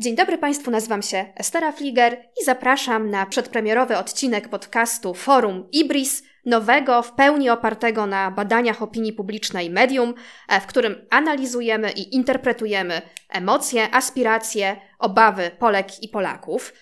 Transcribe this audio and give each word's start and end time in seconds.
Dzień 0.00 0.16
dobry 0.16 0.38
Państwu, 0.38 0.70
nazywam 0.70 1.02
się 1.02 1.32
Estera 1.36 1.72
Fliger 1.72 2.24
i 2.42 2.44
zapraszam 2.44 3.10
na 3.10 3.26
przedpremierowy 3.26 3.96
odcinek 3.96 4.48
podcastu 4.48 5.14
Forum 5.14 5.68
Ibris, 5.72 6.22
nowego, 6.46 7.02
w 7.02 7.12
pełni 7.12 7.50
opartego 7.50 8.06
na 8.06 8.30
badaniach 8.30 8.82
opinii 8.82 9.12
publicznej 9.12 9.70
medium, 9.70 10.14
e, 10.48 10.60
w 10.60 10.66
którym 10.66 11.06
analizujemy 11.10 11.90
i 11.90 12.14
interpretujemy 12.14 13.02
emocje, 13.28 13.94
aspiracje, 13.94 14.76
obawy 14.98 15.50
Polek 15.58 16.02
i 16.02 16.08
Polaków. 16.08 16.72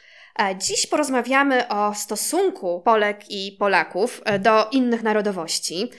E, 0.41 0.56
dziś 0.59 0.87
porozmawiamy 0.87 1.69
o 1.69 1.95
stosunku 1.95 2.82
Polek 2.84 3.30
i 3.30 3.56
Polaków 3.59 4.23
e, 4.24 4.38
do 4.38 4.69
innych 4.70 5.02
narodowości. 5.02 5.91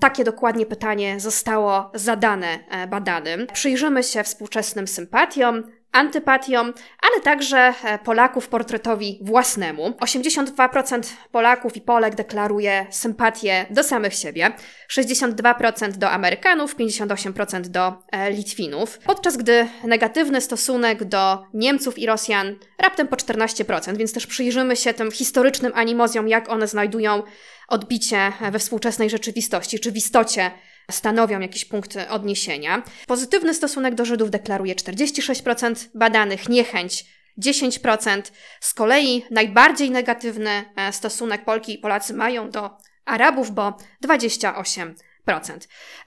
Takie 0.00 0.24
dokładnie 0.24 0.66
pytanie 0.66 1.20
zostało 1.20 1.90
zadane 1.94 2.58
badanym. 2.88 3.46
Przyjrzymy 3.52 4.02
się 4.02 4.22
współczesnym 4.24 4.88
sympatiom, 4.88 5.79
antypatią, 5.92 6.58
ale 7.02 7.20
także 7.24 7.74
e, 7.84 7.98
Polaków 7.98 8.48
portretowi 8.48 9.18
własnemu. 9.22 9.90
82% 9.90 11.02
Polaków 11.32 11.76
i 11.76 11.80
Polek 11.80 12.14
deklaruje 12.14 12.86
sympatię 12.90 13.66
do 13.70 13.82
samych 13.82 14.14
siebie, 14.14 14.52
62% 14.90 15.90
do 15.92 16.10
Amerykanów, 16.10 16.76
58% 16.76 17.60
do 17.60 17.92
e, 18.12 18.30
Litwinów, 18.30 18.98
podczas 18.98 19.36
gdy 19.36 19.68
negatywny 19.84 20.40
stosunek 20.40 21.04
do 21.04 21.44
Niemców 21.54 21.98
i 21.98 22.06
Rosjan 22.06 22.56
raptem 22.78 23.08
po 23.08 23.16
14%, 23.16 23.96
więc 23.96 24.12
też 24.12 24.26
przyjrzymy 24.26 24.76
się 24.76 24.94
tym 24.94 25.10
historycznym 25.10 25.72
animozjom, 25.74 26.28
jak 26.28 26.48
one 26.48 26.66
znajdują 26.66 27.22
odbicie 27.68 28.32
we 28.52 28.58
współczesnej 28.58 29.10
rzeczywistości, 29.10 29.78
czy 29.78 29.92
w 29.92 29.96
istocie 29.96 30.50
stanowią 30.90 31.40
jakiś 31.40 31.64
punkt 31.64 31.98
odniesienia. 32.08 32.82
Pozytywny 33.06 33.54
stosunek 33.54 33.94
do 33.94 34.04
Żydów 34.04 34.30
deklaruje 34.30 34.74
46% 34.74 35.88
badanych, 35.94 36.48
niechęć 36.48 37.04
10%. 37.38 38.22
Z 38.60 38.74
kolei 38.74 39.24
najbardziej 39.30 39.90
negatywny 39.90 40.64
e, 40.76 40.92
stosunek 40.92 41.44
Polki 41.44 41.74
i 41.74 41.78
Polacy 41.78 42.14
mają 42.14 42.50
do 42.50 42.70
Arabów, 43.04 43.50
bo 43.50 43.76
28%. 44.06 44.92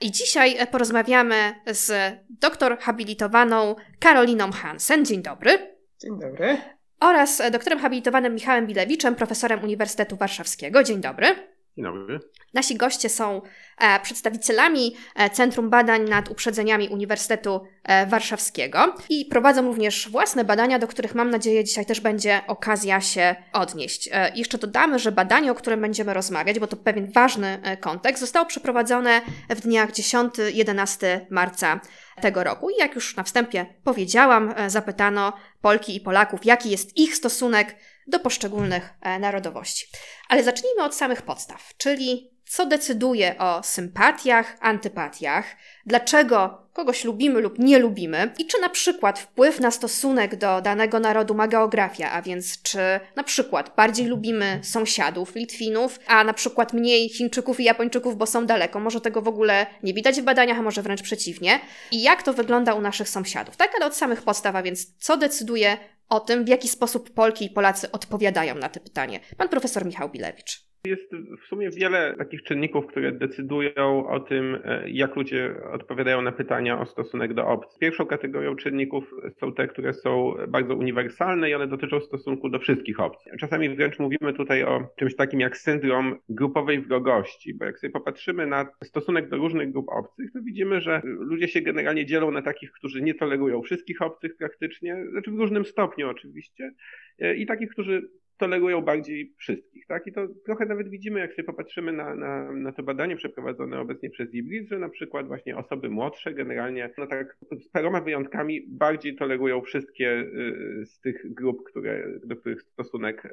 I 0.00 0.10
dzisiaj 0.10 0.56
e, 0.58 0.66
porozmawiamy 0.66 1.54
z 1.66 2.14
doktor 2.28 2.78
habilitowaną 2.78 3.76
Karoliną 4.00 4.52
Hansen. 4.52 5.04
Dzień 5.04 5.22
dobry. 5.22 5.76
Dzień 6.02 6.20
dobry. 6.20 6.58
Oraz 7.00 7.42
doktorem 7.52 7.78
habilitowanym 7.78 8.34
Michałem 8.34 8.66
Bilewiczem, 8.66 9.14
profesorem 9.14 9.64
Uniwersytetu 9.64 10.16
Warszawskiego. 10.16 10.82
Dzień 10.82 11.00
dobry. 11.00 11.53
Dzień 11.76 11.84
dobry. 11.84 12.20
Nasi 12.54 12.76
goście 12.76 13.08
są 13.08 13.42
e, 13.78 14.00
przedstawicielami 14.00 14.96
e, 15.14 15.30
Centrum 15.30 15.70
Badań 15.70 16.08
nad 16.08 16.30
Uprzedzeniami 16.30 16.88
Uniwersytetu 16.88 17.60
e, 17.84 18.06
Warszawskiego 18.06 18.94
i 19.08 19.26
prowadzą 19.26 19.66
również 19.66 20.08
własne 20.08 20.44
badania, 20.44 20.78
do 20.78 20.86
których 20.86 21.14
mam 21.14 21.30
nadzieję 21.30 21.64
dzisiaj 21.64 21.86
też 21.86 22.00
będzie 22.00 22.40
okazja 22.46 23.00
się 23.00 23.36
odnieść. 23.52 24.10
Jeszcze 24.34 24.58
dodamy, 24.58 24.98
że 24.98 25.12
badanie, 25.12 25.52
o 25.52 25.54
którym 25.54 25.80
będziemy 25.80 26.14
rozmawiać, 26.14 26.58
bo 26.58 26.66
to 26.66 26.76
pewien 26.76 27.12
ważny 27.12 27.58
kontekst, 27.80 28.20
zostało 28.20 28.46
przeprowadzone 28.46 29.20
w 29.50 29.60
dniach 29.60 29.90
10-11 29.90 31.20
marca 31.30 31.80
tego 32.22 32.44
roku. 32.44 32.70
I 32.70 32.76
jak 32.76 32.94
już 32.94 33.16
na 33.16 33.22
wstępie 33.22 33.66
powiedziałam, 33.84 34.54
zapytano 34.66 35.32
Polki 35.60 35.96
i 35.96 36.00
Polaków, 36.00 36.44
jaki 36.44 36.70
jest 36.70 36.96
ich 36.96 37.16
stosunek 37.16 37.76
do 38.06 38.20
poszczególnych 38.20 38.94
e, 39.00 39.18
narodowości. 39.18 39.86
Ale 40.28 40.44
zacznijmy 40.44 40.82
od 40.82 40.94
samych 40.94 41.22
podstaw, 41.22 41.70
czyli 41.76 42.33
co 42.46 42.66
decyduje 42.66 43.38
o 43.38 43.62
sympatiach, 43.62 44.56
antypatiach, 44.60 45.56
dlaczego 45.86 46.64
kogoś 46.72 47.04
lubimy 47.04 47.40
lub 47.40 47.58
nie 47.58 47.78
lubimy 47.78 48.32
i 48.38 48.46
czy 48.46 48.60
na 48.60 48.68
przykład 48.68 49.18
wpływ 49.18 49.60
na 49.60 49.70
stosunek 49.70 50.36
do 50.36 50.60
danego 50.60 51.00
narodu 51.00 51.34
ma 51.34 51.48
geografia, 51.48 52.10
a 52.10 52.22
więc 52.22 52.62
czy 52.62 52.78
na 53.16 53.22
przykład 53.22 53.76
bardziej 53.76 54.06
lubimy 54.06 54.60
sąsiadów 54.62 55.34
Litwinów, 55.34 55.98
a 56.06 56.24
na 56.24 56.34
przykład 56.34 56.72
mniej 56.72 57.08
Chińczyków 57.08 57.60
i 57.60 57.64
Japończyków, 57.64 58.16
bo 58.16 58.26
są 58.26 58.46
daleko. 58.46 58.80
Może 58.80 59.00
tego 59.00 59.22
w 59.22 59.28
ogóle 59.28 59.66
nie 59.82 59.94
widać 59.94 60.20
w 60.20 60.24
badaniach, 60.24 60.58
a 60.58 60.62
może 60.62 60.82
wręcz 60.82 61.02
przeciwnie. 61.02 61.60
I 61.90 62.02
jak 62.02 62.22
to 62.22 62.32
wygląda 62.32 62.74
u 62.74 62.80
naszych 62.80 63.08
sąsiadów, 63.08 63.56
tak? 63.56 63.70
Ale 63.76 63.86
od 63.86 63.96
samych 63.96 64.22
podstaw, 64.22 64.56
a 64.56 64.62
więc 64.62 64.96
co 64.98 65.16
decyduje 65.16 65.76
o 66.08 66.20
tym, 66.20 66.44
w 66.44 66.48
jaki 66.48 66.68
sposób 66.68 67.10
Polki 67.10 67.44
i 67.44 67.50
Polacy 67.50 67.92
odpowiadają 67.92 68.54
na 68.54 68.68
to 68.68 68.80
pytanie. 68.80 69.20
Pan 69.36 69.48
profesor 69.48 69.86
Michał 69.86 70.08
Bilewicz. 70.08 70.73
Jest 70.86 71.12
w 71.42 71.46
sumie 71.46 71.70
wiele 71.70 72.14
takich 72.18 72.42
czynników, 72.42 72.86
które 72.86 73.12
decydują 73.12 74.08
o 74.08 74.20
tym, 74.20 74.58
e, 74.64 74.90
jak 74.90 75.16
ludzie 75.16 75.54
odpowiadają 75.72 76.22
na 76.22 76.32
pytania 76.32 76.80
o 76.80 76.86
stosunek 76.86 77.34
do 77.34 77.46
obcych. 77.46 77.78
Pierwszą 77.78 78.06
kategorią 78.06 78.56
czynników 78.56 79.14
są 79.40 79.54
te, 79.54 79.68
które 79.68 79.92
są 79.92 80.34
bardzo 80.48 80.76
uniwersalne 80.76 81.50
i 81.50 81.54
one 81.54 81.66
dotyczą 81.66 82.00
stosunku 82.00 82.48
do 82.48 82.58
wszystkich 82.58 83.00
obcych. 83.00 83.32
Czasami 83.38 83.76
wręcz 83.76 83.98
mówimy 83.98 84.32
tutaj 84.32 84.64
o 84.64 84.88
czymś 84.96 85.16
takim 85.16 85.40
jak 85.40 85.56
syndrom 85.56 86.18
grupowej 86.28 86.80
wrogości, 86.80 87.54
bo 87.54 87.64
jak 87.64 87.78
sobie 87.78 87.90
popatrzymy 87.90 88.46
na 88.46 88.66
stosunek 88.84 89.28
do 89.28 89.36
różnych 89.36 89.72
grup 89.72 89.86
obcych, 89.88 90.32
to 90.32 90.42
widzimy, 90.42 90.80
że 90.80 91.00
ludzie 91.04 91.48
się 91.48 91.60
generalnie 91.60 92.06
dzielą 92.06 92.30
na 92.30 92.42
takich, 92.42 92.72
którzy 92.72 93.02
nie 93.02 93.14
tolerują 93.14 93.62
wszystkich 93.62 94.02
obcych 94.02 94.36
praktycznie, 94.36 94.96
znaczy 95.10 95.30
w 95.30 95.38
różnym 95.38 95.64
stopniu 95.64 96.08
oczywiście, 96.08 96.70
e, 97.18 97.34
i 97.34 97.46
takich, 97.46 97.70
którzy 97.70 98.08
tolerują 98.36 98.80
bardziej 98.80 99.34
wszystkich, 99.38 99.86
tak? 99.86 100.06
I 100.06 100.12
to 100.12 100.28
trochę 100.44 100.66
nawet 100.66 100.88
widzimy, 100.88 101.20
jak 101.20 101.30
sobie 101.30 101.44
popatrzymy 101.44 101.92
na, 101.92 102.14
na, 102.14 102.52
na 102.52 102.72
to 102.72 102.82
badanie 102.82 103.16
przeprowadzone 103.16 103.80
obecnie 103.80 104.10
przez 104.10 104.34
IBRIS, 104.34 104.68
że 104.68 104.78
na 104.78 104.88
przykład 104.88 105.26
właśnie 105.26 105.56
osoby 105.56 105.90
młodsze 105.90 106.34
generalnie, 106.34 106.90
no 106.98 107.06
tak 107.06 107.36
z 107.60 107.68
paroma 107.68 108.00
wyjątkami 108.00 108.66
bardziej 108.68 109.16
tolerują 109.16 109.60
wszystkie 109.60 110.10
y, 110.10 110.86
z 110.86 111.00
tych 111.00 111.34
grup, 111.34 111.64
które, 111.64 112.04
do 112.24 112.36
których 112.36 112.62
stosunek 112.62 113.24
y, 113.24 113.30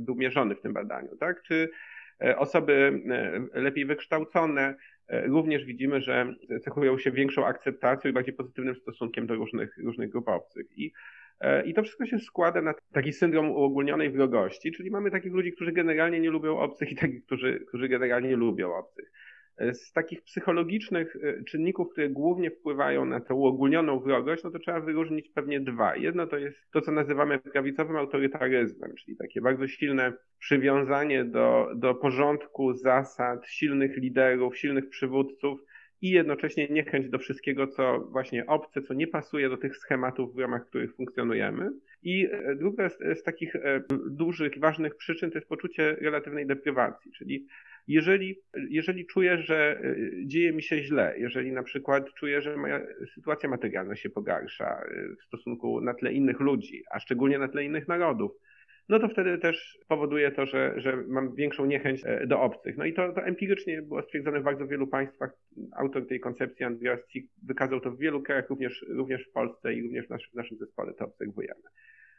był 0.00 0.14
mierzony 0.14 0.54
w 0.54 0.60
tym 0.60 0.72
badaniu, 0.72 1.16
tak? 1.16 1.42
Czy 1.42 1.68
y, 2.24 2.36
osoby 2.36 3.02
lepiej 3.54 3.86
wykształcone, 3.86 4.74
również 5.08 5.64
widzimy, 5.64 6.00
że 6.00 6.34
cechują 6.62 6.98
się 6.98 7.10
większą 7.10 7.46
akceptacją 7.46 8.10
i 8.10 8.14
bardziej 8.14 8.34
pozytywnym 8.34 8.74
stosunkiem 8.74 9.26
do 9.26 9.34
różnych, 9.34 9.78
różnych 9.78 10.10
grup 10.10 10.28
obcych. 10.28 10.66
I 10.78 10.92
E, 11.40 11.66
I 11.66 11.74
to 11.74 11.82
wszystko 11.82 12.06
się 12.06 12.18
składa 12.18 12.62
na 12.62 12.74
taki 12.92 13.12
syndrom 13.12 13.50
uogólnionej 13.50 14.10
wrogości, 14.10 14.72
czyli 14.72 14.90
mamy 14.90 15.10
takich 15.10 15.32
ludzi, 15.32 15.52
którzy 15.52 15.72
generalnie 15.72 16.20
nie 16.20 16.30
lubią 16.30 16.58
obcych 16.58 16.92
i 16.92 16.96
takich, 16.96 17.24
którzy, 17.24 17.64
którzy 17.68 17.88
generalnie 17.88 18.36
lubią 18.36 18.74
obcych. 18.74 19.12
E, 19.58 19.74
z 19.74 19.92
takich 19.92 20.22
psychologicznych 20.22 21.16
e, 21.16 21.44
czynników, 21.44 21.92
które 21.92 22.10
głównie 22.10 22.50
wpływają 22.50 23.04
na 23.04 23.20
tę 23.20 23.34
uogólnioną 23.34 24.00
wrogość, 24.00 24.44
no 24.44 24.50
to 24.50 24.58
trzeba 24.58 24.80
wyróżnić 24.80 25.28
pewnie 25.28 25.60
dwa. 25.60 25.96
Jedno 25.96 26.26
to 26.26 26.38
jest 26.38 26.58
to, 26.72 26.80
co 26.80 26.92
nazywamy 26.92 27.38
prawicowym 27.38 27.96
autorytaryzmem, 27.96 28.94
czyli 28.94 29.16
takie 29.16 29.40
bardzo 29.40 29.68
silne 29.68 30.12
przywiązanie 30.38 31.24
do, 31.24 31.68
do 31.76 31.94
porządku, 31.94 32.72
zasad, 32.72 33.46
silnych 33.46 33.96
liderów, 33.96 34.58
silnych 34.58 34.88
przywódców, 34.88 35.60
i 36.02 36.10
jednocześnie 36.10 36.68
niechęć 36.68 37.08
do 37.08 37.18
wszystkiego, 37.18 37.66
co 37.66 37.98
właśnie 37.98 38.46
obce, 38.46 38.82
co 38.82 38.94
nie 38.94 39.06
pasuje 39.06 39.48
do 39.48 39.56
tych 39.56 39.76
schematów, 39.76 40.34
w 40.34 40.38
ramach 40.38 40.66
których 40.66 40.94
funkcjonujemy. 40.94 41.70
I 42.02 42.28
e, 42.32 42.54
druga 42.56 42.88
z, 42.88 42.98
z 42.98 43.22
takich 43.22 43.54
dużych, 44.10 44.58
ważnych 44.58 44.96
przyczyn 44.96 45.30
to 45.30 45.38
jest 45.38 45.48
poczucie 45.48 45.96
relatywnej 46.00 46.46
deprywacji, 46.46 47.12
czyli 47.12 47.46
jeżeli, 47.86 48.36
jeżeli 48.70 49.06
czuję, 49.06 49.38
że 49.38 49.80
e, 49.80 49.96
dzieje 50.26 50.52
mi 50.52 50.62
się 50.62 50.82
źle, 50.82 51.14
jeżeli 51.18 51.52
na 51.52 51.62
przykład 51.62 52.14
czuję, 52.14 52.42
że 52.42 52.56
moja 52.56 52.80
sytuacja 53.14 53.48
materialna 53.48 53.96
się 53.96 54.10
pogarsza 54.10 54.84
w 55.20 55.24
stosunku 55.24 55.80
na 55.80 55.94
tle 55.94 56.12
innych 56.12 56.40
ludzi, 56.40 56.82
a 56.90 57.00
szczególnie 57.00 57.38
na 57.38 57.48
tle 57.48 57.64
innych 57.64 57.88
narodów, 57.88 58.32
no 58.88 58.98
to 58.98 59.08
wtedy 59.08 59.38
też 59.38 59.78
powoduje 59.88 60.30
to, 60.30 60.46
że, 60.46 60.74
że 60.76 60.96
mam 60.96 61.34
większą 61.34 61.66
niechęć 61.66 62.02
e, 62.04 62.26
do 62.26 62.40
obcych. 62.40 62.76
No 62.76 62.84
i 62.84 62.94
to, 62.94 63.12
to 63.12 63.24
empirycznie 63.24 63.82
było 63.82 64.02
stwierdzone 64.02 64.40
w 64.40 64.44
bardzo 64.44 64.66
wielu 64.66 64.86
państwach. 64.86 65.30
Autor 65.76 66.06
tej 66.06 66.20
koncepcji, 66.20 66.64
Andreas 66.64 67.00
Cik, 67.12 67.26
wykazał 67.42 67.80
to 67.80 67.90
w 67.90 67.98
wielu 67.98 68.22
krajach, 68.22 68.50
również, 68.50 68.86
również 68.88 69.28
w 69.28 69.32
Polsce 69.32 69.74
i 69.74 69.82
również 69.82 70.06
w, 70.06 70.10
nasz, 70.10 70.30
w 70.30 70.34
naszym 70.34 70.58
zespole 70.58 70.94
to 70.94 71.04
obserwujemy. 71.04 71.62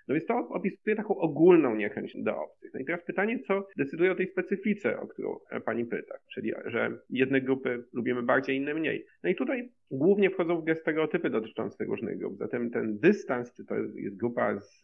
No 0.07 0.15
więc 0.15 0.25
to 0.25 0.47
opisuje 0.49 0.95
taką 0.95 1.17
ogólną 1.17 1.75
niechęć 1.75 2.13
do 2.15 2.37
obcych. 2.37 2.73
No 2.73 2.79
i 2.79 2.85
teraz 2.85 3.03
pytanie, 3.03 3.39
co 3.39 3.67
decyduje 3.77 4.11
o 4.11 4.15
tej 4.15 4.27
specyfice, 4.27 4.99
o 4.99 5.07
którą 5.07 5.39
e, 5.49 5.61
pani 5.61 5.85
pyta, 5.85 6.15
czyli 6.33 6.53
że 6.65 6.97
jedne 7.09 7.41
grupy 7.41 7.83
lubimy 7.93 8.23
bardziej, 8.23 8.57
inne 8.57 8.73
mniej. 8.73 9.05
No 9.23 9.29
i 9.29 9.35
tutaj 9.35 9.71
głównie 9.91 10.29
wchodzą 10.29 10.61
w 10.61 10.65
grę 10.65 10.75
stereotypy 10.75 11.29
dotyczące 11.29 11.85
różnych 11.85 12.17
grup. 12.17 12.37
Zatem 12.37 12.71
ten 12.71 12.99
dystans, 12.99 13.53
czy 13.53 13.65
to 13.65 13.75
jest 13.75 14.17
grupa 14.17 14.59
z 14.59 14.81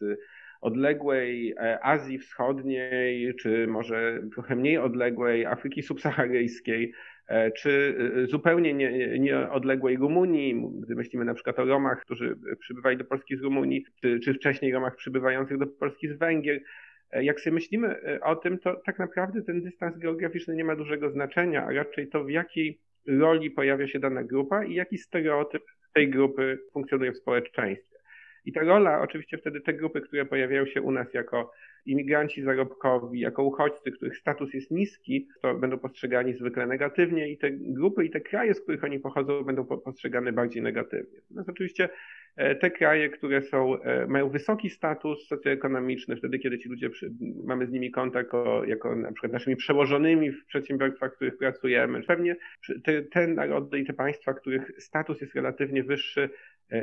odległej 0.60 1.54
e, 1.56 1.84
Azji 1.84 2.18
Wschodniej, 2.18 3.34
czy 3.34 3.66
może 3.66 4.22
trochę 4.34 4.56
mniej 4.56 4.78
odległej 4.78 5.46
Afryki 5.46 5.82
Subsaharyjskiej, 5.82 6.92
czy 7.56 7.96
e, 8.22 8.26
zupełnie 8.26 8.74
nieodległej 9.18 9.94
nie 9.94 10.00
Rumunii, 10.00 10.70
gdy 10.82 10.94
myślimy 10.94 11.24
na 11.24 11.34
przykład 11.34 11.58
o 11.58 11.64
Romach, 11.64 12.00
którzy 12.00 12.36
przybywali 12.60 12.96
do 12.96 13.04
Polski 13.04 13.36
z 13.36 13.40
Rumunii, 13.40 13.84
czy, 14.00 14.20
czy 14.20 14.34
wcześniej 14.34 14.72
Romach 14.72 14.96
przybywających 14.96 15.58
do 15.58 15.66
Polski 15.66 16.08
z 16.08 16.12
Węgier. 16.12 16.60
Jak 17.12 17.40
sobie 17.40 17.54
myślimy 17.54 18.00
o 18.22 18.36
tym, 18.36 18.58
to 18.58 18.76
tak 18.86 18.98
naprawdę 18.98 19.42
ten 19.42 19.62
dystans 19.62 19.98
geograficzny 19.98 20.54
nie 20.54 20.64
ma 20.64 20.76
dużego 20.76 21.10
znaczenia, 21.10 21.66
a 21.66 21.72
raczej 21.72 22.08
to 22.08 22.24
w 22.24 22.30
jakiej 22.30 22.80
roli 23.06 23.50
pojawia 23.50 23.88
się 23.88 23.98
dana 23.98 24.24
grupa 24.24 24.64
i 24.64 24.74
jaki 24.74 24.98
stereotyp 24.98 25.62
tej 25.94 26.10
grupy 26.10 26.58
funkcjonuje 26.72 27.12
w 27.12 27.16
społeczeństwie. 27.16 27.96
I 28.44 28.52
ta 28.52 28.60
rola, 28.60 29.00
oczywiście 29.00 29.38
wtedy 29.38 29.60
te 29.60 29.72
grupy, 29.72 30.00
które 30.00 30.26
pojawiają 30.26 30.66
się 30.66 30.82
u 30.82 30.90
nas 30.90 31.14
jako 31.14 31.52
imigranci 31.86 32.42
zarobkowi, 32.42 33.20
jako 33.20 33.44
uchodźcy, 33.44 33.92
których 33.92 34.16
status 34.16 34.54
jest 34.54 34.70
niski, 34.70 35.28
to 35.42 35.54
będą 35.54 35.78
postrzegani 35.78 36.34
zwykle 36.34 36.66
negatywnie 36.66 37.28
i 37.28 37.38
te 37.38 37.50
grupy 37.50 38.04
i 38.04 38.10
te 38.10 38.20
kraje, 38.20 38.54
z 38.54 38.60
których 38.60 38.84
oni 38.84 39.00
pochodzą, 39.00 39.44
będą 39.44 39.64
postrzegane 39.64 40.32
bardziej 40.32 40.62
negatywnie. 40.62 41.20
Natomiast 41.20 41.48
oczywiście 41.48 41.88
e, 42.36 42.54
te 42.54 42.70
kraje, 42.70 43.10
które 43.10 43.42
są, 43.42 43.82
e, 43.82 44.06
mają 44.06 44.28
wysoki 44.28 44.70
status 44.70 45.26
socjoekonomiczny, 45.26 46.16
wtedy 46.16 46.38
kiedy 46.38 46.58
ci 46.58 46.68
ludzie, 46.68 46.90
mamy 47.44 47.66
z 47.66 47.70
nimi 47.70 47.90
kontakt 47.90 48.32
jako, 48.32 48.64
jako 48.64 48.96
na 48.96 49.12
przykład 49.12 49.32
naszymi 49.32 49.56
przełożonymi 49.56 50.30
w 50.30 50.44
przedsiębiorstwach, 50.44 51.12
w 51.12 51.16
których 51.16 51.38
pracujemy, 51.38 52.02
pewnie 52.02 52.36
te, 52.84 53.02
te 53.02 53.26
narody 53.26 53.78
i 53.78 53.86
te 53.86 53.92
państwa, 53.92 54.34
których 54.34 54.72
status 54.78 55.20
jest 55.20 55.34
relatywnie 55.34 55.82
wyższy, 55.82 56.30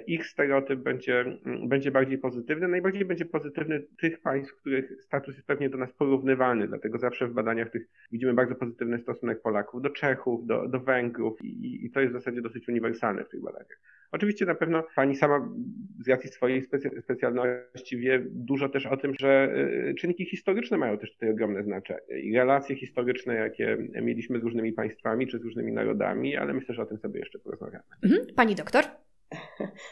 ich 0.07 0.27
stereotyp 0.27 0.79
będzie, 0.79 1.21
mm, 1.21 1.69
będzie 1.69 1.91
bardziej 1.91 2.17
pozytywny. 2.17 2.67
Najbardziej 2.67 3.05
będzie 3.05 3.25
pozytywny 3.25 3.83
tych 3.99 4.21
państw, 4.21 4.55
których 4.55 5.03
status 5.03 5.35
jest 5.35 5.47
pewnie 5.47 5.69
do 5.69 5.77
nas 5.77 5.93
porównywalny, 5.93 6.67
dlatego 6.67 6.97
zawsze 6.97 7.27
w 7.27 7.33
badaniach 7.33 7.69
tych 7.69 7.87
widzimy 8.11 8.33
bardzo 8.33 8.55
pozytywny 8.55 8.99
stosunek 8.99 9.41
Polaków 9.41 9.81
do 9.81 9.89
Czechów, 9.89 10.45
do, 10.45 10.67
do 10.67 10.79
Węgrów 10.79 11.41
i, 11.43 11.85
i 11.85 11.91
to 11.91 11.99
jest 11.99 12.13
w 12.13 12.17
zasadzie 12.17 12.41
dosyć 12.41 12.69
uniwersalne 12.69 13.25
w 13.25 13.29
tych 13.29 13.41
badaniach. 13.41 13.79
Oczywiście 14.11 14.45
na 14.45 14.55
pewno 14.55 14.83
pani 14.95 15.15
sama 15.15 15.49
z 15.99 16.09
racji 16.09 16.29
swojej 16.29 16.61
specjalności 17.01 17.97
wie 17.97 18.25
dużo 18.29 18.69
też 18.69 18.85
o 18.85 18.97
tym, 18.97 19.13
że 19.19 19.53
e, 19.89 19.93
czynniki 19.93 20.25
historyczne 20.25 20.77
mają 20.77 20.97
też 20.97 21.13
tutaj 21.13 21.29
ogromne 21.31 21.63
znaczenie 21.63 22.19
i 22.21 22.35
relacje 22.35 22.75
historyczne, 22.75 23.35
jakie 23.35 23.77
mieliśmy 24.01 24.39
z 24.39 24.43
różnymi 24.43 24.73
państwami 24.73 25.27
czy 25.27 25.39
z 25.39 25.43
różnymi 25.43 25.71
narodami, 25.71 26.37
ale 26.37 26.53
myślę, 26.53 26.75
że 26.75 26.81
o 26.81 26.85
tym 26.85 26.97
sobie 26.97 27.19
jeszcze 27.19 27.39
porozmawiamy. 27.39 27.83
Mhm. 28.03 28.25
Pani 28.35 28.55
doktor? 28.55 28.83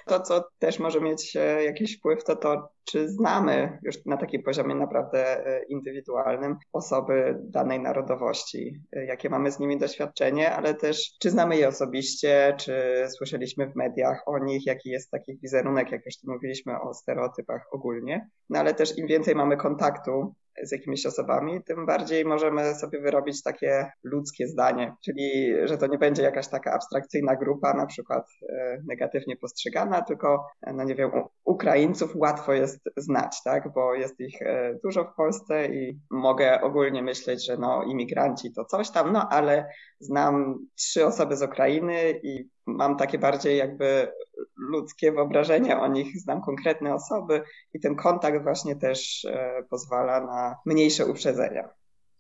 To, 0.07 0.19
co 0.19 0.50
też 0.60 0.80
może 0.80 1.01
mieć 1.01 1.36
e, 1.36 1.63
jakiś 1.63 1.98
wpływ, 1.98 2.24
to 2.24 2.36
to, 2.36 2.69
czy 2.88 3.10
znamy 3.10 3.80
już 3.84 4.06
na 4.06 4.18
takim 4.18 4.44
poziomie 4.44 4.75
naprawdę 4.75 5.48
e, 5.48 5.63
indywidualnym 5.63 6.56
osoby 6.74 7.39
danej 7.44 7.80
narodowości, 7.80 8.81
e, 8.95 9.06
jakie 9.06 9.30
mamy 9.30 9.51
z 9.51 9.60
nimi 9.60 9.78
doświadczenie, 9.78 10.56
ale 10.56 10.74
też 10.74 11.12
czy 11.19 11.30
znamy 11.30 11.57
je 11.57 11.68
osobiście, 11.68 12.56
czy 12.60 13.06
słyszeliśmy 13.18 13.68
w 13.68 13.75
mediach 13.75 14.24
o 14.25 14.39
nich, 14.39 14.66
jaki 14.66 14.89
jest 14.89 15.12
taki 15.12 15.38
wizerunek, 15.38 15.92
jak 15.92 16.06
już 16.06 16.18
tu 16.18 16.31
mówiliśmy 16.31 16.81
o 16.81 16.94
stereotypach 16.94 17.66
ogólnie. 17.72 18.30
No 18.50 18.60
ale 18.60 18.74
też 18.74 18.98
im 18.98 19.07
więcej 19.07 19.36
mamy 19.36 19.57
kontaktu 19.57 20.36
z 20.63 20.72
jakimiś 20.72 21.06
osobami, 21.06 21.63
tym 21.63 21.86
bardziej 21.86 22.25
możemy 22.25 22.75
sobie 22.75 23.01
wyrobić 23.01 23.44
takie 23.44 23.92
ludzkie 24.04 24.48
zdanie, 24.48 24.95
czyli 25.06 25.54
że 25.63 25.78
to 25.78 25.88
nie 25.88 25.98
będzie 25.98 26.24
jakaś 26.24 26.48
taka 26.48 26.74
abstrakcyjna 26.74 27.36
grupa, 27.36 27.74
na 27.74 27.86
przykład 27.86 28.25
e, 28.50 28.78
negatywnie 28.88 29.36
postrzegana, 29.38 30.01
tylko, 30.01 30.48
no 30.74 30.84
nie 30.84 30.95
wiem, 30.95 31.12
Ukraińców 31.45 32.16
łatwo 32.16 32.54
jest 32.54 32.76
znać, 32.97 33.44
tak, 33.44 33.74
bo 33.74 33.94
jest 33.94 34.19
ich 34.19 34.41
e, 34.41 34.79
dużo 34.83 35.03
w 35.03 35.15
Polsce 35.15 35.65
i 35.65 36.00
mogę 36.09 36.62
ogólnie 36.62 37.03
myśleć, 37.03 37.45
że 37.45 37.57
no 37.57 37.83
imigranci 37.83 38.53
to 38.53 38.65
coś 38.65 38.91
tam, 38.91 39.13
no 39.13 39.29
ale 39.29 39.69
znam 40.00 40.57
trzy 40.75 41.06
osoby 41.06 41.35
z 41.35 41.41
Ukrainy 41.41 42.19
i 42.24 42.50
mam 42.65 42.97
takie 42.97 43.18
bardziej 43.18 43.57
jakby 43.57 44.12
ludzkie 44.57 45.12
wyobrażenie 45.12 45.79
o 45.79 45.88
nich, 45.88 46.19
znam 46.19 46.41
konkretne 46.41 46.94
osoby 46.94 47.41
i 47.74 47.79
ten 47.79 47.95
kontakt 47.95 48.44
właśnie 48.44 48.75
też 48.75 49.25
e, 49.25 49.63
pozwala 49.69 50.21
na 50.21 50.56
mniejsze 50.65 51.06
uprzedzenia. 51.06 51.69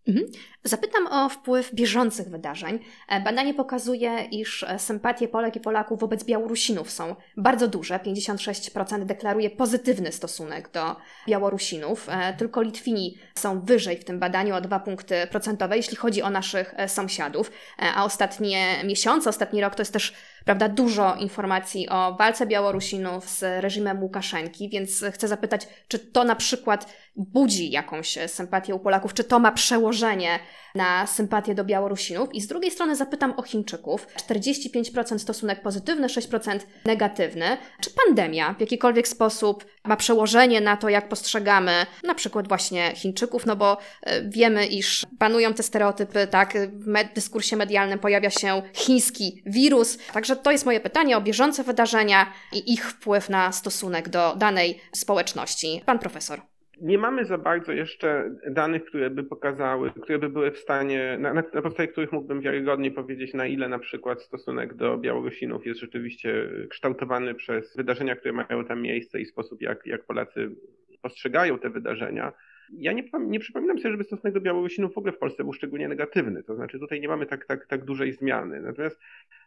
Mhm. 0.07 0.27
Zapytam 0.63 1.07
o 1.07 1.29
wpływ 1.29 1.73
bieżących 1.73 2.29
wydarzeń. 2.29 2.79
E, 3.09 3.21
badanie 3.21 3.53
pokazuje, 3.53 4.27
iż 4.31 4.63
e, 4.63 4.79
sympatie 4.79 5.27
Polek 5.27 5.55
i 5.55 5.59
Polaków 5.59 5.99
wobec 5.99 6.23
Białorusinów 6.23 6.91
są 6.91 7.15
bardzo 7.37 7.67
duże. 7.67 7.99
56% 7.99 9.05
deklaruje 9.05 9.49
pozytywny 9.49 10.11
stosunek 10.11 10.71
do 10.71 10.95
Białorusinów. 11.27 12.09
E, 12.09 12.33
tylko 12.33 12.61
Litwini 12.61 13.17
są 13.35 13.61
wyżej 13.61 13.97
w 13.97 14.05
tym 14.05 14.19
badaniu 14.19 14.55
o 14.55 14.61
2 14.61 14.79
punkty 14.79 15.27
procentowe, 15.31 15.77
jeśli 15.77 15.97
chodzi 15.97 16.21
o 16.21 16.29
naszych 16.29 16.75
sąsiadów. 16.87 17.51
A 17.77 18.05
ostatnie 18.05 18.83
miesiące, 18.83 19.29
ostatni 19.29 19.61
rok 19.61 19.75
to 19.75 19.81
jest 19.81 19.93
też 19.93 20.13
prawda, 20.47 20.69
dużo 20.69 21.15
informacji 21.15 21.89
o 21.89 22.15
walce 22.15 22.45
Białorusinów 22.45 23.29
z 23.29 23.63
reżimem 23.63 24.03
Łukaszenki, 24.03 24.69
więc 24.69 25.05
chcę 25.11 25.27
zapytać, 25.27 25.67
czy 25.87 25.99
to 25.99 26.23
na 26.23 26.35
przykład 26.35 26.93
budzi 27.15 27.71
jakąś 27.71 28.17
sympatię 28.27 28.75
u 28.75 28.79
Polaków, 28.79 29.13
czy 29.13 29.23
to 29.23 29.39
ma 29.39 29.51
przełożenie 29.51 30.39
na 30.77 31.07
sympatię 31.07 31.55
do 31.55 31.63
Białorusinów. 31.63 32.35
I 32.35 32.41
z 32.41 32.47
drugiej 32.47 32.71
strony 32.71 32.95
zapytam 32.95 33.33
o 33.37 33.41
Chińczyków. 33.41 34.07
45% 34.29 35.19
stosunek 35.19 35.61
pozytywny, 35.61 36.07
6% 36.07 36.59
negatywny. 36.85 37.57
Czy 37.81 37.89
pandemia 38.05 38.53
w 38.53 38.59
jakikolwiek 38.61 39.07
sposób 39.07 39.65
ma 39.85 39.95
przełożenie 39.95 40.61
na 40.61 40.77
to, 40.77 40.89
jak 40.89 41.09
postrzegamy 41.09 41.85
na 42.03 42.15
przykład 42.15 42.47
właśnie 42.47 42.91
Chińczyków? 42.95 43.45
No 43.45 43.55
bo 43.55 43.77
e, 44.01 44.29
wiemy, 44.29 44.65
iż 44.65 45.05
panują 45.19 45.53
te 45.53 45.63
stereotypy, 45.63 46.27
tak, 46.27 46.57
w 46.71 46.87
med 46.87 47.07
dyskursie 47.15 47.55
medialnym 47.55 47.99
pojawia 47.99 48.29
się 48.29 48.61
chiński 48.73 49.43
wirus. 49.45 49.97
Także 50.13 50.35
to 50.35 50.51
jest 50.51 50.65
moje 50.65 50.79
pytanie 50.79 51.17
o 51.17 51.21
bieżące 51.21 51.63
wydarzenia 51.63 52.33
i 52.53 52.73
ich 52.73 52.89
wpływ 52.89 53.29
na 53.29 53.51
stosunek 53.51 54.09
do 54.09 54.35
danej 54.35 54.81
społeczności. 54.93 55.81
Pan 55.85 55.99
profesor 55.99 56.56
nie 56.81 56.97
mamy 56.97 57.25
za 57.25 57.37
bardzo 57.37 57.71
jeszcze 57.71 58.35
danych, 58.51 58.85
które 58.85 59.09
by 59.09 59.23
pokazały, 59.23 59.91
które 59.91 60.19
by 60.19 60.29
były 60.29 60.51
w 60.51 60.57
stanie, 60.57 61.17
na, 61.19 61.33
na, 61.33 61.43
podstawie 61.43 61.87
których 61.87 62.11
mógłbym 62.11 62.41
wiarygodnie 62.41 62.91
powiedzieć, 62.91 63.33
na 63.33 63.45
ile 63.45 63.69
na 63.69 63.79
przykład 63.79 64.21
stosunek 64.21 64.73
do 64.73 64.97
Białorusinów 64.97 65.65
jest 65.65 65.79
rzeczywiście 65.79 66.49
kształtowany 66.69 67.35
przez 67.35 67.75
wydarzenia, 67.75 68.15
które 68.15 68.33
mają 68.33 68.65
tam 68.65 68.81
miejsce 68.81 69.19
i 69.19 69.25
sposób, 69.25 69.61
jak, 69.61 69.85
jak 69.85 70.05
Polacy 70.05 70.55
postrzegają 71.01 71.59
te 71.59 71.69
wydarzenia. 71.69 72.33
Ja 72.73 72.93
nie, 72.93 73.03
nie 73.19 73.39
przypominam 73.39 73.79
sobie, 73.79 73.91
żeby 73.91 74.03
stosunek 74.03 74.33
do 74.33 74.41
Białorusinów 74.41 74.93
w 74.93 74.97
ogóle 74.97 75.13
w 75.13 75.17
Polsce 75.17 75.43
był 75.43 75.53
szczególnie 75.53 75.87
negatywny. 75.87 76.43
To 76.43 76.55
znaczy 76.55 76.79
tutaj 76.79 77.01
nie 77.01 77.07
mamy 77.07 77.25
tak, 77.25 77.45
tak, 77.45 77.67
tak 77.67 77.85
dużej 77.85 78.13
zmiany. 78.13 78.61
Natomiast 78.61 78.99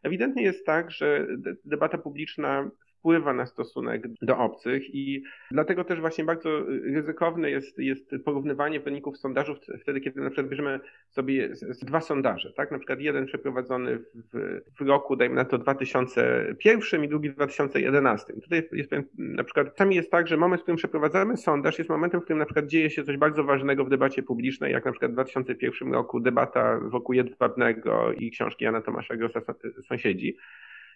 ewidentnie 0.03 0.43
jest 0.43 0.67
tak, 0.67 0.91
że 0.91 1.27
debata 1.65 1.99
publiczna 1.99 2.71
wpływa 3.01 3.33
na 3.33 3.47
stosunek 3.47 4.03
do 4.23 4.39
obcych 4.39 4.95
i 4.95 5.23
dlatego 5.51 5.85
też 5.85 6.01
właśnie 6.01 6.25
bardzo 6.25 6.51
ryzykowne 6.85 7.51
jest, 7.51 7.79
jest 7.79 8.15
porównywanie 8.25 8.81
wyników 8.81 9.19
sondażów 9.19 9.59
wtedy, 9.81 10.01
kiedy 10.01 10.21
na 10.21 10.31
przykład 10.31 10.49
bierzemy 10.49 10.81
sobie 11.09 11.49
dwa 11.83 12.01
sondaże, 12.01 12.53
tak? 12.53 12.71
Na 12.71 12.79
przykład 12.79 13.01
jeden 13.01 13.27
przeprowadzony 13.27 13.99
w, 13.99 14.61
w 14.79 14.81
roku, 14.81 15.17
dajmy 15.17 15.35
na 15.35 15.45
to 15.45 15.59
2001 15.59 17.05
i 17.05 17.09
drugi 17.09 17.31
w 17.31 17.35
2011. 17.35 18.33
Tutaj 18.33 18.69
jest 18.73 18.91
na 19.19 19.45
przykład, 19.45 19.73
czasami 19.73 19.97
jest 19.97 20.11
tak, 20.11 20.29
że 20.29 20.37
moment, 20.37 20.61
w 20.61 20.63
którym 20.63 20.77
przeprowadzamy 20.77 21.37
sondaż 21.37 21.79
jest 21.79 21.91
momentem, 21.91 22.21
w 22.21 22.25
którym 22.25 22.39
na 22.39 22.45
przykład 22.45 22.67
dzieje 22.67 22.91
się 22.91 23.05
coś 23.05 23.17
bardzo 23.17 23.45
ważnego 23.45 23.85
w 23.85 23.91
debacie 23.91 24.23
publicznej, 24.23 24.73
jak 24.73 24.85
na 24.85 24.93
przykład 24.93 25.11
w 25.11 25.15
2001 25.15 25.93
roku 25.93 26.21
debata 26.21 26.81
wokół 26.83 27.15
Jedwabnego 27.15 28.13
i 28.13 28.31
książki 28.31 28.65
Jana 28.65 28.81
Tomasza 28.81 29.17
Grossa 29.17 29.41
Sąsiedzi. 29.89 30.37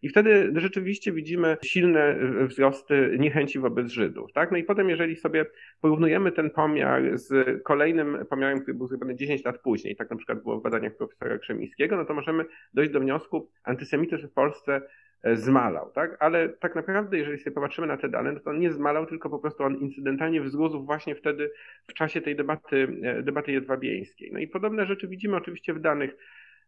I 0.03 0.09
wtedy 0.09 0.53
rzeczywiście 0.57 1.13
widzimy 1.13 1.57
silne 1.65 2.17
wzrosty 2.47 3.17
niechęci 3.19 3.59
wobec 3.59 3.89
Żydów. 3.89 4.33
Tak? 4.33 4.51
No 4.51 4.57
i 4.57 4.65
potem, 4.65 4.89
jeżeli 4.89 5.17
sobie 5.17 5.47
porównujemy 5.81 6.33
ten 6.33 6.51
pomiar 6.51 7.19
z 7.19 7.63
kolejnym 7.63 8.27
pomiarem, 8.31 8.61
który 8.61 8.75
był 8.75 8.87
zrobiony 8.87 9.15
10 9.15 9.45
lat 9.45 9.59
później, 9.59 9.97
tak 9.97 10.11
na 10.11 10.17
przykład 10.17 10.43
było 10.43 10.61
w 10.61 10.63
badaniach 10.63 10.97
profesora 10.97 11.39
Krzemińskiego, 11.39 11.97
no 11.97 12.05
to 12.05 12.15
możemy 12.15 12.45
dojść 12.75 12.93
do 12.93 13.01
wniosku, 13.01 13.51
antysemityzm 13.65 14.29
w 14.29 14.33
Polsce 14.33 14.83
e, 15.23 15.37
zmalał, 15.37 15.91
tak? 15.91 16.17
Ale 16.21 16.49
tak 16.49 16.75
naprawdę, 16.75 17.19
jeżeli 17.19 17.39
sobie 17.39 17.55
popatrzymy 17.55 17.87
na 17.87 17.97
te 17.97 18.09
dane, 18.09 18.33
no 18.33 18.41
to 18.41 18.51
on 18.51 18.59
nie 18.59 18.73
zmalał, 18.73 19.07
tylko 19.07 19.31
po 19.31 19.39
prostu 19.39 19.63
on 19.63 19.77
incydentalnie 19.77 20.41
wzrósł 20.41 20.85
właśnie 20.85 21.15
wtedy 21.15 21.51
w 21.87 21.95
czasie 21.95 22.21
tej 22.21 22.37
debaty, 22.37 22.89
e, 23.03 23.23
debaty 23.23 23.53
jedwabieńskiej. 23.53 24.31
No 24.33 24.39
i 24.39 24.49
podobne 24.49 24.87
rzeczy 24.87 25.09
widzimy 25.09 25.37
oczywiście 25.37 25.75
w 25.75 25.81
danych. 25.81 26.17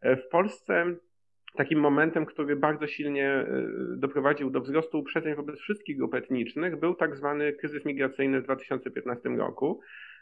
E, 0.01 0.17
w 0.17 0.29
Polsce 0.29 0.97
takim 1.57 1.81
momentem, 1.81 2.27
który 2.27 2.57
bardzo 2.57 2.87
silnie 2.87 3.31
e, 3.31 3.47
doprowadził 3.97 4.51
do 4.51 4.61
wzrostu 4.61 4.99
uprzedzeń 4.99 5.35
wobec 5.35 5.59
wszystkich 5.61 5.97
grup 5.97 6.15
etnicznych, 6.15 6.81
był 6.81 6.95
tak 6.95 7.17
zwany 7.17 7.53
kryzys 7.53 7.85
migracyjny 7.85 8.41
w 8.41 8.45
2015 8.45 9.29
roku. 9.29 9.81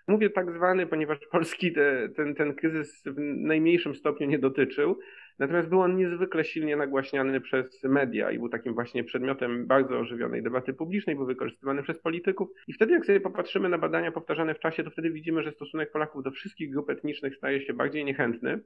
Mówię 0.08 0.30
tak 0.30 0.50
zwany, 0.52 0.86
ponieważ 0.86 1.18
Polski 1.32 1.72
te, 1.72 2.08
ten, 2.16 2.34
ten 2.34 2.54
kryzys 2.54 3.02
w 3.06 3.18
najmniejszym 3.18 3.94
stopniu 3.94 4.26
nie 4.26 4.38
dotyczył, 4.38 4.98
natomiast 5.38 5.68
był 5.68 5.80
on 5.80 5.96
niezwykle 5.96 6.44
silnie 6.44 6.76
nagłaśniany 6.76 7.40
przez 7.40 7.84
media 7.84 8.30
i 8.30 8.38
był 8.38 8.48
takim 8.48 8.74
właśnie 8.74 9.04
przedmiotem 9.04 9.66
bardzo 9.66 9.98
ożywionej 9.98 10.42
debaty 10.42 10.74
publicznej, 10.74 11.16
był 11.16 11.26
wykorzystywany 11.26 11.82
przez 11.82 11.98
polityków. 11.98 12.48
I 12.68 12.72
wtedy, 12.72 12.92
jak 12.92 13.06
sobie 13.06 13.20
popatrzymy 13.20 13.68
na 13.68 13.78
badania 13.78 14.12
powtarzane 14.12 14.54
w 14.54 14.58
czasie, 14.58 14.84
to 14.84 14.90
wtedy 14.90 15.10
widzimy, 15.10 15.42
że 15.42 15.52
stosunek 15.52 15.92
Polaków 15.92 16.22
do 16.22 16.30
wszystkich 16.30 16.70
grup 16.70 16.90
etnicznych 16.90 17.36
staje 17.36 17.60
się 17.60 17.72
bardziej 17.74 18.04
niechętny. 18.04 18.60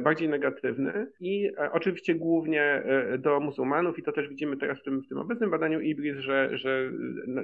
bardziej 0.00 0.28
negatywny 0.28 1.06
i 1.20 1.50
oczywiście 1.72 2.14
głównie 2.14 2.82
do 3.18 3.40
muzułmanów 3.40 3.98
i 3.98 4.02
to 4.02 4.12
też 4.12 4.28
widzimy 4.28 4.56
teraz 4.56 4.80
w 4.80 4.82
tym, 4.82 5.00
w 5.02 5.08
tym 5.08 5.18
obecnym 5.18 5.50
badaniu 5.50 5.80
IBRIS, 5.80 6.16
że, 6.16 6.50
że 6.52 6.90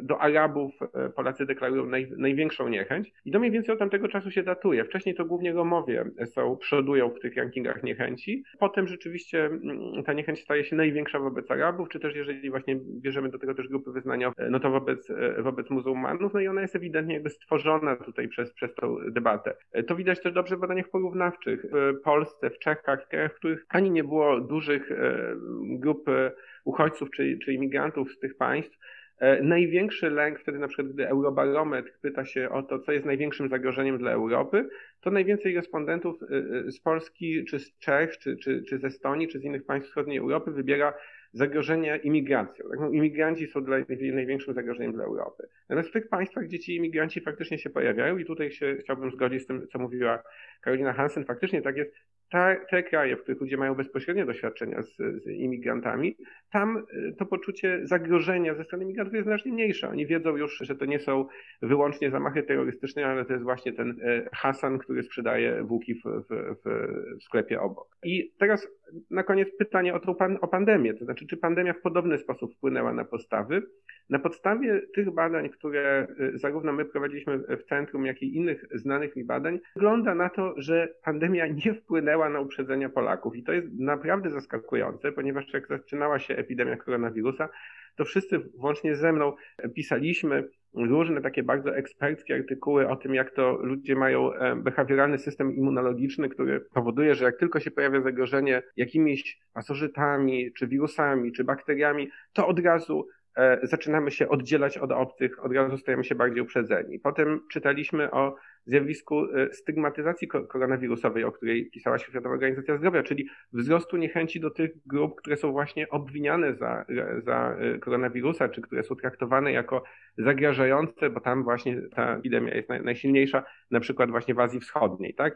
do 0.03 0.21
Arabów 0.21 0.75
Polacy 1.17 1.47
deklarują 1.47 1.87
naj, 1.87 2.09
największą 2.17 2.69
niechęć 2.69 3.13
i 3.25 3.31
to 3.31 3.39
mniej 3.39 3.51
więcej 3.51 3.73
od 3.73 3.79
tamtego 3.79 4.09
czasu 4.09 4.31
się 4.31 4.43
datuje. 4.43 4.85
Wcześniej 4.85 5.15
to 5.15 5.25
głównie 5.25 5.53
Romowie 5.53 6.05
są, 6.25 6.57
przodują 6.57 7.11
w 7.11 7.21
tych 7.21 7.37
rankingach 7.37 7.83
niechęci. 7.83 8.45
Potem 8.59 8.87
rzeczywiście 8.87 9.45
mm, 9.45 10.05
ta 10.05 10.13
niechęć 10.13 10.41
staje 10.41 10.65
się 10.65 10.77
największa 10.77 11.19
wobec 11.19 11.51
Arabów, 11.51 11.89
czy 11.89 12.01
też 12.01 12.15
jeżeli 12.15 12.51
właśnie 12.51 12.77
bierzemy 13.03 13.29
do 13.29 13.39
tego 13.39 13.55
też 13.55 13.69
grupy 13.69 13.93
wyznaniowe, 13.93 14.51
no 14.51 14.61
to 14.61 14.71
wobec, 14.71 15.13
wobec 15.39 15.71
muzułmanów, 15.71 16.35
no 16.35 16.41
i 16.41 16.49
ona 16.49 16.61
jest 16.61 16.77
ewidentnie 16.77 17.15
jakby 17.15 17.31
stworzona 17.31 17.97
tutaj 17.97 18.29
przez, 18.29 18.53
przez 18.53 18.75
tą 18.75 18.97
debatę. 19.11 19.57
To 19.87 19.97
widać 19.97 20.23
też 20.23 20.33
dobrze 20.33 20.57
w 20.57 20.61
badaniach 20.61 20.89
porównawczych. 20.89 21.67
W 21.73 22.01
Polsce, 22.05 22.51
w 22.51 22.59
Czechach, 22.59 23.05
w 23.05 23.09
krajach, 23.09 23.33
w 23.33 23.37
których 23.37 23.67
ani 23.69 23.91
nie 23.91 24.05
było 24.05 24.41
dużych 24.41 24.93
e, 24.93 25.35
grup 25.63 26.09
e, 26.09 26.33
uchodźców 26.65 27.11
czy, 27.11 27.39
czy 27.45 27.53
imigrantów 27.53 28.13
z 28.13 28.19
tych 28.19 28.37
państw, 28.37 28.75
e, 28.75 28.98
Największy 29.43 30.11
lęk 30.11 30.41
wtedy, 30.41 30.59
na 30.59 30.69
przykład, 30.69 30.89
gdy 30.89 31.09
Eurobarometr 31.09 31.93
pyta 32.01 32.25
się 32.25 32.51
o 32.51 32.63
to, 32.63 32.79
co 32.79 32.93
jest 32.93 33.07
największym 33.07 33.49
zagrożeniem 33.49 33.99
dla 33.99 34.11
Europy, 34.11 34.69
to 35.01 35.11
najwięcej 35.11 35.55
respondentów 35.55 36.21
z 36.69 36.81
Polski, 36.81 37.45
czy 37.45 37.59
z 37.59 37.79
Czech, 37.79 38.19
czy, 38.19 38.37
czy, 38.37 38.63
czy 38.63 38.79
z 38.79 38.85
Estonii, 38.85 39.29
czy 39.29 39.39
z 39.39 39.45
innych 39.45 39.65
państw 39.65 39.89
wschodniej 39.89 40.19
Europy 40.19 40.51
wybiera 40.51 40.95
zagrożenia 41.33 41.97
imigracją. 41.97 42.69
Tak? 42.71 42.81
No, 42.81 42.91
imigranci 42.91 43.47
są 43.47 43.65
dla, 43.65 43.77
największym 44.13 44.55
zagrożeniem 44.55 44.93
dla 44.93 45.05
Europy. 45.05 45.49
Natomiast 45.69 45.89
w 45.89 45.93
tych 45.93 46.09
państwach, 46.09 46.45
gdzie 46.45 46.59
ci 46.59 46.77
imigranci 46.77 47.21
faktycznie 47.21 47.59
się 47.59 47.71
pojawiają, 47.71 48.19
i 48.19 48.25
tutaj 48.25 48.51
się 48.51 48.77
chciałbym 48.81 49.11
zgodzić 49.11 49.43
z 49.43 49.47
tym, 49.47 49.69
co 49.69 49.79
mówiła 49.79 50.23
Karolina 50.61 50.93
Hansen, 50.93 51.25
faktycznie 51.25 51.63
tak 51.63 51.77
jest, 51.77 51.95
te, 52.31 52.57
te 52.71 52.83
kraje, 52.83 53.17
w 53.17 53.23
których 53.23 53.41
ludzie 53.41 53.57
mają 53.57 53.75
bezpośrednie 53.75 54.27
doświadczenia 54.27 54.83
z, 54.83 54.97
z, 54.97 55.27
imigrantami, 55.27 56.17
tam 56.53 56.77
y, 56.77 57.15
to 57.19 57.27
poczucie 57.27 57.81
zagrożenia 57.83 58.55
ze 58.55 58.65
strony 58.65 58.85
imigrantów 58.85 59.15
jest 59.15 59.27
znacznie 59.27 59.53
mniejsze. 59.53 59.89
Oni 59.89 60.07
wiedzą 60.07 60.37
już, 60.37 60.59
że 60.61 60.77
to 60.77 60.85
nie 60.85 60.99
są 60.99 61.27
wyłącznie 61.63 62.11
zamachy 62.11 62.43
terrorystyczne, 62.43 63.07
ale 63.07 63.25
to 63.25 63.33
jest 63.33 63.45
właśnie 63.45 63.73
ten 63.73 63.91
y, 63.91 64.29
Hasan, 64.33 64.79
który 64.79 65.03
sprzedaje 65.03 65.63
włóki 65.63 65.95
w, 65.95 66.03
w, 66.05 66.55
w 66.65 67.23
sklepie 67.23 67.61
obok. 67.61 67.97
I 68.03 68.33
teraz 68.39 68.69
na 69.11 69.23
koniec 69.23 69.49
pytanie 69.59 69.95
o, 69.95 70.15
pan, 70.15 70.39
o 70.41 70.49
pandemię, 70.49 70.95
to 70.95 71.05
znaczy, 71.05 71.27
czy 71.27 71.37
pandemia 71.37 71.73
w 71.73 71.81
podobny 71.81 72.19
sposób 72.19 72.55
wpłynęła 72.55 72.93
na 72.93 73.05
postawy? 73.05 73.63
Na 74.11 74.19
podstawie 74.19 74.83
tych 74.95 75.11
badań, 75.11 75.49
które 75.49 76.07
y, 76.21 76.39
zarówno 76.39 76.73
my 76.73 76.85
prowadziliśmy 76.85 77.39
w 77.39 77.65
centrum, 77.69 78.07
jak 78.07 78.23
i 78.23 78.37
innych 78.37 78.65
znanych 78.75 79.17
mi 79.17 79.25
badań, 79.25 79.61
wygląda 79.77 80.15
na 80.15 80.29
to, 80.29 80.55
że 80.57 80.89
pandemia 81.03 81.47
nie 81.47 81.75
wpłynęła 81.75 82.29
na 82.29 82.41
uprzedzenia 82.41 82.89
Polaków. 82.89 83.37
I 83.37 83.43
to 83.43 83.53
jest 83.53 83.67
naprawdę 83.79 84.31
zaskakujące, 84.31 85.13
ponieważ 85.13 85.53
jak 85.53 85.69
zaczynała 85.69 86.19
się 86.19 86.37
epidemia 86.37 86.77
koronawirusa, 86.77 87.49
to 87.99 88.05
wszyscy, 88.05 88.39
włącznie 88.39 88.97
ze 88.97 89.13
mną, 89.13 89.33
pisaliśmy 89.75 90.49
różne 90.75 91.21
takie 91.23 91.43
bardzo 91.43 91.77
eksperckie 91.77 92.35
artykuły 92.35 92.89
o 92.89 92.97
tym, 92.97 93.15
jak 93.15 93.31
to 93.31 93.59
ludzie 93.63 93.97
mają 93.97 94.33
e, 94.33 94.57
behawioralny 94.57 95.19
system 95.19 95.57
immunologiczny, 95.57 96.29
który 96.29 96.61
powoduje, 96.61 97.15
że 97.15 97.25
jak 97.25 97.39
tylko 97.39 97.61
się 97.61 97.71
pojawia 97.71 98.01
zagrożenie 98.01 98.63
jakimiś 98.77 99.41
pasożytami, 99.53 100.53
czy 100.53 100.67
wirusami, 100.67 101.33
czy 101.33 101.45
bakteriami, 101.45 102.11
to 102.33 102.47
od 102.47 102.61
razu 102.61 103.09
e, 103.37 103.59
zaczynamy 103.63 104.11
się 104.11 104.29
oddzielać 104.29 104.79
od 104.79 104.93
obcych, 104.93 105.45
od 105.45 105.53
razu 105.53 105.79
stajemy 105.79 106.05
się 106.05 106.15
bardziej 106.15 106.43
uprzedzeni. 106.43 106.99
Potem 106.99 107.41
czytaliśmy 107.51 108.11
o 108.11 108.35
zjawisku 108.69 109.25
e, 109.25 109.53
stygmatyzacji 109.53 110.29
koronawirusowej, 110.29 111.25
o 111.25 111.33
której 111.33 111.71
pisała 111.71 111.99
Światowa 111.99 112.31
Organizacja 112.31 112.77
Zdrowia, 112.77 113.03
czyli 113.03 113.29
wzrostu 113.53 113.97
niechęci 113.97 114.41
do 114.41 114.51
tych 114.51 114.71
grup, 114.87 115.15
które 115.17 115.37
są 115.37 115.53
właśnie 115.53 115.89
obwiniane 115.89 116.55
za, 116.55 116.85
za 117.25 117.57
e, 117.59 117.79
koronawirusa, 117.79 118.49
czy 118.49 118.63
które 118.63 118.83
są 118.83 118.97
traktowane 118.97 119.53
jako 119.53 119.83
zagrażające, 120.19 121.11
bo 121.11 121.21
tam 121.21 121.45
właśnie 121.45 121.83
ta 121.83 122.17
epidemia 122.17 122.55
jest 122.55 122.69
najsilniejsza, 122.69 123.45
na 123.71 123.81
przykład 123.81 124.11
właśnie 124.11 124.35
w 124.35 124.41
Azji 124.41 124.61
Wschodniej, 124.61 125.15
tak? 125.15 125.35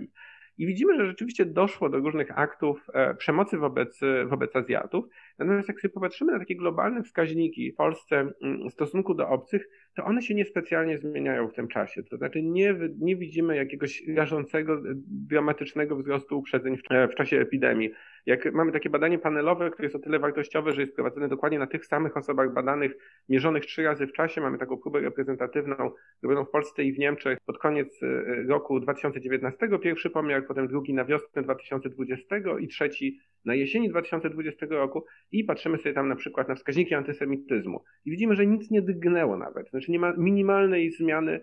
I 0.59 0.67
widzimy, 0.67 0.97
że 0.97 1.07
rzeczywiście 1.07 1.45
doszło 1.47 1.89
do 1.89 1.99
różnych 1.99 2.39
aktów 2.39 2.87
e, 2.95 3.15
przemocy 3.15 3.59
wobec, 3.59 4.01
wobec 4.27 4.57
Azjatów. 4.57 5.05
Natomiast 5.45 5.69
jak 5.69 5.81
sobie 5.81 5.95
popatrzymy 5.95 6.33
na 6.33 6.39
takie 6.39 6.57
globalne 6.57 7.03
wskaźniki 7.03 7.73
w 7.73 7.77
Polsce 7.77 8.33
mm, 8.43 8.69
w 8.69 8.73
stosunku 8.73 9.15
do 9.15 9.29
obcych, 9.29 9.69
to 9.95 10.05
one 10.05 10.23
się 10.23 10.35
niespecjalnie 10.35 10.99
zmieniają 10.99 11.49
w 11.49 11.55
tym 11.55 11.69
czasie. 11.69 12.03
To 12.03 12.17
znaczy 12.17 12.43
nie, 12.43 12.75
nie 12.99 13.17
widzimy 13.17 13.57
jakiegoś 13.57 14.03
rażącego, 14.17 14.83
dramatycznego 15.07 15.97
wzrostu 15.97 16.39
uprzedzeń 16.39 16.77
w, 16.77 16.83
w 17.13 17.15
czasie 17.15 17.41
epidemii. 17.41 17.91
Jak 18.27 18.53
mamy 18.53 18.73
takie 18.73 18.91
badanie 18.91 19.19
panelowe, 19.19 19.71
które 19.71 19.87
jest 19.87 19.97
o 19.97 19.99
tyle 19.99 20.19
wartościowe, 20.19 20.73
że 20.73 20.81
jest 20.81 20.95
prowadzone 20.95 21.29
dokładnie 21.29 21.59
na 21.59 21.67
tych 21.67 21.87
samych 21.87 22.17
osobach 22.17 22.53
badanych, 22.53 22.93
mierzonych 23.29 23.67
trzy 23.67 23.83
razy 23.83 24.07
w 24.07 24.13
czasie, 24.13 24.41
mamy 24.41 24.59
taką 24.59 24.77
próbę 24.77 25.01
reprezentatywną 25.01 25.91
robioną 26.23 26.45
w 26.45 26.51
Polsce 26.51 26.85
i 26.85 26.93
w 26.93 26.99
Niemczech 26.99 27.39
pod 27.47 27.59
koniec 27.59 28.03
e, 28.03 28.43
roku 28.49 28.81
2019, 28.81 29.69
pierwszy 29.83 30.11
pomiar, 30.11 30.47
potem 30.47 30.69
drugi 30.69 30.95
na 30.95 31.05
wiosnę 31.05 31.43
2020 31.43 32.37
i 32.61 32.69
trzeci 32.69 33.19
na 33.45 33.55
jesieni 33.55 33.89
2020 33.89 34.67
roku 34.71 35.05
i 35.33 35.45
patrzymy 35.45 35.79
sobie 35.79 35.95
tam 35.95 36.09
na 36.09 36.17
przykład 36.17 36.49
na 36.49 36.55
wskaźniki 36.55 36.95
antysemityzmu. 36.95 37.85
I 38.05 38.11
widzimy, 38.11 38.37
że 38.37 38.47
nic 38.47 38.71
nie 38.71 38.83
drgnęło 38.83 39.37
nawet, 39.37 39.71
znaczy 39.71 39.93
nie 39.93 39.99
ma 39.99 40.13
minimalnej 40.17 40.91
zmiany, 40.91 41.41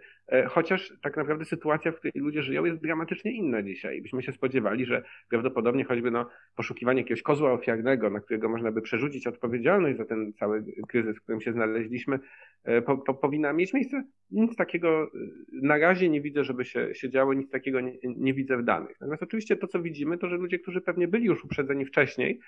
chociaż 0.47 0.93
tak 1.01 1.17
naprawdę 1.17 1.45
sytuacja, 1.45 1.91
w 1.91 1.95
której 1.95 2.13
ludzie 2.15 2.43
żyją 2.43 2.65
jest 2.65 2.81
dramatycznie 2.81 3.31
inna 3.31 3.63
dzisiaj. 3.63 4.01
Byśmy 4.01 4.23
się 4.23 4.31
spodziewali, 4.31 4.85
że 4.85 5.03
prawdopodobnie 5.29 5.83
choćby 5.83 6.11
no, 6.11 6.29
poszukiwanie 6.55 7.01
jakiegoś 7.01 7.21
kozła 7.21 7.51
ofiarnego, 7.51 8.09
na 8.09 8.19
którego 8.19 8.49
można 8.49 8.71
by 8.71 8.81
przerzucić 8.81 9.27
odpowiedzialność 9.27 9.97
za 9.97 10.05
ten 10.05 10.33
cały 10.33 10.63
kryzys, 10.87 11.17
w 11.17 11.21
którym 11.21 11.41
się 11.41 11.53
znaleźliśmy, 11.53 12.19
e, 12.63 12.81
po, 12.81 12.97
po, 12.97 13.13
powinna 13.13 13.53
mieć 13.53 13.73
miejsce. 13.73 14.03
Nic 14.31 14.55
takiego 14.55 15.03
e, 15.03 15.07
na 15.51 15.77
razie 15.77 16.09
nie 16.09 16.21
widzę, 16.21 16.43
żeby 16.43 16.65
się, 16.65 16.95
się 16.95 17.09
działo, 17.09 17.33
nic 17.33 17.49
takiego 17.49 17.81
nie, 17.81 17.93
nie 18.03 18.33
widzę 18.33 18.57
w 18.57 18.63
danych. 18.63 18.97
Natomiast 19.01 19.23
oczywiście 19.23 19.55
to, 19.55 19.67
co 19.67 19.81
widzimy, 19.81 20.17
to, 20.17 20.29
że 20.29 20.35
ludzie, 20.35 20.59
którzy 20.59 20.81
pewnie 20.81 21.07
byli 21.07 21.25
już 21.25 21.43
uprzedzeni 21.43 21.85
wcześniej, 21.85 22.39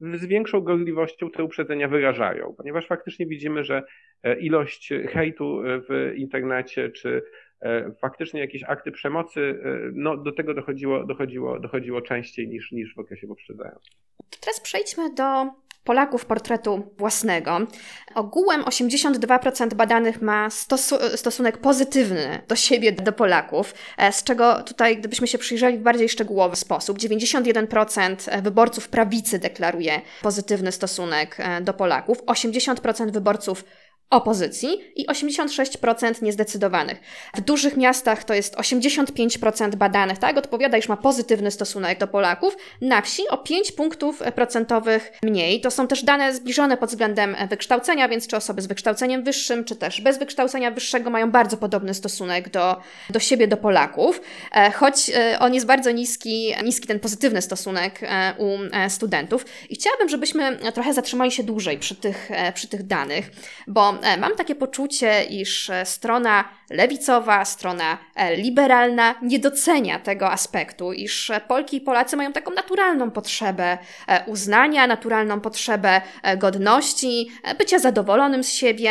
z 0.00 0.26
większą 0.26 0.60
gorliwością 0.60 1.30
te 1.30 1.44
uprzedzenia 1.44 1.88
wyrażają, 1.88 2.54
ponieważ 2.56 2.86
faktycznie 2.86 3.26
widzimy, 3.26 3.64
że 3.64 3.82
e, 4.22 4.40
ilość 4.40 4.92
hejtu 5.08 5.62
e, 5.62 5.80
w 5.80 6.12
internecie 6.16 6.90
czy 6.90 7.22
e, 7.60 7.92
faktycznie 8.00 8.40
jakieś 8.40 8.62
akty 8.62 8.92
przemocy, 8.92 9.60
no 9.92 10.16
do 10.16 10.32
tego 10.32 10.54
dochodziło, 10.54 11.06
dochodziło, 11.06 11.60
dochodziło 11.60 12.02
częściej 12.02 12.48
niż, 12.48 12.72
niż 12.72 12.94
w 12.94 12.98
okresie 12.98 13.26
poprzedzającym. 13.26 13.94
Teraz 14.40 14.60
przejdźmy 14.60 15.14
do 15.14 15.24
Polaków 15.88 16.24
portretu 16.24 16.94
własnego. 16.98 17.58
Ogółem 18.14 18.62
82% 18.62 19.74
badanych 19.74 20.22
ma 20.22 20.50
stosu 20.50 20.96
stosunek 21.16 21.58
pozytywny 21.58 22.42
do 22.48 22.56
siebie, 22.56 22.92
do 22.92 23.12
Polaków, 23.12 23.74
e, 23.98 24.12
z 24.12 24.22
czego 24.24 24.62
tutaj, 24.62 24.98
gdybyśmy 24.98 25.26
się 25.26 25.38
przyjrzeli 25.38 25.78
w 25.78 25.82
bardziej 25.82 26.08
szczegółowy 26.08 26.56
sposób, 26.56 26.98
91% 26.98 28.42
wyborców 28.42 28.88
prawicy 28.88 29.38
deklaruje 29.38 30.00
pozytywny 30.22 30.72
stosunek 30.72 31.36
e, 31.38 31.60
do 31.60 31.74
Polaków, 31.74 32.22
80% 32.22 33.10
wyborców 33.10 33.64
opozycji 34.10 34.68
i 34.96 35.06
86% 35.06 36.22
niezdecydowanych. 36.22 37.00
W 37.36 37.40
dużych 37.40 37.76
miastach 37.76 38.24
to 38.24 38.34
jest 38.34 38.56
85% 38.56 39.74
badanych, 39.74 40.18
tak, 40.18 40.36
odpowiada, 40.38 40.78
iż 40.78 40.88
ma 40.88 40.96
pozytywny 40.96 41.50
stosunek 41.50 41.98
do 41.98 42.08
Polaków. 42.08 42.56
Na 42.80 43.02
wsi 43.02 43.28
o 43.28 43.38
5 43.38 43.72
punktów 43.72 44.22
procentowych 44.34 45.12
mniej. 45.22 45.60
To 45.60 45.70
są 45.70 45.86
też 45.86 46.04
dane 46.04 46.34
zbliżone 46.34 46.76
pod 46.76 46.90
względem 46.90 47.36
wykształcenia, 47.50 48.08
więc 48.08 48.26
czy 48.26 48.36
osoby 48.36 48.62
z 48.62 48.66
wykształceniem 48.66 49.24
wyższym, 49.24 49.64
czy 49.64 49.76
też 49.76 50.00
bez 50.00 50.18
wykształcenia 50.18 50.70
wyższego 50.70 51.10
mają 51.10 51.30
bardzo 51.30 51.56
podobny 51.56 51.94
stosunek 51.94 52.48
do, 52.48 52.76
do 53.10 53.20
siebie, 53.20 53.48
do 53.48 53.56
Polaków, 53.56 54.20
e, 54.52 54.70
choć 54.70 55.10
e, 55.10 55.38
on 55.38 55.54
jest 55.54 55.66
bardzo 55.66 55.90
niski, 55.90 56.54
niski 56.64 56.88
ten 56.88 57.00
pozytywny 57.00 57.42
stosunek 57.42 58.00
e, 58.02 58.34
u 58.38 58.58
studentów. 58.88 59.46
I 59.70 59.74
chciałabym, 59.74 60.08
żebyśmy 60.08 60.56
trochę 60.74 60.94
zatrzymali 60.94 61.30
się 61.30 61.42
dłużej 61.42 61.78
przy 61.78 61.94
tych, 61.94 62.30
przy 62.54 62.68
tych 62.68 62.82
danych, 62.82 63.30
bo 63.66 63.97
mam 64.18 64.36
takie 64.36 64.54
poczucie, 64.54 65.24
iż 65.24 65.70
e, 65.70 65.86
strona 65.86 66.44
lewicowa, 66.70 67.44
strona 67.44 67.98
e, 68.14 68.36
liberalna 68.36 69.14
nie 69.22 69.38
docenia 69.38 69.98
tego 69.98 70.30
aspektu, 70.30 70.92
iż 70.92 71.32
Polki 71.48 71.76
i 71.76 71.80
Polacy 71.80 72.16
mają 72.16 72.32
taką 72.32 72.50
naturalną 72.50 73.10
potrzebę 73.10 73.78
uznania, 74.26 74.86
naturalną 74.86 75.40
potrzebę 75.40 76.00
godności, 76.36 77.30
bycia 77.58 77.78
zadowolonym 77.78 78.44
z 78.44 78.52
siebie, 78.52 78.90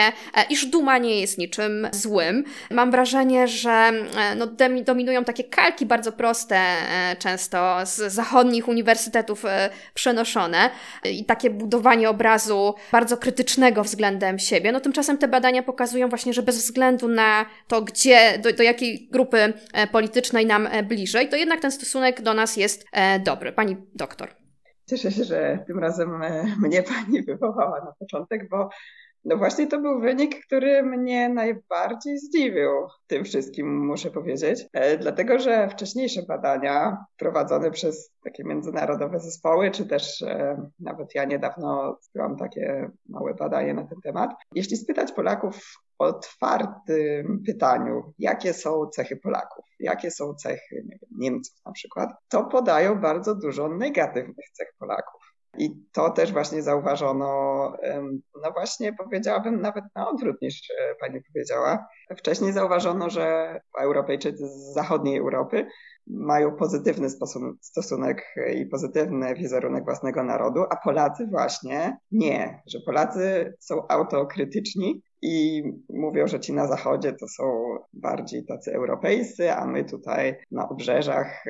iż 0.50 0.66
duma 0.66 0.98
nie 0.98 1.22
jest 1.22 1.38
niczym 1.38 1.88
złym. 1.92 2.44
Mam 2.72 2.92
wrażenie, 2.92 3.48
że 3.48 3.92
no, 4.36 4.48
dominują 4.84 5.24
takie 5.24 5.44
kalki 5.44 5.86
bardzo 5.86 6.12
proste, 6.12 6.62
często 7.20 7.78
z 7.84 8.14
zachodnich 8.14 8.68
uniwersytetów 8.68 9.44
przenoszone 9.94 10.70
i 11.04 11.26
takie 11.26 11.50
budowanie 11.50 12.10
obrazu 12.10 12.76
bardzo 12.92 13.18
krytycznego 13.18 13.84
względem 13.84 14.40
siebie. 14.40 14.72
No, 14.72 14.80
tymczasem 14.80 14.97
tymczasem 14.98 15.18
te 15.18 15.28
badania 15.28 15.64
pokazują 15.64 16.10
właśnie, 16.10 16.34
że 16.34 16.44
bez 16.44 16.58
względu 16.58 17.08
na 17.08 17.46
to, 17.68 17.82
gdzie, 17.82 18.40
do, 18.40 18.54
do 18.54 18.64
jakiej 18.64 19.10
grupy 19.12 19.54
e, 19.74 19.88
politycznej 19.88 20.46
nam 20.46 20.68
e, 20.68 20.84
bliżej, 20.84 21.30
to 21.30 21.36
jednak 21.36 21.60
ten 21.60 21.72
stosunek 21.72 22.22
do 22.22 22.34
nas 22.34 22.58
jest 22.58 22.86
dobry. 23.26 23.52
Pani 23.52 23.78
doktor. 23.96 24.30
Cieszę 24.90 25.12
się, 25.12 25.24
że 25.24 25.60
tym 25.68 25.80
razem 25.80 26.22
mnie 26.64 26.84
pani 26.84 27.24
wywołała 27.24 27.80
na 27.80 27.94
początek, 28.00 28.50
bo 28.50 28.70
no 29.28 29.38
właśnie 29.38 29.68
to 29.68 29.80
był 29.80 30.00
wynik, 30.00 30.46
który 30.46 30.84
mnie 30.84 31.30
najbardziej 31.30 32.20
zdziwił 32.20 32.72
tym 33.08 33.24
wszystkim, 33.26 33.86
muszę 33.86 34.12
powiedzieć, 34.12 34.66
e, 34.74 34.98
dlatego 34.98 35.40
że 35.40 35.70
wcześniejsze 35.70 36.24
badania 36.24 37.06
prowadzone 37.18 37.72
przez 37.72 38.12
takie 38.24 38.44
międzynarodowe 38.44 39.20
zespoły, 39.20 39.72
czy 39.72 39.86
też 39.86 40.22
e, 40.22 40.70
nawet 40.80 41.16
ja 41.16 41.26
niedawno 41.26 41.98
zrobiłam 42.02 42.38
takie 42.38 42.92
małe 43.10 43.34
badanie 43.34 43.74
na 43.74 43.84
ten 43.84 44.02
temat. 44.04 44.32
Jeśli 44.56 44.78
spytać 44.78 45.12
Polaków 45.12 45.74
otwartym 46.00 47.44
pytaniu, 47.46 48.14
jakie 48.20 48.54
są 48.54 48.88
cechy 48.88 49.18
Polaków, 49.18 49.66
jakie 49.80 50.12
są 50.12 50.34
cechy 50.34 50.86
nie 50.86 50.98
wiem, 51.02 51.10
Niemców 51.18 51.56
na 51.66 51.72
przykład, 51.72 52.10
to 52.28 52.44
podają 52.44 53.02
bardzo 53.02 53.36
dużo 53.36 53.70
negatywnych 53.70 54.50
cech 54.54 54.74
Polaków. 54.80 55.27
I 55.58 55.86
to 55.94 56.10
też 56.10 56.34
właśnie 56.34 56.62
zauważono, 56.64 57.28
no 58.44 58.52
właśnie 58.52 58.94
powiedziałabym 58.94 59.62
nawet 59.62 59.86
na 59.96 60.10
odwrót 60.10 60.42
niż 60.42 60.72
e, 60.72 60.96
pani 60.96 61.22
powiedziała. 61.34 61.88
Wcześniej 62.18 62.54
zauważono, 62.54 63.10
że 63.10 63.60
Europejczycy 63.80 64.48
z 64.48 64.74
zachodniej 64.74 65.18
Europy 65.18 65.68
mają 66.08 66.56
pozytywny 66.56 67.08
stosunek 67.62 68.36
i 68.56 68.66
pozytywny 68.66 69.36
wizerunek 69.36 69.84
własnego 69.84 70.24
narodu, 70.24 70.64
a 70.70 70.76
Polacy 70.76 71.28
właśnie 71.32 71.98
nie, 72.12 72.62
że 72.68 72.80
Polacy 72.86 73.54
są 73.60 73.88
autokrytyczni 73.88 75.02
i 75.22 75.64
mówią, 75.90 76.28
że 76.28 76.40
ci 76.40 76.54
na 76.54 76.68
zachodzie 76.68 77.14
to 77.14 77.28
są 77.28 77.78
bardziej 77.94 78.46
tacy 78.46 78.74
europejscy, 78.74 79.54
a 79.54 79.66
my 79.66 79.86
tutaj 79.86 80.36
na 80.52 80.70
obrzeżach 80.70 81.44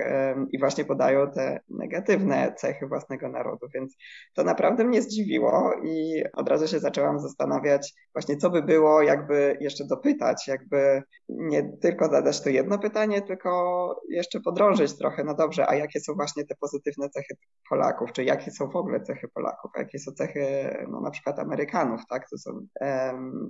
i 0.52 0.60
właśnie 0.60 0.86
podają 0.86 1.32
te 1.32 1.60
negatywne 1.70 2.54
cechy 2.58 2.88
własnego 2.88 3.30
narodu, 3.30 3.68
więc 3.74 3.98
to 4.34 4.44
naprawdę 4.44 4.84
mnie 4.84 5.02
zdziwiło 5.02 5.74
i 5.84 6.24
od 6.34 6.50
razu 6.50 6.68
się 6.68 6.80
zaczęłam 6.80 7.20
zastanawiać 7.20 7.94
właśnie 8.14 8.38
co 8.38 8.50
by 8.50 8.62
było, 8.62 9.02
jakby 9.02 9.58
jeszcze 9.62 9.86
dopytać, 9.86 10.48
jakby 10.48 11.04
nie 11.30 11.64
tylko 11.82 12.10
zadać 12.10 12.42
to 12.42 12.50
jedno 12.50 12.80
pytanie, 12.80 13.22
tylko 13.22 14.02
jeszcze 14.10 14.40
podrążyć 14.40 14.98
trochę, 14.98 15.24
no 15.24 15.34
dobrze, 15.34 15.70
a 15.70 15.76
jakie 15.76 16.00
są 16.00 16.14
właśnie 16.14 16.46
te 16.46 16.56
pozytywne 16.56 17.10
cechy 17.10 17.36
Polaków, 17.70 18.12
czy 18.12 18.24
jakie 18.24 18.52
są 18.52 18.70
w 18.70 18.76
ogóle 18.76 19.02
cechy 19.02 19.28
Polaków, 19.28 19.72
a 19.76 19.80
jakie 19.80 20.00
są 20.00 20.12
cechy 20.12 20.44
no 20.92 21.02
na 21.02 21.12
przykład 21.12 21.40
Amerykanów, 21.40 22.02
tak, 22.10 22.30
to 22.30 22.38
są 22.38 22.68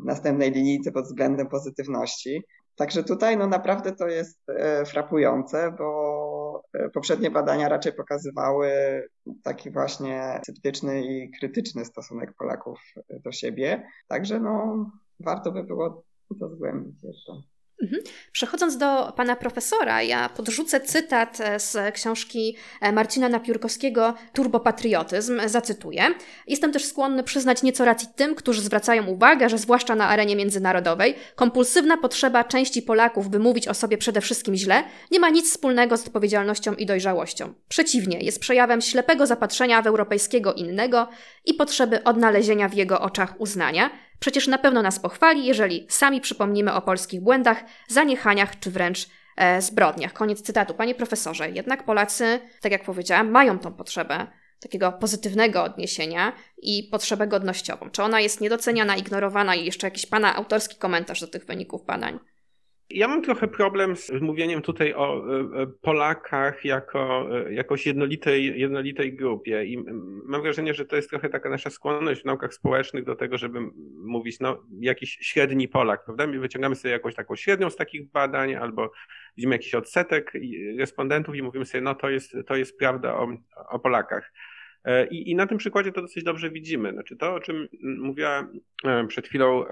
następnej 0.07 0.51
linijce 0.51 0.91
pod 0.91 1.05
względem 1.05 1.47
pozytywności. 1.47 2.43
Także 2.75 3.03
tutaj 3.03 3.37
no 3.37 3.47
naprawdę 3.47 3.95
to 3.95 4.07
jest 4.07 4.49
e, 4.49 4.85
frapujące, 4.85 5.75
bo 5.77 6.63
e, 6.73 6.89
poprzednie 6.89 7.31
badania 7.31 7.69
raczej 7.69 7.93
pokazywały 7.93 8.69
taki 9.43 9.71
właśnie 9.71 10.39
sceptyczny 10.43 11.01
i 11.01 11.31
krytyczny 11.31 11.85
stosunek 11.85 12.33
Polaków 12.33 12.79
do 13.09 13.31
siebie. 13.31 13.87
Także 14.07 14.39
no 14.39 14.85
warto 15.19 15.51
by 15.51 15.63
było 15.63 16.03
to 16.39 16.49
zgłębić 16.49 17.03
jeszcze. 17.03 17.31
Mhm. 17.81 18.01
Przechodząc 18.31 18.77
do 18.77 19.13
pana 19.15 19.35
profesora, 19.35 20.01
ja 20.01 20.29
podrzucę 20.29 20.81
cytat 20.81 21.37
e, 21.41 21.59
z 21.59 21.95
książki 21.95 22.55
e, 22.81 22.91
Marcina 22.91 23.29
Napiórkowskiego 23.29 24.13
Turbopatriotyzm. 24.33 25.41
Zacytuję. 25.45 26.03
Jestem 26.47 26.73
też 26.73 26.85
skłonny 26.85 27.23
przyznać 27.23 27.63
nieco 27.63 27.85
racji 27.85 28.07
tym, 28.15 28.35
którzy 28.35 28.61
zwracają 28.61 29.07
uwagę, 29.07 29.49
że 29.49 29.57
zwłaszcza 29.57 29.95
na 29.95 30.07
arenie 30.07 30.35
międzynarodowej 30.35 31.15
kompulsywna 31.35 31.97
potrzeba 31.97 32.43
części 32.43 32.81
Polaków, 32.81 33.29
by 33.29 33.39
mówić 33.39 33.67
o 33.67 33.73
sobie 33.73 33.97
przede 33.97 34.21
wszystkim 34.21 34.55
źle, 34.55 34.83
nie 35.11 35.19
ma 35.19 35.29
nic 35.29 35.49
wspólnego 35.49 35.97
z 35.97 36.07
odpowiedzialnością 36.07 36.73
i 36.73 36.85
dojrzałością. 36.85 37.53
Przeciwnie, 37.69 38.19
jest 38.19 38.39
przejawem 38.39 38.81
ślepego 38.81 39.27
zapatrzenia 39.27 39.81
w 39.81 39.87
europejskiego 39.87 40.53
innego 40.53 41.07
i 41.45 41.53
potrzeby 41.53 42.03
odnalezienia 42.03 42.69
w 42.69 42.73
jego 42.73 43.01
oczach 43.01 43.41
uznania, 43.41 43.89
Przecież 44.19 44.47
na 44.47 44.57
pewno 44.57 44.81
nas 44.81 44.99
pochwali, 44.99 45.45
jeżeli 45.45 45.85
sami 45.89 46.21
przypomnimy 46.21 46.73
o 46.73 46.81
polskich 46.81 47.21
błędach, 47.21 47.63
zaniechaniach 47.87 48.59
czy 48.59 48.71
wręcz 48.71 49.07
e, 49.37 49.61
zbrodniach. 49.61 50.13
Koniec 50.13 50.41
cytatu. 50.41 50.73
Panie 50.73 50.95
profesorze, 50.95 51.49
jednak 51.49 51.85
Polacy, 51.85 52.39
tak 52.61 52.71
jak 52.71 52.83
powiedziałam, 52.83 53.31
mają 53.31 53.59
tą 53.59 53.73
potrzebę 53.73 54.27
takiego 54.59 54.91
pozytywnego 54.91 55.63
odniesienia 55.63 56.33
i 56.61 56.83
potrzebę 56.91 57.27
godnościową. 57.27 57.89
Czy 57.89 58.03
ona 58.03 58.21
jest 58.21 58.41
niedoceniana, 58.41 58.95
ignorowana 58.95 59.55
i 59.55 59.65
jeszcze 59.65 59.87
jakiś 59.87 60.05
Pana 60.05 60.35
autorski 60.35 60.75
komentarz 60.75 61.21
do 61.21 61.27
tych 61.27 61.45
wyników 61.45 61.85
badań? 61.85 62.19
Ja 62.89 63.07
mam 63.07 63.21
trochę 63.21 63.47
problem 63.47 63.95
z 63.95 64.11
mówieniem 64.21 64.61
tutaj 64.61 64.93
o 64.93 65.17
e, 65.17 65.39
e, 65.39 65.67
Polakach 65.81 66.65
jako 66.65 67.29
e, 67.47 67.53
jakoś 67.53 67.85
jednolitej, 67.85 68.59
jednolitej 68.59 69.13
grupie 69.13 69.65
i 69.65 69.83
mam 70.25 70.41
wrażenie, 70.41 70.73
że 70.73 70.85
to 70.85 70.95
jest 70.95 71.09
trochę 71.09 71.29
taka 71.29 71.49
nasza 71.49 71.69
skłonność 71.69 72.21
w 72.21 72.25
naukach 72.25 72.53
społecznych 72.53 73.03
do 73.03 73.15
tego, 73.15 73.37
żeby 73.37 73.59
mówić, 74.05 74.39
no, 74.39 74.63
jakiś 74.79 75.17
średni 75.21 75.67
Polak, 75.67 76.05
prawda? 76.05 76.27
My 76.27 76.39
wyciągamy 76.39 76.75
sobie 76.75 76.91
jakąś 76.91 77.15
taką 77.15 77.35
średnią 77.35 77.69
z 77.69 77.75
takich 77.75 78.11
badań 78.11 78.55
albo 78.55 78.91
widzimy 79.37 79.55
jakiś 79.55 79.75
odsetek 79.75 80.33
respondentów 80.79 81.35
i 81.35 81.43
mówimy 81.43 81.65
sobie, 81.65 81.81
no 81.81 81.95
to 81.95 82.09
jest, 82.09 82.35
to 82.47 82.55
jest 82.55 82.77
prawda 82.77 83.15
o, 83.15 83.27
o 83.69 83.79
Polakach. 83.79 84.33
I, 85.09 85.31
I, 85.31 85.35
na 85.35 85.47
tym 85.47 85.57
przykładzie 85.57 85.91
to 85.91 86.01
dosyć 86.01 86.23
dobrze 86.23 86.49
widzimy. 86.49 86.91
Znaczy 86.91 87.17
to, 87.17 87.33
o 87.33 87.39
czym 87.39 87.67
mówiła 87.81 88.47
przed 89.07 89.27
chwilą 89.27 89.65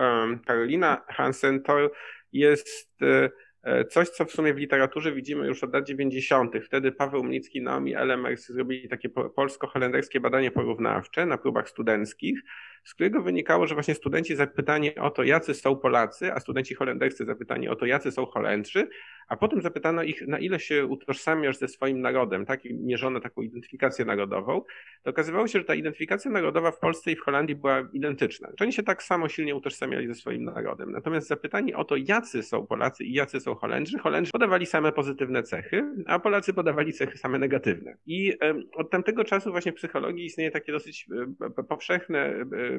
Karolina 0.46 1.02
Hansen, 1.08 1.64
to 1.64 1.90
jest 2.40 2.90
e, 3.02 3.30
e, 3.64 3.86
coś, 3.86 4.10
co 4.10 4.26
w 4.26 4.32
sumie 4.32 4.54
w 4.54 4.58
literaturze 4.58 5.12
widzimy 5.12 5.48
już 5.48 5.64
od 5.64 5.74
lat 5.74 5.88
90. 5.88 6.54
Wtedy 6.66 6.92
Paweł 6.92 7.24
Mnicki, 7.24 7.62
Naomi 7.62 7.96
Elemers 7.96 8.48
zrobili 8.48 8.90
takie 8.90 9.10
polsko-holenderskie 9.10 10.20
badanie 10.20 10.52
porównawcze 10.52 11.26
na 11.26 11.38
próbach 11.38 11.70
studenckich, 11.70 12.40
z 12.86 12.94
którego 12.94 13.22
wynikało, 13.22 13.68
że 13.68 13.76
właśnie 13.76 13.96
studenci 13.96 14.36
zapytani 14.36 14.96
o 14.96 15.10
to, 15.10 15.24
jacy 15.24 15.54
są 15.54 15.76
Polacy, 15.76 16.34
a 16.34 16.40
studenci 16.40 16.76
holenderscy 16.76 17.26
zapytani 17.26 17.70
o 17.70 17.76
to, 17.76 17.86
jacy 17.86 18.12
są 18.12 18.26
Holendrzy, 18.26 18.88
a 19.28 19.38
potem 19.38 19.62
zapytano 19.62 20.04
ich, 20.04 20.28
na 20.28 20.40
ile 20.40 20.60
się 20.60 20.86
utożsamiasz 20.86 21.58
ze 21.58 21.68
swoim 21.68 22.02
narodem, 22.02 22.46
tak, 22.46 22.66
i 22.66 22.74
mierzono 22.74 23.20
taką 23.20 23.42
identyfikację 23.42 24.06
narodową, 24.06 24.62
to 25.04 25.10
okazywało 25.10 25.48
się, 25.48 25.60
że 25.60 25.66
ta 25.66 25.76
identyfikacja 25.76 26.32
narodowa 26.32 26.72
w 26.72 26.80
Polsce 26.80 27.12
i 27.12 27.16
w 27.16 27.22
Holandii 27.22 27.56
była 27.56 27.88
identyczna. 27.94 28.48
Że 28.60 28.66
oni 28.66 28.74
się 28.74 28.84
tak 28.84 29.04
samo 29.04 29.30
silnie 29.30 29.56
utożsamiali 29.56 30.08
ze 30.08 30.16
swoim 30.16 30.44
narodem. 30.44 30.92
Natomiast 30.92 31.28
zapytani 31.28 31.74
o 31.74 31.84
to, 31.84 31.96
jacy 31.96 32.44
są 32.44 32.68
Polacy 32.68 33.04
i 33.04 33.14
jacy 33.14 33.40
są 33.40 33.56
Holendrzy, 33.56 34.00
Holendrzy 34.00 34.32
podawali 34.32 34.66
same 34.66 34.92
pozytywne 34.92 35.44
cechy, 35.44 35.84
a 36.06 36.20
Polacy 36.20 36.54
podawali 36.54 36.94
cechy 36.94 37.18
same 37.18 37.40
negatywne. 37.40 37.98
I 38.06 38.34
od 38.74 38.90
tamtego 38.90 39.24
czasu 39.24 39.52
właśnie 39.52 39.72
w 39.72 39.76
psychologii 39.76 40.26
istnieje 40.26 40.52
takie 40.52 40.72
dosyć 40.72 41.08
e, 41.60 41.64
powszechne 41.64 42.20
e, 42.20 42.75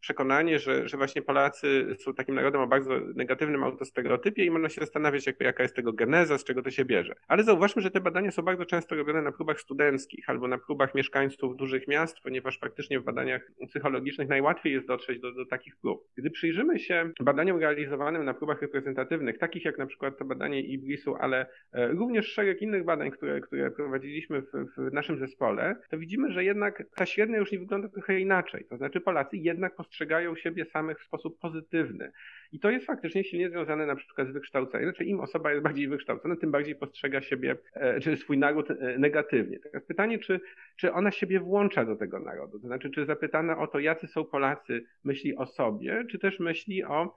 przekonanie, 0.00 0.58
że, 0.58 0.88
że 0.88 0.96
właśnie 0.96 1.22
Polacy 1.22 1.96
są 1.98 2.14
takim 2.14 2.34
narodem 2.34 2.60
o 2.60 2.66
bardzo 2.66 3.00
negatywnym 3.14 3.64
autostereotypie 3.64 4.44
i 4.44 4.50
można 4.50 4.68
się 4.68 4.80
zastanawiać, 4.80 5.26
jakby, 5.26 5.44
jaka 5.44 5.62
jest 5.62 5.76
tego 5.76 5.92
geneza, 5.92 6.38
z 6.38 6.44
czego 6.44 6.62
to 6.62 6.70
się 6.70 6.84
bierze. 6.84 7.14
Ale 7.28 7.42
zauważmy, 7.42 7.82
że 7.82 7.90
te 7.90 8.00
badania 8.00 8.30
są 8.30 8.42
bardzo 8.42 8.66
często 8.66 8.94
robione 8.94 9.22
na 9.22 9.32
próbach 9.32 9.60
studenckich 9.60 10.30
albo 10.30 10.48
na 10.48 10.58
próbach 10.58 10.94
mieszkańców 10.94 11.56
dużych 11.56 11.88
miast, 11.88 12.20
ponieważ 12.20 12.58
faktycznie 12.58 13.00
w 13.00 13.04
badaniach 13.04 13.50
psychologicznych 13.68 14.28
najłatwiej 14.28 14.72
jest 14.72 14.86
dotrzeć 14.86 15.20
do, 15.20 15.32
do 15.32 15.46
takich 15.46 15.76
prób. 15.76 16.08
Gdy 16.16 16.30
przyjrzymy 16.30 16.78
się 16.78 17.10
badaniom 17.20 17.60
realizowanym 17.60 18.24
na 18.24 18.34
próbach 18.34 18.62
reprezentatywnych, 18.62 19.38
takich 19.38 19.64
jak 19.64 19.78
na 19.78 19.86
przykład 19.86 20.18
to 20.18 20.24
badanie 20.24 20.60
Ibrisu, 20.60 21.14
ale 21.14 21.46
e, 21.72 21.88
również 21.88 22.26
szereg 22.26 22.62
innych 22.62 22.84
badań, 22.84 23.10
które, 23.10 23.40
które 23.40 23.70
prowadziliśmy 23.70 24.42
w, 24.42 24.52
w 24.76 24.92
naszym 24.92 25.18
zespole, 25.18 25.76
to 25.90 25.98
widzimy, 25.98 26.32
że 26.32 26.44
jednak 26.44 26.82
ta 26.96 27.06
średnia 27.06 27.38
już 27.38 27.52
nie 27.52 27.58
wygląda 27.58 27.88
trochę 27.88 28.20
inaczej. 28.20 28.64
To 28.70 28.76
znaczy 28.76 29.00
Polacy 29.00 29.33
jednak 29.42 29.76
postrzegają 29.76 30.36
siebie 30.36 30.64
samych 30.64 31.00
w 31.00 31.04
sposób 31.04 31.38
pozytywny. 31.38 32.12
I 32.52 32.60
to 32.60 32.70
jest 32.70 32.86
faktycznie 32.86 33.24
silnie 33.24 33.50
związane 33.50 33.86
na 33.86 33.96
przykład 33.96 34.28
z 34.28 34.30
wykształceniem. 34.30 34.88
Znaczy 34.88 35.04
im 35.04 35.20
osoba 35.20 35.50
jest 35.50 35.62
bardziej 35.62 35.88
wykształcona, 35.88 36.36
tym 36.36 36.50
bardziej 36.50 36.74
postrzega 36.74 37.20
siebie, 37.20 37.56
e, 37.74 38.00
czy 38.00 38.16
swój 38.16 38.38
naród 38.38 38.70
e, 38.70 38.98
negatywnie. 38.98 39.58
Teraz 39.58 39.84
pytanie, 39.84 40.18
czy, 40.18 40.40
czy 40.76 40.92
ona 40.92 41.10
siebie 41.10 41.40
włącza 41.40 41.84
do 41.84 41.96
tego 41.96 42.18
narodu? 42.18 42.60
To 42.60 42.66
znaczy, 42.66 42.90
czy 42.90 43.06
zapytana 43.06 43.58
o 43.58 43.66
to, 43.66 43.78
jacy 43.78 44.06
są 44.06 44.24
Polacy, 44.24 44.84
myśli 45.04 45.36
o 45.36 45.46
sobie, 45.46 46.04
czy 46.10 46.18
też 46.18 46.40
myśli 46.40 46.84
o 46.84 47.14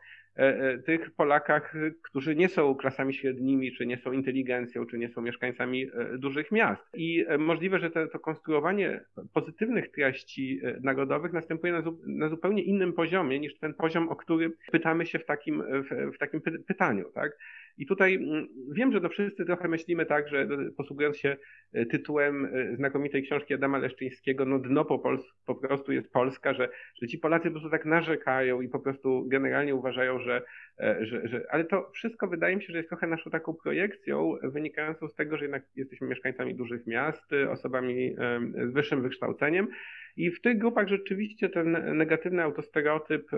tych 0.85 1.11
Polakach, 1.11 1.73
którzy 2.01 2.35
nie 2.35 2.49
są 2.49 2.75
klasami 2.75 3.13
średnimi, 3.13 3.71
czy 3.71 3.85
nie 3.85 3.97
są 3.97 4.11
inteligencją, 4.11 4.85
czy 4.85 4.97
nie 4.97 5.09
są 5.09 5.21
mieszkańcami 5.21 5.87
dużych 6.17 6.51
miast. 6.51 6.83
I 6.93 7.25
możliwe, 7.39 7.79
że 7.79 7.91
to, 7.91 8.07
to 8.07 8.19
konstruowanie 8.19 9.01
pozytywnych 9.33 9.91
treści 9.91 10.61
narodowych 10.81 11.33
następuje 11.33 11.73
na, 11.73 11.83
na, 12.05 12.29
zupełnie 12.29 12.63
innym 12.63 12.93
poziomie 12.93 13.39
niż 13.39 13.57
ten 13.57 13.73
poziom, 13.73 14.09
o 14.09 14.15
który 14.15 14.51
pytamy 14.71 15.05
się 15.05 15.19
w 15.19 15.25
takim, 15.25 15.63
w, 15.83 16.15
w 16.15 16.17
takim 16.17 16.41
pytaniu. 16.67 17.11
Tak? 17.11 17.37
I 17.77 17.85
tutaj 17.85 18.15
mm, 18.15 18.47
wiem, 18.71 18.91
że 18.91 19.01
to 19.01 19.09
wszyscy 19.09 19.45
trochę 19.45 19.67
myślimy 19.67 20.05
tak, 20.05 20.29
że 20.29 20.47
posługując 20.77 21.17
się 21.17 21.37
e, 21.73 21.85
tytułem 21.85 22.45
e, 22.45 22.75
znakomitej 22.75 23.23
książki 23.23 23.53
Adama 23.53 23.77
Leszczyńskiego, 23.77 24.45
no 24.45 24.59
dno 24.59 24.85
po, 24.85 24.99
Pols 24.99 25.25
po 25.45 25.55
prostu 25.55 25.91
jest 25.91 26.11
Polska, 26.11 26.53
że, 26.53 26.69
że 27.01 27.07
ci 27.07 27.17
Polacy 27.17 27.45
po 27.45 27.51
prostu 27.51 27.69
tak 27.69 27.85
narzekają 27.85 28.61
i 28.61 28.69
po 28.69 28.79
prostu 28.79 29.25
generalnie 29.27 29.75
uważają, 29.75 30.19
że, 30.19 30.41
e, 30.79 31.05
że, 31.05 31.27
że... 31.27 31.45
Ale 31.49 31.65
to 31.65 31.89
wszystko 31.93 32.27
wydaje 32.27 32.55
mi 32.55 32.63
się, 32.63 32.71
że 32.71 32.77
jest 32.77 32.89
trochę 32.89 33.07
naszą 33.07 33.29
taką 33.29 33.53
projekcją 33.53 34.33
wynikającą 34.43 35.07
z 35.07 35.15
tego, 35.15 35.37
że 35.37 35.45
jednak 35.45 35.63
jesteśmy 35.75 36.07
mieszkańcami 36.07 36.55
dużych 36.55 36.87
miast, 36.87 37.31
osobami 37.49 38.15
z 38.63 38.73
wyższym 38.73 39.01
wykształceniem 39.01 39.67
i 40.17 40.31
w 40.31 40.41
tych 40.41 40.57
grupach 40.57 40.87
rzeczywiście 40.87 41.49
ten 41.49 41.97
negatywny 41.97 42.43
autostereotyp 42.43 43.31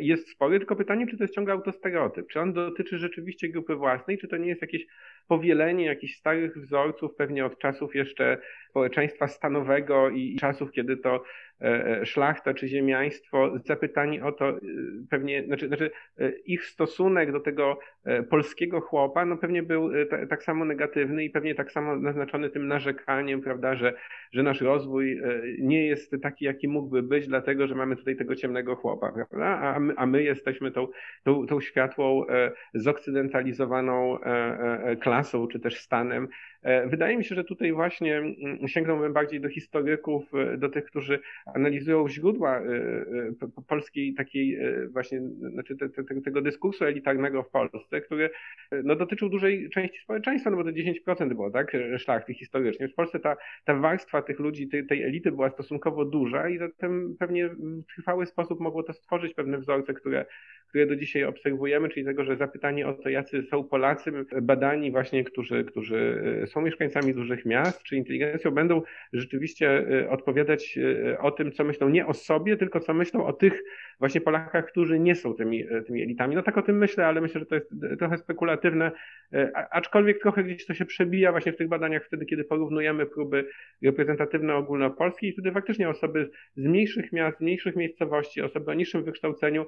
jest 0.00 0.30
spory, 0.30 0.58
tylko 0.58 0.76
pytanie, 0.76 1.06
czy 1.06 1.16
to 1.16 1.24
jest 1.24 1.34
ciągle 1.34 1.54
autostereotyp? 1.54 2.26
Czy 2.28 2.40
on 2.40 2.52
dotyczy 2.52 2.98
rzeczywiście 2.98 3.48
grupy 3.48 3.76
własnej, 3.76 4.18
czy 4.18 4.28
to 4.28 4.36
nie 4.36 4.48
jest 4.48 4.62
jakieś 4.62 4.86
powielenie 5.28 5.84
jakichś 5.84 6.16
starych 6.16 6.58
wzorców, 6.58 7.14
pewnie 7.14 7.46
od 7.46 7.58
czasów 7.58 7.94
jeszcze 7.94 8.38
społeczeństwa 8.70 9.28
stanowego 9.28 10.10
i 10.10 10.36
czasów, 10.40 10.72
kiedy 10.72 10.96
to 10.96 11.22
E, 11.60 12.00
e, 12.00 12.06
szlachta 12.06 12.54
czy 12.54 12.68
ziemiaństwo, 12.68 13.52
zapytani 13.64 14.20
o 14.20 14.32
to 14.32 14.48
e, 14.48 14.60
pewnie, 15.10 15.44
znaczy, 15.44 15.68
znaczy 15.68 15.90
ich 16.46 16.64
stosunek 16.64 17.32
do 17.32 17.40
tego 17.40 17.78
polskiego 18.30 18.80
chłopa, 18.80 19.24
no 19.24 19.36
pewnie 19.36 19.62
był 19.62 19.90
tak 20.28 20.42
samo 20.42 20.64
negatywny 20.64 21.24
i 21.24 21.30
pewnie 21.30 21.54
tak 21.54 21.72
samo 21.72 21.96
naznaczony 21.96 22.50
tym 22.50 22.68
narzekaniem, 22.68 23.42
prawda, 23.42 23.74
że, 23.74 23.94
że 24.32 24.42
nasz 24.42 24.60
rozwój 24.60 25.20
nie 25.58 25.86
jest 25.86 26.16
taki, 26.22 26.44
jaki 26.44 26.68
mógłby 26.68 27.02
być, 27.02 27.26
dlatego, 27.26 27.66
że 27.66 27.74
mamy 27.74 27.96
tutaj 27.96 28.16
tego 28.16 28.36
ciemnego 28.36 28.76
chłopa, 28.76 29.12
prawda, 29.12 29.46
a 29.46 29.80
my, 29.80 29.94
a 29.96 30.06
my 30.06 30.22
jesteśmy 30.22 30.70
tą, 30.70 30.88
tą, 31.24 31.46
tą 31.46 31.60
światłą, 31.60 32.24
zokcydentalizowaną 32.74 34.18
klasą, 35.00 35.15
czy 35.48 35.60
też 35.60 35.80
stanem. 35.80 36.28
Wydaje 36.86 37.16
mi 37.16 37.24
się, 37.24 37.34
że 37.34 37.44
tutaj 37.44 37.72
właśnie 37.72 38.16
mm, 38.16 38.68
sięgnąłbym 38.68 39.12
bardziej 39.12 39.40
do 39.40 39.48
historyków, 39.48 40.32
do 40.58 40.68
tych, 40.68 40.84
którzy 40.84 41.18
analizują 41.54 42.08
źródła 42.08 42.60
y, 42.60 43.64
polskiej 43.68 44.14
takiej 44.14 44.58
właśnie, 44.90 45.20
znaczy 45.52 45.76
te, 45.76 45.88
te, 45.88 46.20
tego 46.24 46.42
dyskursu 46.42 46.84
elitarnego 46.84 47.42
w 47.42 47.50
Polsce, 47.50 48.00
który 48.00 48.30
no, 48.84 48.96
dotyczył 48.96 49.28
dużej 49.28 49.70
części 49.70 49.98
społeczeństwa, 49.98 50.50
no 50.50 50.56
bo 50.56 50.64
to 50.64 50.70
10% 50.70 51.28
było, 51.28 51.50
tak, 51.50 51.72
szlachty 51.98 52.34
historycznie. 52.34 52.88
W 52.88 52.94
Polsce 52.94 53.20
ta, 53.20 53.36
ta 53.64 53.74
warstwa 53.74 54.22
tych 54.22 54.38
ludzi, 54.38 54.68
tej, 54.68 54.86
tej 54.86 55.02
elity 55.02 55.32
była 55.32 55.50
stosunkowo 55.50 56.04
duża 56.04 56.48
i 56.48 56.58
zatem 56.58 57.16
pewnie 57.18 57.48
w 57.48 57.84
trwały 57.96 58.26
sposób 58.26 58.60
mogło 58.60 58.82
to 58.82 58.92
stworzyć 58.92 59.34
pewne 59.34 59.58
wzorce, 59.58 59.94
które, 59.94 60.26
które 60.68 60.86
do 60.86 60.96
dzisiaj 60.96 61.24
obserwujemy, 61.24 61.88
czyli 61.88 62.06
tego, 62.06 62.24
że 62.24 62.36
zapytanie 62.36 62.88
o 62.88 62.92
to, 62.92 63.08
jacy 63.08 63.42
są 63.42 63.64
Polacy, 63.64 64.12
badani 64.42 64.90
właśnie, 64.90 65.24
którzy, 65.24 65.64
którzy 65.64 66.22
są 66.46 66.55
mieszkańcami 66.60 67.14
dużych 67.14 67.44
miast, 67.44 67.82
czy 67.82 67.96
inteligencją, 67.96 68.50
będą 68.50 68.82
rzeczywiście 69.12 69.86
odpowiadać 70.08 70.78
o 71.18 71.30
tym, 71.30 71.52
co 71.52 71.64
myślą 71.64 71.88
nie 71.88 72.06
o 72.06 72.14
sobie, 72.14 72.56
tylko 72.56 72.80
co 72.80 72.94
myślą 72.94 73.26
o 73.26 73.32
tych 73.32 73.62
właśnie 73.98 74.20
Polakach, 74.20 74.66
którzy 74.66 75.00
nie 75.00 75.14
są 75.14 75.34
tymi, 75.34 75.62
e, 75.70 75.82
tymi 75.82 76.02
elitami. 76.02 76.34
No 76.34 76.42
tak 76.42 76.58
o 76.58 76.62
tym 76.62 76.78
myślę, 76.78 77.06
ale 77.06 77.20
myślę, 77.20 77.40
że 77.40 77.46
to 77.46 77.54
jest 77.54 77.70
trochę 77.98 78.18
spekulatywne, 78.18 78.92
aczkolwiek 79.70 80.22
trochę 80.22 80.44
gdzieś 80.44 80.66
to 80.66 80.74
się 80.74 80.84
przebija 80.84 81.30
właśnie 81.30 81.52
w 81.52 81.56
tych 81.56 81.68
badaniach 81.68 82.04
wtedy, 82.04 82.26
kiedy 82.26 82.44
porównujemy 82.44 83.06
próby 83.06 83.48
reprezentatywne 83.82 84.54
ogólnopolskie 84.54 85.28
i 85.28 85.32
wtedy 85.32 85.52
faktycznie 85.52 85.88
osoby 85.88 86.30
z 86.56 86.64
mniejszych 86.66 87.12
miast, 87.12 87.38
z 87.38 87.40
mniejszych 87.40 87.76
miejscowości, 87.76 88.42
osoby 88.42 88.70
o 88.70 88.74
niższym 88.74 89.04
wykształceniu 89.04 89.66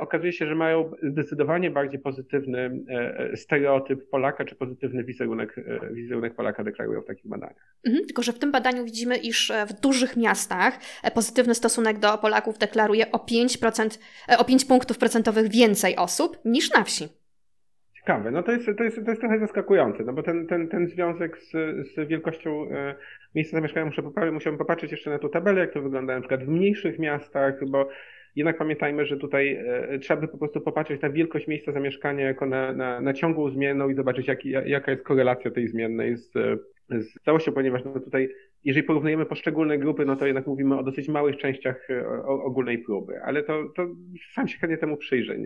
okazuje 0.00 0.32
się, 0.32 0.46
że 0.46 0.54
mają 0.54 0.90
zdecydowanie 1.02 1.70
bardziej 1.70 2.00
pozytywny 2.00 2.70
e, 2.88 3.36
stereotyp 3.36 4.10
Polaka, 4.10 4.44
czy 4.44 4.54
pozytywny 4.54 5.04
wizerunek, 5.04 5.58
e, 5.58 5.94
wizerunek 5.94 6.34
Polaka 6.34 6.64
deklarują 6.64 7.00
w 7.00 7.06
takich 7.06 7.26
badaniach. 7.26 7.76
Mhm, 7.86 8.04
tylko, 8.04 8.22
że 8.22 8.32
w 8.32 8.38
tym 8.38 8.52
badaniu 8.52 8.84
widzimy, 8.84 9.16
iż 9.16 9.52
w 9.68 9.80
dużych 9.80 10.16
miastach 10.16 10.78
pozytywny 11.14 11.54
stosunek 11.54 11.98
do 11.98 12.18
Polaków 12.18 12.58
deklaruje 12.58 13.10
o 13.12 13.18
5%, 13.18 14.00
o 14.38 14.44
5 14.44 14.64
punktów 14.64 14.98
procentowych 14.98 15.50
więcej 15.50 15.96
osób 15.96 16.38
niż 16.44 16.72
na 16.72 16.84
wsi. 16.84 17.08
Ciekawe, 17.96 18.30
no 18.30 18.42
to 18.42 18.52
jest, 18.52 18.66
to 18.78 18.84
jest, 18.84 19.04
to 19.04 19.10
jest 19.10 19.20
trochę 19.20 19.38
zaskakujące, 19.38 20.04
no 20.04 20.12
bo 20.12 20.22
ten, 20.22 20.46
ten, 20.46 20.68
ten 20.68 20.88
związek 20.88 21.38
z, 21.38 21.50
z 21.94 22.08
wielkością 22.08 22.66
miejsca 23.34 23.56
zamieszkania 23.56 23.86
muszę 23.86 24.02
poprawić, 24.02 24.34
musiałbym 24.34 24.58
popatrzeć 24.58 24.90
jeszcze 24.90 25.10
na 25.10 25.18
tą 25.18 25.28
tabelę, 25.28 25.60
jak 25.60 25.72
to 25.72 25.82
wygląda 25.82 26.14
na 26.14 26.20
przykład 26.20 26.44
w 26.44 26.48
mniejszych 26.48 26.98
miastach, 26.98 27.64
bo 27.68 27.88
jednak 28.36 28.58
pamiętajmy, 28.58 29.06
że 29.06 29.16
tutaj 29.16 29.54
e, 29.66 29.98
trzeba 29.98 30.20
by 30.20 30.28
po 30.28 30.38
prostu 30.38 30.60
popatrzeć 30.60 31.02
na 31.02 31.10
wielkość 31.10 31.46
miejsca 31.46 31.72
zamieszkania 31.72 32.24
jako 32.24 32.46
na, 32.46 32.72
na, 32.72 33.00
na 33.00 33.12
ciągłą 33.12 33.50
zmienną 33.50 33.88
i 33.88 33.94
zobaczyć, 33.94 34.26
jak, 34.26 34.44
jaka 34.44 34.90
jest 34.90 35.04
korelacja 35.04 35.50
tej 35.50 35.68
zmiennej 35.68 36.16
z, 36.16 36.32
z 36.90 37.22
całością, 37.24 37.52
ponieważ 37.52 37.84
no 37.84 38.00
tutaj, 38.00 38.28
jeżeli 38.64 38.86
porównujemy 38.86 39.26
poszczególne 39.26 39.78
grupy, 39.78 40.04
no 40.04 40.16
to 40.16 40.26
jednak 40.26 40.46
mówimy 40.46 40.78
o 40.78 40.82
dosyć 40.82 41.08
małych 41.08 41.36
częściach 41.36 41.90
e, 41.90 42.24
ogólnej 42.26 42.78
próby, 42.78 43.22
ale 43.22 43.42
to, 43.42 43.64
to 43.76 43.86
sam 44.34 44.48
się 44.48 44.58
chętnie 44.58 44.78
temu 44.78 44.96
przyjrzę. 44.96 45.36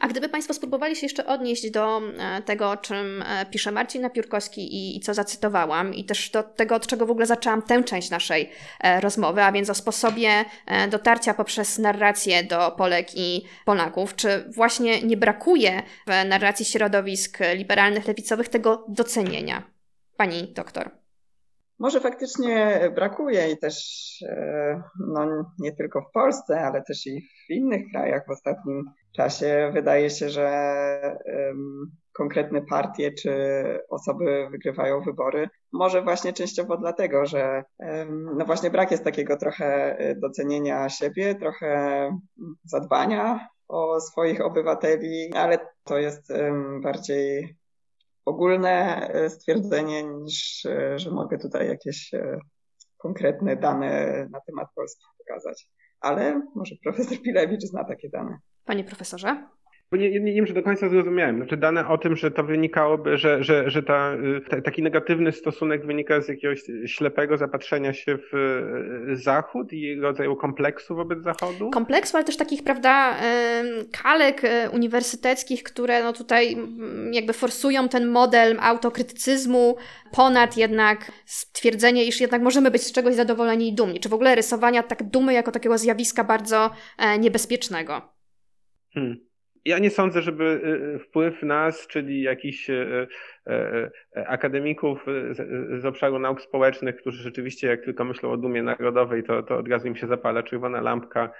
A 0.00 0.08
gdyby 0.08 0.28
Państwo 0.28 0.54
spróbowali 0.54 0.96
się 0.96 1.06
jeszcze 1.06 1.26
odnieść 1.26 1.70
do 1.70 2.00
e, 2.18 2.42
tego, 2.42 2.70
o 2.70 2.76
czym 2.76 3.22
e, 3.22 3.46
pisze 3.46 3.72
Marcin 3.72 4.02
Napiórkowski 4.02 4.74
i, 4.74 4.96
i 4.96 5.00
co 5.00 5.14
zacytowałam, 5.14 5.94
i 5.94 6.04
też 6.04 6.30
do 6.30 6.42
tego, 6.42 6.74
od 6.74 6.86
czego 6.86 7.06
w 7.06 7.10
ogóle 7.10 7.26
zaczęłam 7.26 7.62
tę 7.62 7.84
część 7.84 8.10
naszej 8.10 8.50
e, 8.80 9.00
rozmowy, 9.00 9.42
a 9.42 9.52
więc 9.52 9.70
o 9.70 9.74
sposobie 9.74 10.44
dotarcia 10.90 11.34
poprzez 11.34 11.78
narrację 11.78 12.44
do 12.44 12.70
Polek 12.70 13.08
i 13.14 13.42
Polaków, 13.64 14.16
czy 14.16 14.44
właśnie 14.48 15.02
nie 15.02 15.16
brakuje 15.16 15.82
w 16.06 16.28
narracji 16.28 16.64
środowisk 16.64 17.38
liberalnych, 17.54 18.06
lewicowych 18.06 18.48
tego 18.48 18.84
docenienia? 18.88 19.62
Pani 20.16 20.52
doktor. 20.54 21.05
Może 21.78 22.00
faktycznie 22.00 22.80
brakuje 22.94 23.50
i 23.50 23.58
też 23.58 23.76
no, 25.08 25.52
nie 25.58 25.72
tylko 25.72 26.00
w 26.00 26.12
Polsce, 26.12 26.60
ale 26.60 26.82
też 26.82 27.06
i 27.06 27.20
w 27.20 27.50
innych 27.50 27.82
krajach 27.92 28.26
w 28.26 28.30
ostatnim 28.30 28.84
czasie 29.16 29.70
wydaje 29.74 30.10
się, 30.10 30.28
że 30.28 30.48
um, 31.26 31.90
konkretne 32.12 32.62
partie 32.62 33.12
czy 33.12 33.32
osoby 33.90 34.48
wygrywają 34.50 35.00
wybory. 35.00 35.48
Może 35.72 36.02
właśnie 36.02 36.32
częściowo 36.32 36.76
dlatego, 36.76 37.26
że 37.26 37.64
um, 37.78 38.30
no 38.38 38.44
właśnie 38.44 38.70
brak 38.70 38.90
jest 38.90 39.04
takiego 39.04 39.36
trochę 39.36 39.96
docenienia 40.16 40.88
siebie, 40.88 41.34
trochę 41.34 42.10
zadbania 42.64 43.48
o 43.68 44.00
swoich 44.00 44.40
obywateli, 44.40 45.32
ale 45.34 45.58
to 45.84 45.98
jest 45.98 46.30
um, 46.30 46.80
bardziej 46.80 47.56
ogólne 48.26 49.08
e, 49.08 49.30
stwierdzenie 49.30 50.04
niż, 50.04 50.66
e, 50.66 50.98
że 50.98 51.10
mogę 51.10 51.38
tutaj 51.38 51.68
jakieś 51.68 52.14
e, 52.14 52.38
konkretne 52.96 53.56
dane 53.56 54.26
na 54.30 54.40
temat 54.40 54.68
Polski 54.74 55.04
pokazać. 55.18 55.68
Ale 56.00 56.42
może 56.54 56.74
profesor 56.84 57.18
Pilewicz 57.22 57.62
zna 57.62 57.84
takie 57.84 58.08
dane. 58.08 58.38
Panie 58.64 58.84
profesorze? 58.84 59.48
Bo 59.90 59.96
nie, 59.96 60.10
nie, 60.10 60.20
nie 60.20 60.32
wiem, 60.32 60.46
czy 60.46 60.52
do 60.52 60.62
końca 60.62 60.88
zrozumiałem. 60.88 61.36
Znaczy 61.36 61.56
dane 61.56 61.88
o 61.88 61.98
tym, 61.98 62.16
że 62.16 62.30
to 62.30 62.44
wynikałoby, 62.44 63.18
że, 63.18 63.44
że, 63.44 63.70
że 63.70 63.82
ta, 63.82 64.14
y, 64.52 64.62
taki 64.62 64.82
negatywny 64.82 65.32
stosunek 65.32 65.86
wynika 65.86 66.20
z 66.20 66.28
jakiegoś 66.28 66.62
ślepego 66.86 67.36
zapatrzenia 67.36 67.92
się 67.92 68.18
w 68.32 68.34
y, 69.10 69.16
Zachód 69.16 69.72
i 69.72 70.00
rodzaju 70.00 70.36
kompleksu 70.36 70.96
wobec 70.96 71.22
Zachodu? 71.22 71.70
Kompleksu, 71.70 72.16
ale 72.16 72.24
też 72.24 72.36
takich, 72.36 72.64
prawda, 72.64 73.16
kalek 74.02 74.44
y, 74.44 74.70
uniwersyteckich, 74.70 75.62
które 75.62 76.02
no 76.02 76.12
tutaj 76.12 76.56
jakby 77.12 77.32
forsują 77.32 77.88
ten 77.88 78.06
model 78.06 78.56
autokrytycyzmu 78.60 79.76
ponad 80.12 80.56
jednak 80.56 81.12
stwierdzenie, 81.26 82.04
iż 82.04 82.20
jednak 82.20 82.42
możemy 82.42 82.70
być 82.70 82.82
z 82.82 82.92
czegoś 82.92 83.14
zadowoleni 83.14 83.68
i 83.68 83.74
dumni. 83.74 84.00
Czy 84.00 84.08
w 84.08 84.14
ogóle 84.14 84.34
rysowania 84.34 84.82
tak 84.82 85.02
dumy 85.02 85.32
jako 85.32 85.52
takiego 85.52 85.78
zjawiska 85.78 86.24
bardzo 86.24 86.70
e, 86.98 87.18
niebezpiecznego? 87.18 88.02
Hmm. 88.94 89.25
Ja 89.66 89.78
nie 89.78 89.90
sądzę, 89.90 90.22
żeby 90.22 90.44
y, 90.44 90.94
y, 90.94 90.98
wpływ 90.98 91.42
nas, 91.42 91.86
czyli 91.86 92.22
jakichś 92.22 92.70
y, 92.70 93.06
akademików 94.14 95.06
z, 95.80 95.84
obszaru 95.84 96.18
nauk 96.18 96.42
społecznych, 96.42 96.96
którzy 96.96 97.22
rzeczywiście 97.22 97.66
jak 97.66 97.84
tylko 97.84 98.04
myślą 98.04 98.30
o 98.30 98.36
dumie 98.36 98.62
narodowej, 98.62 99.22
to, 99.24 99.42
to 99.42 99.56
od 99.56 99.68
razu 99.68 99.88
im 99.88 99.96
się 99.96 100.06
zapala 100.06 100.42
czerwona 100.42 100.80
lampka 100.80 101.32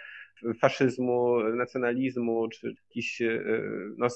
faszyzmu, 0.61 1.41
nacjonalizmu, 1.41 2.49
czy 2.49 2.75
jakichś 2.89 3.23
no, 3.99 4.07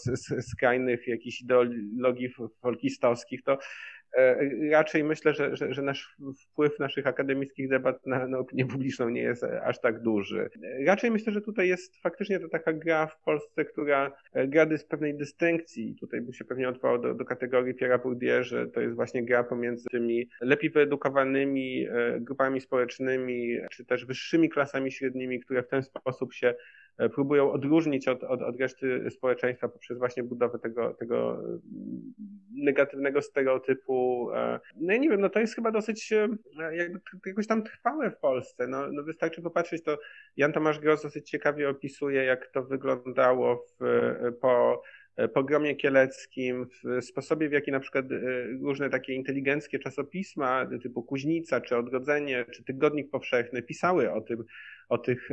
skrajnych 0.52 1.08
jakichś 1.08 1.40
ideologii 1.40 2.28
folkistowskich, 2.62 3.42
to 3.42 3.58
raczej 4.70 5.04
myślę, 5.04 5.34
że, 5.34 5.56
że, 5.56 5.74
że, 5.74 5.82
nasz 5.82 6.16
wpływ 6.42 6.78
naszych 6.78 7.06
akademickich 7.06 7.68
debat 7.68 8.06
na, 8.06 8.26
na 8.26 8.38
opinię 8.38 8.66
publiczną 8.66 9.08
nie 9.08 9.20
jest 9.20 9.44
aż 9.44 9.80
tak 9.80 10.02
duży. 10.02 10.50
Raczej 10.86 11.10
myślę, 11.10 11.32
że 11.32 11.40
tutaj 11.40 11.68
jest 11.68 12.02
faktycznie 12.02 12.40
to 12.40 12.48
taka 12.48 12.72
gra 12.72 13.06
w 13.06 13.20
Polsce, 13.20 13.64
która 13.64 14.12
gra 14.34 14.66
z 14.76 14.84
pewnej 14.84 15.16
dystynkcji. 15.16 15.96
Tutaj 16.00 16.20
bym 16.20 16.32
się 16.32 16.44
pewnie 16.44 16.68
odwołał 16.68 16.98
do, 16.98 17.14
do 17.14 17.24
kategorii 17.24 17.74
Pierre'a 17.74 18.02
Bourdieu, 18.02 18.44
że 18.44 18.66
to 18.66 18.80
jest 18.80 18.96
właśnie 18.96 19.24
gra 19.24 19.44
pomiędzy 19.44 19.84
tymi 19.90 20.28
lepiej 20.40 20.70
wyedukowanymi 20.70 21.88
grupami 22.20 22.60
społecznymi, 22.60 23.58
czy 23.70 23.84
też 23.84 24.06
wyższymi 24.06 24.48
klasami 24.48 24.92
średnimi, 24.92 25.40
które 25.40 25.62
w 25.62 25.68
ten 25.68 25.82
sposób 25.82 26.34
się 26.34 26.54
E, 26.89 26.89
próbują 27.08 27.52
odróżnić 27.52 28.08
od, 28.08 28.24
od, 28.24 28.42
od 28.42 28.60
reszty 28.60 29.10
społeczeństwa 29.10 29.68
poprzez 29.68 29.98
właśnie 29.98 30.22
budowę 30.22 30.58
tego, 30.58 30.94
tego 30.94 31.34
mm, 31.34 32.14
negatywnego 32.54 33.22
stereotypu. 33.22 34.28
E, 34.34 34.60
no 34.76 34.94
i 34.94 35.00
nie 35.00 35.08
wiem, 35.08 35.20
no 35.20 35.28
to 35.28 35.40
jest 35.40 35.54
chyba 35.54 35.70
dosyć 35.70 36.12
e, 36.12 36.28
jakby 36.76 37.00
jakoś 37.26 37.46
tam 37.46 37.62
trwałe 37.62 38.10
w 38.10 38.16
Polsce. 38.16 38.66
No, 38.66 38.92
no 38.92 39.02
wystarczy 39.02 39.42
popatrzeć, 39.42 39.82
to 39.82 39.98
Jan 40.36 40.52
Tomasz 40.52 40.78
Gross 40.78 41.02
dosyć 41.02 41.30
ciekawie 41.30 41.68
opisuje, 41.68 42.24
jak 42.24 42.46
to 42.46 42.62
wyglądało 42.62 43.64
w, 43.80 43.84
po 44.40 44.82
pogromie 45.28 45.76
kieleckim, 45.76 46.66
w 46.66 47.04
sposobie, 47.04 47.48
w 47.48 47.52
jaki 47.52 47.72
na 47.72 47.80
przykład 47.80 48.06
różne 48.62 48.90
takie 48.90 49.14
inteligenckie 49.14 49.78
czasopisma 49.78 50.66
typu 50.82 51.02
Kuźnica, 51.02 51.60
czy 51.60 51.76
Odrodzenie, 51.76 52.44
czy 52.52 52.64
Tygodnik 52.64 53.10
Powszechny 53.10 53.62
pisały 53.62 54.12
o 54.12 54.20
tym, 54.20 54.44
o 54.88 54.98
tych 54.98 55.30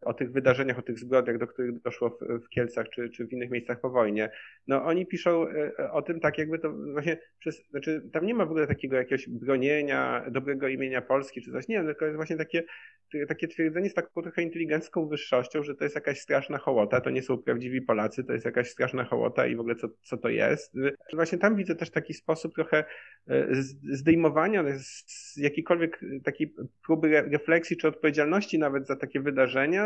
o 0.00 0.14
tych 0.14 0.32
wydarzeniach, 0.32 0.78
o 0.78 0.82
tych 0.82 0.98
zbrodniach, 0.98 1.38
do 1.38 1.46
których 1.46 1.82
doszło 1.82 2.10
w, 2.10 2.44
w 2.44 2.48
Kielcach 2.48 2.88
czy, 2.88 3.10
czy 3.10 3.26
w 3.26 3.32
innych 3.32 3.50
miejscach 3.50 3.80
po 3.80 3.90
wojnie. 3.90 4.30
No 4.66 4.84
oni 4.84 5.06
piszą 5.06 5.48
e, 5.48 5.90
o 5.92 6.02
tym 6.02 6.20
tak 6.20 6.38
jakby 6.38 6.58
to 6.58 6.72
właśnie 6.92 7.18
przez, 7.38 7.68
znaczy 7.70 8.08
tam 8.12 8.26
nie 8.26 8.34
ma 8.34 8.46
w 8.46 8.50
ogóle 8.50 8.66
takiego 8.66 8.96
jakiegoś 8.96 9.28
bronienia 9.28 10.24
dobrego 10.30 10.68
imienia 10.68 11.02
Polski 11.02 11.42
czy 11.42 11.52
coś, 11.52 11.68
nie, 11.68 11.84
tylko 11.84 12.04
jest 12.04 12.16
właśnie 12.16 12.36
takie, 12.36 12.62
takie 13.28 13.48
twierdzenie 13.48 13.90
z 13.90 13.94
taką 13.94 14.22
trochę 14.22 14.42
inteligencką 14.42 15.08
wyższością, 15.08 15.62
że 15.62 15.74
to 15.74 15.84
jest 15.84 15.94
jakaś 15.94 16.20
straszna 16.20 16.58
hołota, 16.58 17.00
to 17.00 17.10
nie 17.10 17.22
są 17.22 17.38
prawdziwi 17.38 17.82
Polacy, 17.82 18.24
to 18.24 18.32
jest 18.32 18.44
jakaś 18.44 18.70
straszna 18.70 19.04
hołota 19.04 19.46
i 19.46 19.56
w 19.56 19.60
ogóle 19.60 19.74
co, 19.74 19.88
co 20.02 20.16
to 20.16 20.28
jest. 20.28 20.74
Właśnie 21.12 21.38
tam 21.38 21.56
widzę 21.56 21.74
też 21.74 21.90
taki 21.90 22.14
sposób 22.14 22.54
trochę 22.54 22.84
e, 23.28 23.46
zdejmowania 23.92 24.64
z 24.78 25.36
jakiejkolwiek 25.36 26.00
takiej 26.24 26.54
próby 26.86 27.22
refleksji 27.22 27.76
czy 27.76 27.88
odpowiedzialności 27.88 28.58
nawet 28.58 28.86
za 28.86 28.96
takie 28.96 29.20
wydarzenia, 29.20 29.83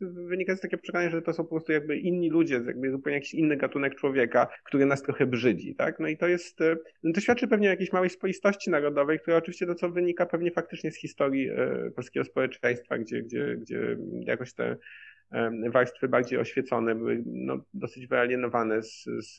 wynika 0.00 0.56
z 0.56 0.60
takiego 0.60 0.82
przekonania, 0.82 1.10
że 1.10 1.22
to 1.22 1.32
są 1.32 1.42
po 1.44 1.50
prostu 1.50 1.72
jakby 1.72 1.96
inni 1.96 2.30
ludzie, 2.30 2.54
jakby 2.66 2.90
zupełnie 2.90 3.14
jakiś 3.16 3.34
inny 3.34 3.56
gatunek 3.56 3.94
człowieka, 3.94 4.48
który 4.64 4.86
nas 4.86 5.02
trochę 5.02 5.26
brzydzi, 5.26 5.74
tak? 5.74 6.00
No 6.00 6.08
i 6.08 6.16
to 6.16 6.28
jest, 6.28 6.60
e, 6.60 6.76
no 7.02 7.12
to 7.12 7.20
świadczy 7.20 7.48
pewnie 7.48 7.68
o 7.68 7.70
jakiejś 7.70 7.92
małej 7.92 8.10
swoistości 8.10 8.70
narodowej, 8.70 9.18
która 9.18 9.36
oczywiście 9.36 9.66
to, 9.66 9.74
co 9.74 9.90
wynika 9.90 10.26
pewnie 10.26 10.50
faktycznie 10.50 10.92
z 10.92 10.96
historii 10.96 11.48
e, 11.48 11.90
polskiego 11.96 12.24
społeczeństwa, 12.24 12.98
gdzie, 12.98 13.22
gdzie, 13.22 13.56
gdzie 13.56 13.96
jakoś 14.20 14.52
te 14.52 14.76
warstwy 15.70 16.08
bardziej 16.08 16.38
oświecone 16.38 16.94
były 16.94 17.22
no, 17.26 17.56
dosyć 17.74 18.06
wyalienowane 18.06 18.82
z, 18.82 19.04
z 19.04 19.38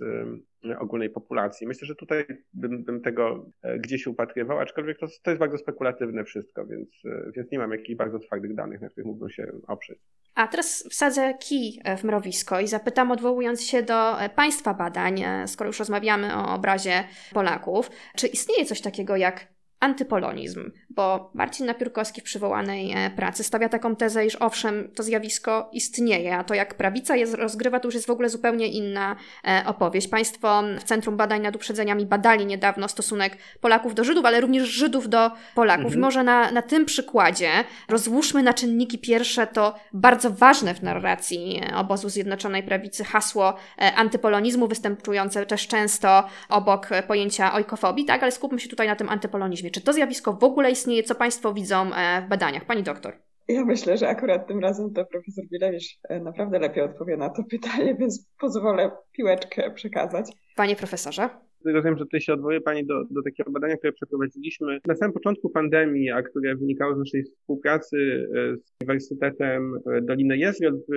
ogólnej 0.80 1.10
populacji. 1.10 1.68
Myślę, 1.68 1.88
że 1.88 1.96
tutaj 1.96 2.26
bym, 2.54 2.84
bym 2.84 3.02
tego 3.02 3.46
e, 3.62 3.80
gdzieś 3.80 4.08
upatrywał, 4.08 4.60
aczkolwiek 4.60 5.00
to, 5.00 5.08
to 5.24 5.32
jest 5.32 5.40
bardzo 5.40 5.58
spekulatywne 5.58 6.24
wszystko, 6.24 6.66
więc, 6.66 6.90
e, 7.06 7.32
więc 7.36 7.52
nie 7.52 7.60
mam 7.60 7.72
jakichś 7.72 7.96
bardzo 7.96 8.20
twardych 8.20 8.56
danych, 8.56 8.82
na 8.82 8.90
których 8.90 9.06
mógłbym 9.06 9.30
się 9.30 9.52
oprzeć. 9.68 10.00
A 10.36 10.48
teraz 10.48 10.88
wsadzę 10.90 11.34
kij 11.40 11.80
e, 11.84 11.98
w 11.98 12.04
mrowisko 12.04 12.60
i 12.60 12.68
zapytam, 12.68 13.12
odwołując 13.12 13.64
się 13.64 13.84
do 13.84 14.16
Państwa 14.36 14.74
badań, 14.74 15.24
skoro 15.46 15.68
już 15.68 15.80
rozmawiamy 15.80 16.36
o 16.36 16.54
obrazie 16.54 17.04
Polaków, 17.34 17.90
czy 18.16 18.28
istnieje 18.28 18.66
coś 18.66 18.82
takiego 18.82 19.16
jak 19.16 19.48
antypolonizm, 19.80 20.72
bo 20.90 21.32
Marcin 21.34 21.66
Napiórkowski 21.66 22.22
w 22.22 22.24
przywołanej 22.24 22.92
e, 22.92 23.10
pracy 23.10 23.44
stawia 23.44 23.70
taką 23.70 23.96
tezę, 23.96 24.26
iż 24.26 24.36
owszem, 24.36 24.90
to 24.96 25.04
zjawisko 25.04 25.70
istnieje, 25.74 26.38
a 26.38 26.44
to 26.44 26.54
jak 26.54 26.74
prawica 26.74 27.16
je 27.16 27.26
rozgrywa, 27.36 27.80
to 27.80 27.88
już 27.88 27.96
jest 27.96 28.08
w 28.08 28.10
ogóle 28.10 28.30
zupełnie 28.30 28.68
inna 28.68 29.16
e, 29.48 29.64
opowieść. 29.66 30.08
Państwo 30.08 30.64
w 30.80 30.84
Centrum 30.84 31.18
Badań 31.18 31.42
nad 31.42 31.56
Uprzedzeniami 31.56 32.06
badali 32.06 32.46
niedawno 32.46 32.88
stosunek 32.88 33.38
Polaków 33.62 33.96
do 33.96 34.04
Żydów, 34.04 34.26
ale 34.26 34.42
również 34.42 34.68
Żydów 34.70 35.10
do 35.10 35.32
Polaków. 35.56 35.86
Mhm. 35.86 36.02
Może 36.02 36.24
na, 36.24 36.52
na 36.52 36.62
tym 36.62 36.86
przykładzie 36.86 37.50
rozłóżmy 37.90 38.44
na 38.44 38.54
czynniki 38.54 38.98
pierwsze 38.98 39.48
to 39.48 39.76
bardzo 39.94 40.32
ważne 40.32 40.74
w 40.74 40.84
narracji 40.84 41.62
obozu 41.76 42.10
Zjednoczonej 42.10 42.64
Prawicy 42.64 43.04
hasło 43.04 43.54
e, 43.78 43.96
antypolonizmu, 43.96 44.68
występujące 44.68 45.46
też 45.46 45.68
często 45.68 46.24
obok 46.50 46.90
pojęcia 47.08 47.54
ojkofobii, 47.54 48.06
tak? 48.06 48.24
Ale 48.24 48.32
skupmy 48.32 48.60
się 48.60 48.70
tutaj 48.70 48.88
na 48.88 48.96
tym 48.96 49.10
antypolonizmie. 49.10 49.69
Czy 49.72 49.82
to 49.82 49.94
zjawisko 49.94 50.34
w 50.34 50.44
ogóle 50.44 50.72
istnieje? 50.72 51.04
Co 51.04 51.16
Państwo 51.16 51.54
widzą 51.54 51.94
e, 51.94 52.22
w 52.26 52.30
badaniach? 52.30 52.66
Pani 52.66 52.84
doktor. 52.84 53.14
Ja 53.48 53.66
myślę, 53.66 53.98
że 53.98 54.08
akurat 54.08 54.48
tym 54.48 54.60
razem 54.60 54.94
to 54.94 55.06
profesor 55.06 55.46
Bilewicz 55.52 56.00
e, 56.10 56.20
naprawdę 56.20 56.60
lepiej 56.60 56.84
odpowie 56.84 57.18
na 57.18 57.30
to 57.30 57.44
pytanie, 57.52 57.96
więc 58.00 58.30
pozwolę 58.40 58.92
piłeczkę 59.12 59.72
przekazać. 59.72 60.32
Panie 60.56 60.76
profesorze. 60.76 61.30
Rozumiem, 61.66 61.98
że 61.98 62.06
tutaj 62.06 62.22
się 62.22 62.34
odwołuje 62.34 62.62
Pani 62.62 62.86
do, 62.86 63.04
do 63.12 63.24
takiego 63.24 63.52
badania, 63.52 63.78
które 63.78 63.94
przeprowadziliśmy 63.94 64.80
na 64.88 64.96
samym 64.96 65.14
początku 65.14 65.50
pandemii, 65.50 66.12
a 66.12 66.22
które 66.22 66.56
wynikało 66.56 66.96
z 66.96 66.98
naszej 66.98 67.24
współpracy 67.24 67.98
e, 67.98 68.58
z 68.58 68.72
Uniwersytetem 68.82 69.80
Doliny 70.02 70.38
Jezreel 70.38 70.80
w, 70.90 70.92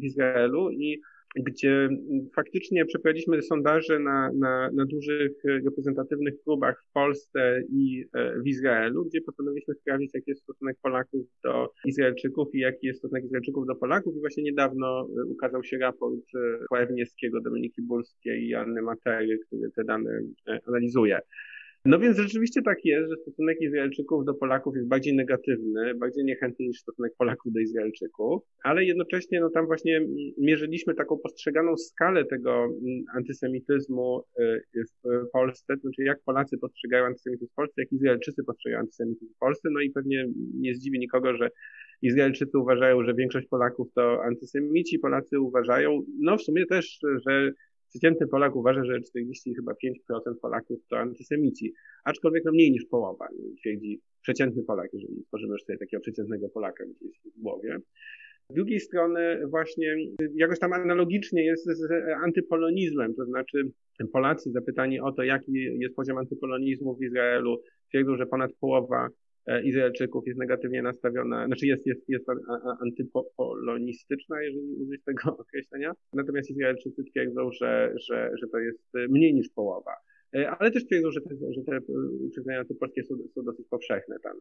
w 0.00 0.04
Izraelu 0.04 0.70
i 0.70 1.00
gdzie 1.36 1.88
faktycznie 2.36 2.84
przeprowadziliśmy 2.84 3.42
sondaże 3.42 3.98
na, 3.98 4.32
na, 4.32 4.70
na 4.70 4.84
dużych 4.86 5.32
reprezentatywnych 5.44 6.34
próbach 6.44 6.84
w 6.88 6.92
Polsce 6.92 7.62
i 7.70 8.04
e, 8.14 8.40
w 8.40 8.46
Izraelu, 8.46 9.04
gdzie 9.04 9.20
postanowiliśmy 9.20 9.74
sprawdzić, 9.74 10.10
jaki 10.14 10.30
jest 10.30 10.42
stosunek 10.42 10.76
Polaków 10.82 11.26
do 11.44 11.72
Izraelczyków 11.84 12.54
i 12.54 12.58
jaki 12.58 12.86
jest 12.86 12.98
stosunek 12.98 13.24
Izraelczyków 13.24 13.66
do 13.66 13.74
Polaków. 13.74 14.16
I 14.16 14.20
właśnie 14.20 14.42
niedawno 14.42 15.00
e, 15.00 15.24
ukazał 15.24 15.64
się 15.64 15.78
raport 15.78 16.20
Pławniewskiego, 16.68 17.40
Dominiki 17.40 17.82
Burskiej 17.82 18.48
i 18.48 18.54
Anny 18.54 18.82
Matery, 18.82 19.38
który 19.46 19.70
te 19.70 19.84
dane 19.84 20.20
e, 20.48 20.58
analizuje. 20.66 21.20
No 21.88 21.98
więc 21.98 22.16
rzeczywiście 22.16 22.62
tak 22.62 22.84
jest, 22.84 23.10
że 23.10 23.16
stosunek 23.16 23.60
Izraelczyków 23.60 24.24
do 24.24 24.34
Polaków 24.34 24.76
jest 24.76 24.88
bardziej 24.88 25.14
negatywny, 25.14 25.94
bardziej 25.94 26.24
niechętny 26.24 26.66
niż 26.66 26.80
stosunek 26.80 27.12
Polaków 27.18 27.52
do 27.52 27.60
Izraelczyków, 27.60 28.42
ale 28.64 28.84
jednocześnie 28.84 29.40
no 29.40 29.50
tam 29.50 29.66
właśnie 29.66 30.00
mierzyliśmy 30.38 30.94
taką 30.94 31.18
postrzeganą 31.18 31.76
skalę 31.76 32.24
tego 32.24 32.64
mm, 32.64 33.04
antysemityzmu 33.16 34.22
y, 34.40 34.84
w 35.04 35.30
Polsce, 35.32 35.74
to 35.76 35.80
znaczy 35.80 36.02
jak 36.02 36.22
Polacy 36.24 36.58
postrzegają 36.58 37.04
antysemityzm 37.04 37.50
w 37.52 37.54
Polsce, 37.54 37.82
jak 37.82 37.92
Izraelczycy 37.92 38.44
postrzegają 38.44 38.80
antysemityzm 38.80 39.34
w 39.34 39.38
Polsce, 39.38 39.68
no 39.72 39.80
i 39.80 39.90
pewnie 39.90 40.28
nie 40.54 40.74
zdziwi 40.74 40.98
nikogo, 40.98 41.36
że 41.36 41.50
Izraelczycy 42.02 42.58
uważają, 42.58 43.04
że 43.04 43.14
większość 43.14 43.48
Polaków 43.48 43.88
to 43.94 44.24
antysemici, 44.24 44.98
Polacy 44.98 45.40
uważają, 45.40 46.02
no 46.20 46.36
w 46.36 46.42
sumie 46.42 46.66
też, 46.66 46.98
że 47.28 47.52
Przeciętny 47.88 48.26
Polak 48.26 48.56
uważa, 48.56 48.84
że 48.84 49.00
40 49.00 49.54
chyba 49.54 49.72
5% 49.72 50.34
Polaków 50.42 50.78
to 50.90 50.98
antysemici, 50.98 51.74
aczkolwiek 52.04 52.44
no 52.44 52.52
mniej 52.52 52.72
niż 52.72 52.84
połowa, 52.84 53.28
twierdzi 53.60 54.00
przeciętny 54.22 54.62
Polak, 54.62 54.90
jeżeli 54.92 55.22
stworzymy 55.22 55.52
już 55.52 55.62
sobie 55.62 55.78
takiego 55.78 56.00
przeciętnego 56.00 56.48
Polaka 56.48 56.84
gdzieś 56.84 57.20
w 57.36 57.42
głowie. 57.42 57.78
Z 58.50 58.54
drugiej 58.54 58.80
strony 58.80 59.46
właśnie 59.50 59.96
jakoś 60.34 60.58
tam 60.58 60.72
analogicznie 60.72 61.44
jest 61.44 61.66
z 61.66 61.92
antypolonizmem, 62.24 63.14
to 63.14 63.24
znaczy 63.24 63.70
Polacy 64.12 64.50
zapytani 64.50 65.00
o 65.00 65.12
to, 65.12 65.22
jaki 65.22 65.52
jest 65.52 65.96
poziom 65.96 66.18
antypolonizmu 66.18 66.96
w 66.96 67.02
Izraelu, 67.02 67.62
twierdzą, 67.88 68.16
że 68.16 68.26
ponad 68.26 68.52
połowa 68.60 69.08
Izraelczyków 69.64 70.26
jest 70.26 70.38
negatywnie 70.38 70.82
nastawiona, 70.82 71.46
znaczy 71.46 71.66
jest, 71.66 71.86
jest, 71.86 72.08
jest 72.08 72.26
antypolonistyczna, 72.80 74.42
jeżeli 74.42 74.74
użyć 74.74 75.04
tego 75.04 75.36
określenia. 75.42 75.92
Natomiast 76.12 76.50
Izraelczycy 76.50 77.04
twierdzą, 77.04 77.52
że, 77.52 77.94
że, 78.08 78.30
że 78.40 78.48
to 78.48 78.58
jest 78.58 78.82
mniej 79.08 79.34
niż 79.34 79.48
połowa. 79.48 79.92
E, 80.34 80.50
ale 80.50 80.70
też 80.70 80.86
twierdzą, 80.86 81.10
że 81.10 81.20
te, 81.20 81.34
że 81.50 81.62
te 81.62 81.78
uprzedzenia 82.20 82.60
antypolskie 82.60 83.04
są, 83.04 83.14
są 83.34 83.42
dosyć 83.42 83.66
powszechne 83.68 84.16
tam. 84.22 84.36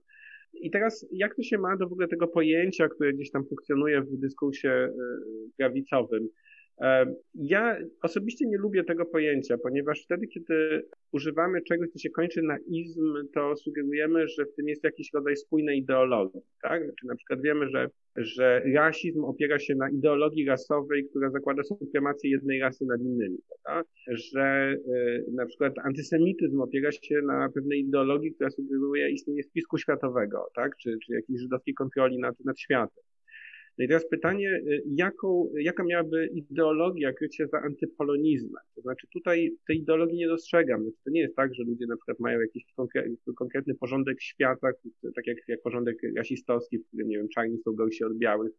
I 0.53 0.71
teraz 0.71 1.07
jak 1.11 1.35
to 1.35 1.43
się 1.43 1.57
ma 1.57 1.77
do 1.77 1.89
w 1.89 1.91
ogóle 1.91 2.07
tego 2.07 2.27
pojęcia, 2.27 2.89
które 2.89 3.13
gdzieś 3.13 3.31
tam 3.31 3.45
funkcjonuje 3.45 4.01
w 4.01 4.17
dyskursie 4.17 4.69
e, 4.69 4.91
prawicowym? 5.57 6.29
Ja 7.33 7.77
osobiście 8.01 8.47
nie 8.47 8.57
lubię 8.57 8.83
tego 8.83 9.05
pojęcia, 9.05 9.57
ponieważ 9.57 10.03
wtedy, 10.03 10.27
kiedy 10.27 10.85
używamy 11.11 11.61
czegoś, 11.61 11.89
co 11.89 11.99
się 11.99 12.09
kończy 12.09 12.41
na 12.41 12.57
izm, 12.67 13.13
to 13.33 13.55
sugerujemy, 13.55 14.27
że 14.27 14.45
w 14.45 14.55
tym 14.55 14.67
jest 14.67 14.83
jakiś 14.83 15.13
rodzaj 15.13 15.37
spójnej 15.37 15.79
ideologii, 15.79 16.41
tak? 16.61 16.83
Czy 16.99 17.07
na 17.07 17.15
przykład 17.15 17.41
wiemy, 17.41 17.69
że, 17.69 17.89
że 18.15 18.61
rasizm 18.75 19.23
opiera 19.23 19.59
się 19.59 19.75
na 19.75 19.89
ideologii 19.89 20.45
rasowej, 20.45 21.09
która 21.09 21.29
zakłada 21.29 21.63
supremację 21.63 22.29
jednej 22.29 22.59
rasy 22.59 22.85
nad 22.85 23.01
innymi, 23.01 23.37
tak? 23.63 23.85
Że 24.07 24.75
y, 24.87 25.25
na 25.31 25.45
przykład 25.45 25.73
antysemityzm 25.83 26.61
opiera 26.61 26.91
się 26.91 27.21
na 27.21 27.49
pewnej 27.49 27.79
ideologii, 27.79 28.33
która 28.33 28.49
sugeruje 28.49 29.09
istnienie 29.09 29.43
spisku 29.43 29.77
światowego, 29.77 30.47
tak? 30.55 30.77
Czy, 30.77 30.97
czy 31.05 31.13
jakiejś 31.13 31.39
żydowskiej 31.41 31.73
kontroli 31.73 32.19
nad, 32.19 32.35
nad 32.45 32.59
światem. 32.59 33.03
No 33.77 33.85
i 33.85 33.87
teraz 33.87 34.09
pytanie, 34.09 34.49
y, 34.49 34.83
jaką, 34.85 35.49
jaka 35.59 35.83
miałaby 35.83 36.29
ideologia 36.33 37.13
krycie 37.13 37.47
za 37.47 37.61
antypolonizmem? 37.61 38.63
To 38.75 38.81
znaczy 38.81 39.07
tutaj 39.13 39.51
tej 39.67 39.77
ideologii 39.77 40.17
nie 40.17 40.27
dostrzegam. 40.27 40.83
Znaczy, 40.83 40.97
to 41.03 41.09
nie 41.09 41.21
jest 41.21 41.35
tak, 41.35 41.55
że 41.55 41.63
ludzie 41.63 41.85
na 41.87 41.95
przykład 41.95 42.19
mają 42.19 42.39
jakiś 42.39 42.65
konkretny 43.35 43.75
porządek 43.75 44.21
świata, 44.21 44.67
tak 45.15 45.27
jak, 45.27 45.37
jak 45.47 45.61
porządek 45.61 45.97
rasistowski, 46.17 46.79
w 46.79 46.87
którym, 46.87 47.07
nie 47.07 47.17
wiem, 47.17 47.29
czarni 47.29 47.57
są 47.57 47.73
gorsi 47.73 48.03
od 48.03 48.17
białych, 48.17 48.51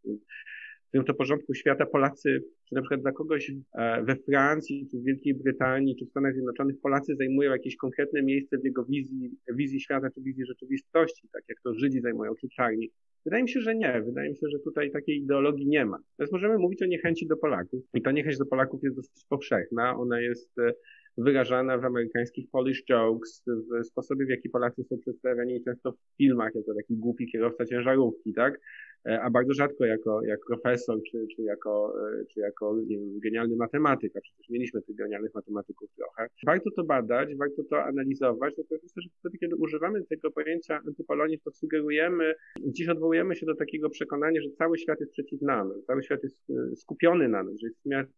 w 0.88 0.90
tym 0.92 1.04
to 1.04 1.14
porządku 1.14 1.54
świata 1.54 1.86
Polacy, 1.86 2.42
czy 2.68 2.74
na 2.74 2.80
przykład 2.80 3.00
dla 3.00 3.12
kogoś 3.12 3.52
e, 3.74 4.02
we 4.02 4.16
Francji, 4.16 4.88
czy 4.90 4.98
w 4.98 5.04
Wielkiej 5.04 5.34
Brytanii, 5.34 5.96
czy 5.96 6.06
w 6.06 6.10
Stanach 6.10 6.34
Zjednoczonych 6.34 6.80
Polacy 6.82 7.16
zajmują 7.16 7.52
jakieś 7.52 7.76
konkretne 7.76 8.22
miejsce 8.22 8.58
w 8.58 8.64
jego 8.64 8.84
wizji, 8.84 9.30
wizji 9.54 9.80
świata, 9.80 10.10
czy 10.14 10.20
wizji 10.20 10.46
rzeczywistości, 10.46 11.28
tak 11.32 11.42
jak 11.48 11.58
to 11.64 11.74
Żydzi 11.74 12.00
zajmują, 12.00 12.34
czy 12.40 12.48
czarni. 12.48 12.90
Wydaje 13.24 13.42
mi 13.42 13.48
się, 13.48 13.60
że 13.60 13.74
nie. 13.74 14.02
Wydaje 14.02 14.30
mi 14.30 14.36
się, 14.36 14.46
że 14.52 14.58
tutaj 14.58 14.90
takiej 14.90 15.18
ideologii 15.18 15.66
nie 15.66 15.84
ma. 15.84 15.98
Natomiast 15.98 16.32
możemy 16.32 16.58
mówić 16.58 16.82
o 16.82 16.86
niechęci 16.86 17.26
do 17.26 17.36
Polaków. 17.36 17.82
I 17.94 18.02
ta 18.02 18.12
niechęć 18.12 18.38
do 18.38 18.46
Polaków 18.46 18.82
jest 18.82 18.96
dosyć 18.96 19.24
powszechna. 19.28 19.96
Ona 19.96 20.20
jest 20.20 20.58
e, 20.58 20.72
wyrażana 21.18 21.78
w 21.78 21.84
amerykańskich 21.84 22.50
Polish 22.50 22.84
jokes, 22.84 23.44
w 23.46 23.86
sposobie, 23.86 24.26
w 24.26 24.28
jaki 24.28 24.48
Polacy 24.48 24.84
są 24.84 24.98
przedstawiani 24.98 25.64
często 25.64 25.92
w 25.92 26.16
filmach, 26.16 26.54
jako 26.54 26.74
taki 26.74 26.96
głupi 26.96 27.26
kierowca 27.26 27.64
ciężarówki, 27.64 28.34
tak? 28.34 28.60
E, 29.06 29.20
a 29.22 29.30
bardzo 29.30 29.54
rzadko 29.54 29.84
jako, 29.84 30.22
jak 30.22 30.40
profesor, 30.46 30.98
czy, 31.10 31.26
czy 31.36 31.42
jako, 31.42 31.94
e, 32.20 32.24
czy 32.24 32.40
jako 32.40 32.76
wiem, 32.88 33.20
genialny 33.20 33.56
matematyk, 33.56 34.16
a 34.16 34.20
przecież 34.20 34.48
mieliśmy 34.48 34.82
tych 34.82 34.96
genialnych 34.96 35.34
matematyków 35.34 35.90
trochę. 35.96 36.28
Warto 36.46 36.70
to 36.76 36.84
badać, 36.84 37.36
warto 37.36 37.62
to 37.70 37.84
analizować, 37.84 38.54
natomiast 38.58 38.84
myślę, 38.84 39.02
że 39.02 39.08
wtedy, 39.18 39.38
kiedy 39.38 39.56
używamy 39.56 40.04
tego 40.04 40.30
pojęcia 40.30 40.80
antypolonii, 40.86 41.40
to 41.40 41.50
sugerujemy, 41.50 42.34
dziś 42.66 42.88
odwołujemy 42.88 43.36
się 43.36 43.46
do 43.46 43.54
takiego 43.54 43.90
przekonania, 43.90 44.42
że 44.42 44.50
cały 44.50 44.78
świat 44.78 45.00
jest 45.00 45.12
przeciw 45.12 45.42
nam, 45.42 45.72
cały 45.86 46.02
świat 46.02 46.22
jest 46.22 46.38
e, 46.50 46.76
skupiony 46.76 47.28
na 47.28 47.42
nas, 47.42 47.54
że 47.60 47.66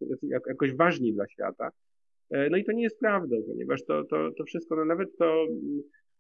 jest 0.01 0.23
jakoś 0.49 0.75
ważni 0.75 1.13
dla 1.15 1.29
świata. 1.29 1.71
No 2.51 2.57
i 2.57 2.65
to 2.65 2.73
nie 2.73 2.83
jest 2.83 2.99
prawdą, 2.99 3.37
ponieważ 3.49 3.85
to, 3.85 4.05
to, 4.05 4.31
to 4.39 4.45
wszystko, 4.45 4.77
no 4.77 4.85
nawet 4.85 5.17
to 5.17 5.47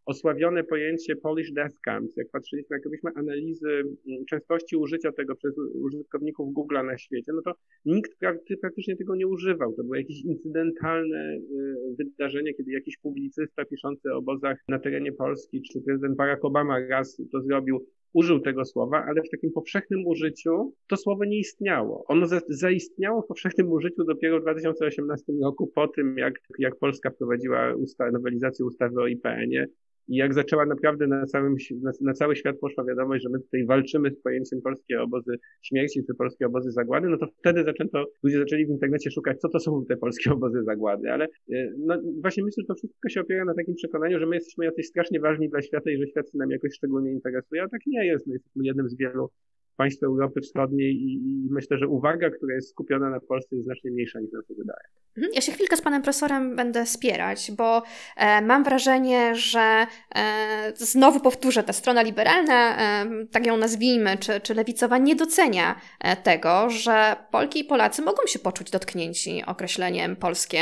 osławione 0.07 0.65
pojęcie 0.65 1.17
Polish 1.17 1.53
Death 1.53 1.81
Camps. 1.85 2.17
Jak 2.17 2.31
patrzyliśmy, 2.31 2.77
jak 2.77 2.85
robiliśmy 2.85 3.11
analizy 3.15 3.69
mm, 3.69 4.25
częstości 4.29 4.77
użycia 4.77 5.13
tego 5.13 5.37
przez 5.37 5.55
użytkowników 5.75 6.55
Google'a 6.55 6.87
na 6.87 6.99
świecie, 6.99 7.33
no 7.35 7.43
to 7.43 7.53
nikt 7.85 8.13
praktycznie 8.61 8.97
tego 8.97 9.17
nie 9.17 9.27
używał. 9.27 9.73
To 9.73 9.83
było 9.83 9.97
jakieś 9.97 10.25
incydentalne 10.25 11.37
y, 11.37 11.97
wydarzenie, 11.99 12.55
kiedy 12.55 12.73
jakiś 12.73 12.97
publicysta 12.97 13.65
piszący 13.65 14.13
o 14.13 14.17
obozach 14.17 14.59
na 14.69 14.79
terenie 14.79 15.13
Polski, 15.13 15.63
czy 15.63 15.81
prezydent 15.81 16.17
Barack 16.17 16.45
Obama 16.45 16.81
raz 16.89 17.23
to 17.33 17.41
zrobił, 17.41 17.87
użył 18.13 18.41
tego 18.41 18.65
słowa, 18.65 19.05
ale 19.09 19.23
w 19.23 19.31
takim 19.31 19.53
powszechnym 19.53 20.07
użyciu 20.07 20.75
to 20.87 20.97
słowo 20.97 21.25
nie 21.25 21.39
istniało. 21.39 22.05
Ono 22.09 22.27
zaistniało 22.49 23.23
w 23.23 23.27
powszechnym 23.27 23.73
użyciu 23.73 24.05
dopiero 24.05 24.39
w 24.39 24.43
2018 24.43 25.33
roku, 25.43 25.67
po 25.67 25.89
tym 25.89 26.19
jak, 26.19 26.35
jak 26.59 26.77
Polska 26.77 27.11
wprowadziła 27.11 27.75
usta 27.75 28.11
nowelizację 28.11 28.65
ustawy 28.65 29.01
o 29.01 29.07
IPN-ie 29.07 29.67
i 30.11 30.17
jak 30.17 30.35
zaczęła 30.35 30.67
naprawdę 30.67 31.07
na, 31.07 31.27
całym, 31.27 31.57
na, 31.83 31.91
na, 32.01 32.13
cały 32.13 32.37
świat 32.37 32.59
poszła 32.59 32.85
wiadomość, 32.85 33.23
że 33.23 33.29
my 33.29 33.41
tutaj 33.41 33.67
walczymy 33.67 34.11
z 34.11 34.21
pojęciem 34.21 34.63
polskie 34.63 35.03
obozy 35.03 35.39
śmierci 35.63 36.05
czy 36.07 36.15
polskie 36.15 36.47
obozy 36.47 36.71
zagłady, 36.71 37.09
no 37.09 37.19
to 37.19 37.27
wtedy 37.27 37.65
zaczęto, 37.65 38.05
ludzie 38.23 38.39
zaczęli 38.39 38.67
w 38.67 38.71
internecie 38.71 39.11
szukać, 39.11 39.41
co 39.41 39.49
to 39.49 39.61
są 39.61 39.85
te 39.89 39.97
polskie 39.97 40.33
obozy 40.35 40.63
zagłady. 40.63 41.13
Ale 41.13 41.25
e, 41.53 41.73
no, 41.79 41.99
właśnie 42.23 42.45
myślę, 42.45 42.63
że 42.63 42.67
to 42.67 42.75
wszystko 42.75 43.09
się 43.09 43.21
opiera 43.21 43.45
na 43.45 43.55
takim 43.55 43.75
przekonaniu, 43.75 44.19
że 44.19 44.27
my 44.27 44.35
jesteśmy 44.35 44.65
jacyś 44.65 44.87
strasznie 44.87 45.21
ważni 45.21 45.49
dla 45.49 45.63
świata 45.63 45.91
i 45.91 45.97
że 45.97 46.07
świat 46.07 46.31
się 46.31 46.39
nam 46.39 46.51
jakoś 46.51 46.75
szczególnie 46.75 47.13
interesuje, 47.13 47.63
a 47.63 47.69
tak 47.69 47.81
nie 47.87 48.07
jest. 48.07 48.27
My 48.27 48.33
jesteśmy 48.33 48.67
jednym 48.67 48.89
z 48.89 48.97
wielu 48.97 49.29
państw 49.77 50.03
Europy 50.03 50.41
Wschodniej 50.41 50.95
i, 51.03 51.21
myślę, 51.51 51.79
że 51.79 51.89
uwaga, 51.89 52.31
która 52.31 52.55
jest 52.55 52.71
skupiona 52.71 53.11
na 53.11 53.21
Polsce 53.21 53.57
jest 53.57 53.65
znacznie 53.65 53.91
mniejsza 53.91 54.21
niż 54.21 54.33
nam 54.33 54.43
się 54.49 54.55
wydaje. 54.55 54.85
Mhm. 55.17 55.35
Ja 55.35 55.41
się 55.41 55.53
chwilkę 55.53 55.77
z 55.77 55.83
panem 55.83 56.03
profesorem 56.03 56.57
będę 56.57 56.87
spierać, 56.87 57.51
bo 57.57 57.83
e, 58.17 58.43
mam 58.43 58.65
wrażenie, 58.65 59.35
że 59.35 59.87
e, 60.15 60.73
znowu 60.77 61.21
powtórzę, 61.21 61.63
ta 61.63 61.73
strona 61.73 62.03
liberalna, 62.03 62.79
e, 62.79 63.07
tak 63.33 63.47
ją 63.47 63.57
nazwijmy, 63.57 64.17
czy, 64.19 64.41
czy 64.41 64.55
lewicowa, 64.55 64.99
nie 64.99 65.17
docenia 65.17 65.81
tego, 66.23 66.71
że 66.71 67.17
Polki 67.31 67.61
i 67.61 67.65
Polacy 67.65 68.03
mogą 68.03 68.27
się 68.27 68.39
poczuć 68.39 68.71
dotknięci 68.71 69.43
określeniem 69.47 70.17
polskie 70.17 70.61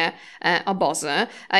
obozy. 0.66 1.10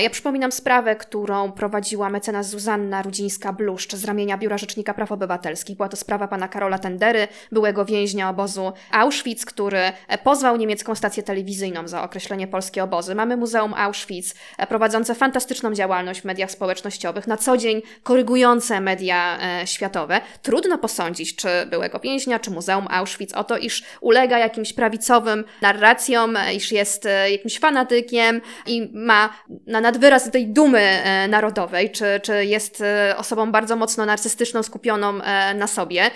Ja 0.03 0.11
przypominam 0.11 0.53
sprawę, 0.53 0.97
którą 0.97 1.53
prowadziła 1.53 2.11
mecenas 2.11 2.51
Zuzanna 2.51 3.03
Rudzińska-Bluszcz 3.03 3.97
z 3.97 4.05
ramienia 4.05 4.39
Biura 4.39 4.59
Rzecznika 4.59 4.95
Praw 4.95 5.13
Obywatelskich. 5.13 5.77
Była 5.77 5.89
to 5.89 5.97
sprawa 5.97 6.29
pana 6.29 6.49
Karola 6.49 6.79
Tendery, 6.79 7.29
byłego 7.53 7.85
więźnia 7.85 8.31
obozu 8.31 8.73
Auschwitz, 8.93 9.45
który 9.47 9.81
pozwał 10.25 10.57
niemiecką 10.57 10.95
stację 10.95 11.23
telewizyjną 11.23 11.89
za 11.89 12.03
określenie 12.03 12.47
polskie 12.47 12.85
obozy. 12.85 13.15
Mamy 13.15 13.37
Muzeum 13.37 13.75
Auschwitz 13.75 14.35
e, 14.59 14.67
prowadzące 14.67 15.15
fantastyczną 15.15 15.75
działalność 15.75 16.21
w 16.21 16.25
mediach 16.25 16.51
społecznościowych, 16.51 17.27
na 17.27 17.37
co 17.37 17.57
dzień 17.57 17.83
korygujące 18.03 18.81
media 18.81 19.39
e, 19.43 19.67
światowe. 19.67 20.21
Trudno 20.43 20.79
posądzić, 20.79 21.37
czy 21.37 21.49
byłego 21.71 21.99
więźnia, 21.99 22.39
czy 22.39 22.51
Muzeum 22.51 22.87
Auschwitz 22.91 23.33
o 23.35 23.45
to, 23.45 23.59
iż 23.59 23.83
ulega 24.01 24.39
jakimś 24.39 24.73
prawicowym 24.73 25.45
narracjom, 25.63 26.37
e, 26.37 26.55
iż 26.55 26.73
jest 26.73 27.09
jakimś 27.31 27.59
fanatykiem 27.59 28.41
i 28.67 28.91
ma 28.95 29.33
na 29.67 29.81
nadwyraz 29.81 30.31
tej 30.31 30.47
dumy 30.47 31.03
narodowej, 31.29 31.91
czy, 31.91 32.21
czy 32.23 32.45
jest 32.45 32.83
osobą 33.17 33.53
bardzo 33.53 33.77
mocno 33.77 34.07
narcystyczną, 34.07 34.63
skupioną 34.63 35.13
na 35.55 35.67
sobie. 35.67 36.11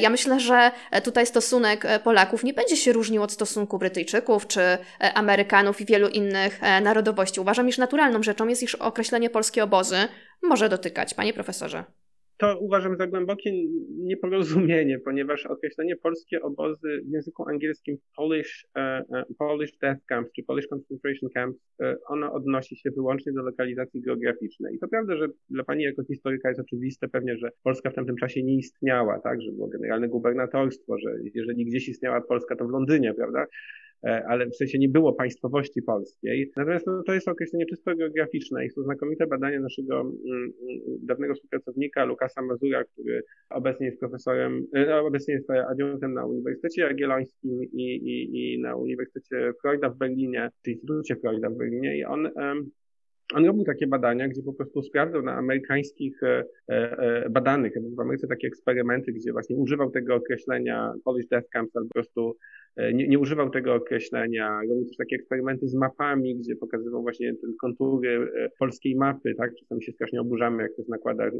Ja 0.00 0.10
myślę, 0.10 0.40
że 0.40 0.65
tutaj 1.04 1.26
stosunek 1.26 1.86
Polaków 2.04 2.44
nie 2.44 2.54
będzie 2.54 2.76
się 2.76 2.92
różnił 2.92 3.22
od 3.22 3.32
stosunku 3.32 3.78
Brytyjczyków 3.78 4.46
czy 4.46 4.60
Amerykanów 5.14 5.80
i 5.80 5.84
wielu 5.84 6.08
innych 6.08 6.60
narodowości. 6.82 7.40
Uważam, 7.40 7.68
iż 7.68 7.78
naturalną 7.78 8.22
rzeczą 8.22 8.48
jest, 8.48 8.62
iż 8.62 8.74
określenie 8.74 9.30
polskie 9.30 9.64
obozy 9.64 10.08
może 10.42 10.68
dotykać. 10.68 11.14
Panie 11.14 11.32
profesorze 11.32 11.84
to 12.38 12.58
uważam 12.58 12.96
za 12.96 13.06
głębokie 13.06 13.50
nieporozumienie, 13.88 14.98
ponieważ 15.04 15.46
określenie 15.46 15.96
polskie 15.96 16.42
obozy 16.42 17.00
w 17.04 17.12
języku 17.12 17.48
angielskim 17.48 17.96
Polish, 18.16 18.66
uh, 18.76 19.36
Polish 19.38 19.72
Death 19.78 20.04
Camps 20.06 20.32
czy 20.32 20.42
Polish 20.42 20.66
Concentration 20.66 21.30
Camps, 21.30 21.58
uh, 21.80 21.86
ono 22.06 22.32
odnosi 22.32 22.76
się 22.76 22.90
wyłącznie 22.90 23.32
do 23.32 23.42
lokalizacji 23.42 24.02
geograficznej. 24.02 24.74
I 24.74 24.78
to 24.78 24.88
prawda, 24.88 25.16
że 25.16 25.28
dla 25.50 25.64
Pani 25.64 25.84
jako 25.84 26.04
historyka 26.04 26.48
jest 26.48 26.60
oczywiste 26.60 27.08
pewnie, 27.08 27.36
że 27.36 27.50
Polska 27.62 27.90
w 27.90 27.94
tamtym 27.94 28.16
czasie 28.16 28.42
nie 28.42 28.56
istniała, 28.56 29.20
tak, 29.20 29.42
że 29.42 29.52
było 29.52 29.68
generalne 29.68 30.08
gubernatorstwo, 30.08 30.98
że 30.98 31.10
jeżeli 31.34 31.64
gdzieś 31.64 31.88
istniała 31.88 32.20
Polska, 32.20 32.56
to 32.56 32.66
w 32.66 32.70
Londynie, 32.70 33.14
prawda? 33.14 33.46
E, 34.04 34.24
ale 34.28 34.46
w 34.46 34.56
sensie 34.56 34.78
nie 34.78 34.88
było 34.88 35.12
państwowości 35.12 35.82
polskiej. 35.82 36.52
Natomiast 36.56 36.86
no, 36.86 37.02
to 37.02 37.14
jest 37.14 37.28
określenie 37.28 37.66
czysto 37.66 37.96
geograficzne 37.96 38.66
i 38.66 38.70
są 38.70 38.82
znakomite 38.82 39.26
badania 39.26 39.60
naszego 39.60 40.00
mm, 40.00 40.14
mm, 40.34 40.52
dawnego 41.02 41.34
współpracownika 41.34 42.04
Lukasa 42.04 42.42
Mazura, 42.42 42.84
który 42.84 43.22
obecnie 43.50 43.86
jest 43.86 44.00
profesorem, 44.00 44.66
e, 44.74 44.86
no, 44.86 45.06
obecnie 45.06 45.34
jest 45.34 45.50
adiuntem 45.50 46.14
na 46.14 46.26
Uniwersytecie 46.26 46.82
Jagiellońskim 46.82 47.62
i, 47.62 47.82
i, 47.82 48.54
i 48.54 48.60
na 48.60 48.76
Uniwersytecie 48.76 49.52
Freuda 49.62 49.90
w 49.90 49.98
Berlinie, 49.98 50.50
czy 50.64 50.70
Instytucie 50.70 51.16
Freuda 51.16 51.50
w 51.50 51.56
Berlinie 51.56 51.98
i 51.98 52.04
on 52.04 52.28
on 53.34 53.44
robił 53.44 53.64
takie 53.64 53.86
badania, 53.86 54.28
gdzie 54.28 54.42
po 54.42 54.52
prostu 54.52 54.82
sprawdzał 54.82 55.22
na 55.22 55.34
amerykańskich 55.34 56.20
e, 56.22 57.30
badanych, 57.30 57.72
w 57.96 58.00
Ameryce 58.00 58.26
takie 58.26 58.48
eksperymenty, 58.48 59.12
gdzie 59.12 59.32
właśnie 59.32 59.56
używał 59.56 59.90
tego 59.90 60.14
określenia 60.14 60.92
Polish 61.04 61.26
Death 61.26 61.48
Camps, 61.48 61.76
albo 61.76 61.88
po 61.88 61.94
prostu 61.94 62.36
nie, 62.76 63.08
nie, 63.08 63.18
używał 63.18 63.50
tego 63.50 63.74
określenia. 63.74 64.60
Robił 64.68 64.84
też 64.86 64.96
takie 64.96 65.16
eksperymenty 65.16 65.68
z 65.68 65.74
mapami, 65.74 66.36
gdzie 66.36 66.56
pokazywał 66.56 67.02
właśnie 67.02 67.32
kontury 67.60 68.28
e, 68.36 68.48
polskiej 68.58 68.96
mapy, 68.96 69.34
tak? 69.34 69.54
Czasami 69.60 69.84
się 69.84 69.92
strasznie 69.92 70.20
oburzamy, 70.20 70.62
jak 70.62 70.72
ktoś 70.72 70.88
nakłada 70.88 71.30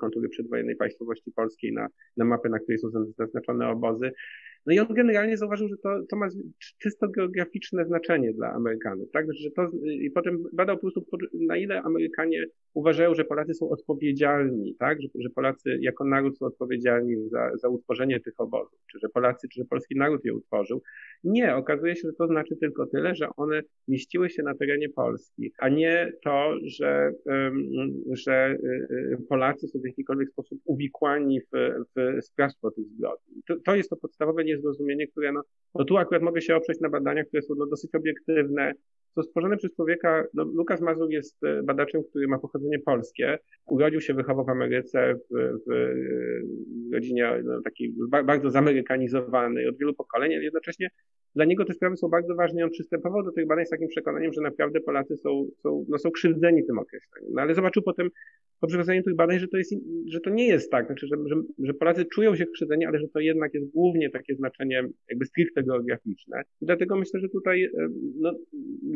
kontury 0.00 0.28
przedwojennej 0.28 0.76
państwowości 0.76 1.32
polskiej 1.32 1.72
na, 1.72 1.88
na 2.16 2.24
mapę, 2.24 2.48
na 2.48 2.58
której 2.58 2.78
są 2.78 2.88
zaznaczone 3.18 3.68
obozy. 3.68 4.12
No 4.66 4.74
i 4.74 4.78
on 4.78 4.94
generalnie 4.94 5.36
zauważył, 5.36 5.68
że 5.68 5.76
to, 5.76 5.88
to 6.10 6.16
ma 6.16 6.26
czysto 6.78 7.08
geograficzne 7.08 7.84
znaczenie 7.84 8.32
dla 8.32 8.52
Amerykanów, 8.52 9.10
tak? 9.12 9.26
Że 9.32 9.50
to, 9.50 9.68
I 9.84 10.10
potem 10.10 10.44
badał 10.52 10.76
po 10.76 10.80
prostu, 10.80 11.04
na 11.46 11.56
ile 11.56 11.82
Amerykanie 11.82 12.44
uważają, 12.74 13.14
że 13.14 13.24
Polacy 13.24 13.54
są 13.54 13.70
odpowiedzialni, 13.70 14.74
tak? 14.78 15.02
Że, 15.02 15.08
że 15.18 15.30
Polacy 15.30 15.78
jako 15.80 16.04
naród 16.04 16.38
są 16.38 16.46
odpowiedzialni 16.46 17.28
za, 17.28 17.50
za 17.56 17.68
utworzenie 17.68 18.20
tych 18.20 18.34
obozów, 18.40 18.80
czy 18.92 18.98
że 19.02 19.08
Polacy, 19.08 19.48
czy 19.48 19.60
że 19.60 19.64
polski 19.64 19.96
naród 19.96 20.24
je 20.24 20.34
utworzył. 20.34 20.82
Nie, 21.24 21.56
okazuje 21.56 21.96
się, 21.96 22.08
że 22.08 22.12
to 22.12 22.26
znaczy 22.26 22.56
tylko 22.56 22.86
tyle, 22.86 23.14
że 23.14 23.28
one 23.36 23.62
mieściły 23.88 24.30
się 24.30 24.42
na 24.42 24.54
terenie 24.54 24.88
Polski, 24.88 25.52
a 25.58 25.68
nie 25.68 26.12
to, 26.24 26.54
że, 26.64 27.12
że 28.12 28.50
y, 28.50 28.94
y, 29.14 29.26
Polacy 29.28 29.68
są 29.68 29.78
w 29.78 29.86
jakikolwiek 29.86 30.30
sposób 30.30 30.60
uwikłani 30.64 31.40
w, 31.40 31.46
w 31.96 32.24
sprawstwo 32.24 32.70
tych 32.70 32.86
zbrodni. 32.86 33.42
To, 33.48 33.56
to 33.64 33.76
jest 33.76 33.90
to 33.90 33.96
podstawowe 33.96 34.44
niezrozumienie, 34.50 35.06
które 35.06 35.32
no, 35.32 35.42
no 35.74 35.84
tu 35.84 35.96
akurat 35.96 36.22
mogę 36.22 36.40
się 36.40 36.56
oprzeć 36.56 36.80
na 36.80 36.88
badaniach, 36.88 37.26
które 37.26 37.42
są 37.42 37.54
no, 37.54 37.66
dosyć 37.66 37.94
obiektywne, 37.94 38.72
są 39.14 39.22
stworzone 39.22 39.56
przez 39.56 39.74
człowieka. 39.74 40.24
No, 40.34 40.44
Lukas 40.44 40.80
Mazur 40.80 41.10
jest 41.10 41.44
e, 41.44 41.62
badaczem, 41.62 42.02
który 42.10 42.28
ma 42.28 42.38
pochodzenie 42.38 42.78
polskie. 42.78 43.38
Urodził 43.66 44.00
się, 44.00 44.14
wychował 44.14 44.44
w 44.44 44.48
Ameryce, 44.48 45.14
w, 45.14 45.58
w 45.66 46.94
rodzinie 46.94 47.42
no, 47.44 47.62
takiej 47.62 47.94
bardzo 48.24 48.50
zamerykanizowanej 48.50 49.68
od 49.68 49.78
wielu 49.78 49.94
pokoleń, 49.94 50.34
ale 50.34 50.44
jednocześnie 50.44 50.88
dla 51.34 51.44
niego 51.44 51.64
te 51.64 51.74
sprawy 51.74 51.96
są 51.96 52.08
bardzo 52.08 52.34
ważne 52.34 52.60
i 52.60 52.64
on 52.64 52.70
przystępował 52.70 53.22
do 53.22 53.32
tych 53.32 53.46
badań 53.46 53.66
z 53.66 53.70
takim 53.70 53.88
przekonaniem, 53.88 54.32
że 54.32 54.40
naprawdę 54.40 54.80
Polacy 54.80 55.16
są, 55.16 55.46
są, 55.62 55.84
no, 55.88 55.98
są 55.98 56.10
krzywdzeni 56.10 56.66
tym 56.66 56.78
określeniem. 56.78 57.30
No 57.34 57.42
ale 57.42 57.54
zobaczył 57.54 57.82
potem 57.82 58.10
po 58.60 58.66
przeprowadzeniu 58.66 59.02
tych 59.02 59.16
badań, 59.16 59.38
że 59.38 59.48
to, 59.48 59.56
jest, 59.56 59.74
że 60.06 60.20
to 60.20 60.30
nie 60.30 60.46
jest 60.46 60.70
tak, 60.70 60.86
znaczy, 60.86 61.06
że, 61.06 61.16
że, 61.26 61.42
że 61.58 61.74
Polacy 61.74 62.04
czują 62.04 62.36
się 62.36 62.46
krzywdzeni, 62.46 62.86
ale 62.86 62.98
że 62.98 63.08
to 63.08 63.20
jednak 63.20 63.54
jest 63.54 63.70
głównie 63.70 64.10
takie 64.10 64.34
znaczenie 64.34 64.82
jakby 65.08 65.26
stricte 65.26 65.62
geograficzne. 65.62 66.42
I 66.60 66.66
dlatego 66.66 66.96
myślę, 66.96 67.20
że 67.20 67.28
tutaj 67.28 67.64
e, 67.64 67.70
no, 68.16 68.32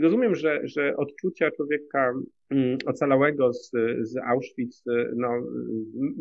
rozumiem, 0.04 0.34
że, 0.34 0.60
że 0.64 0.96
odczucia 0.96 1.50
człowieka 1.50 2.12
mm, 2.50 2.78
ocalałego 2.86 3.52
z, 3.52 3.70
z 4.00 4.16
Auschwitz 4.16 4.84
no, 5.16 5.28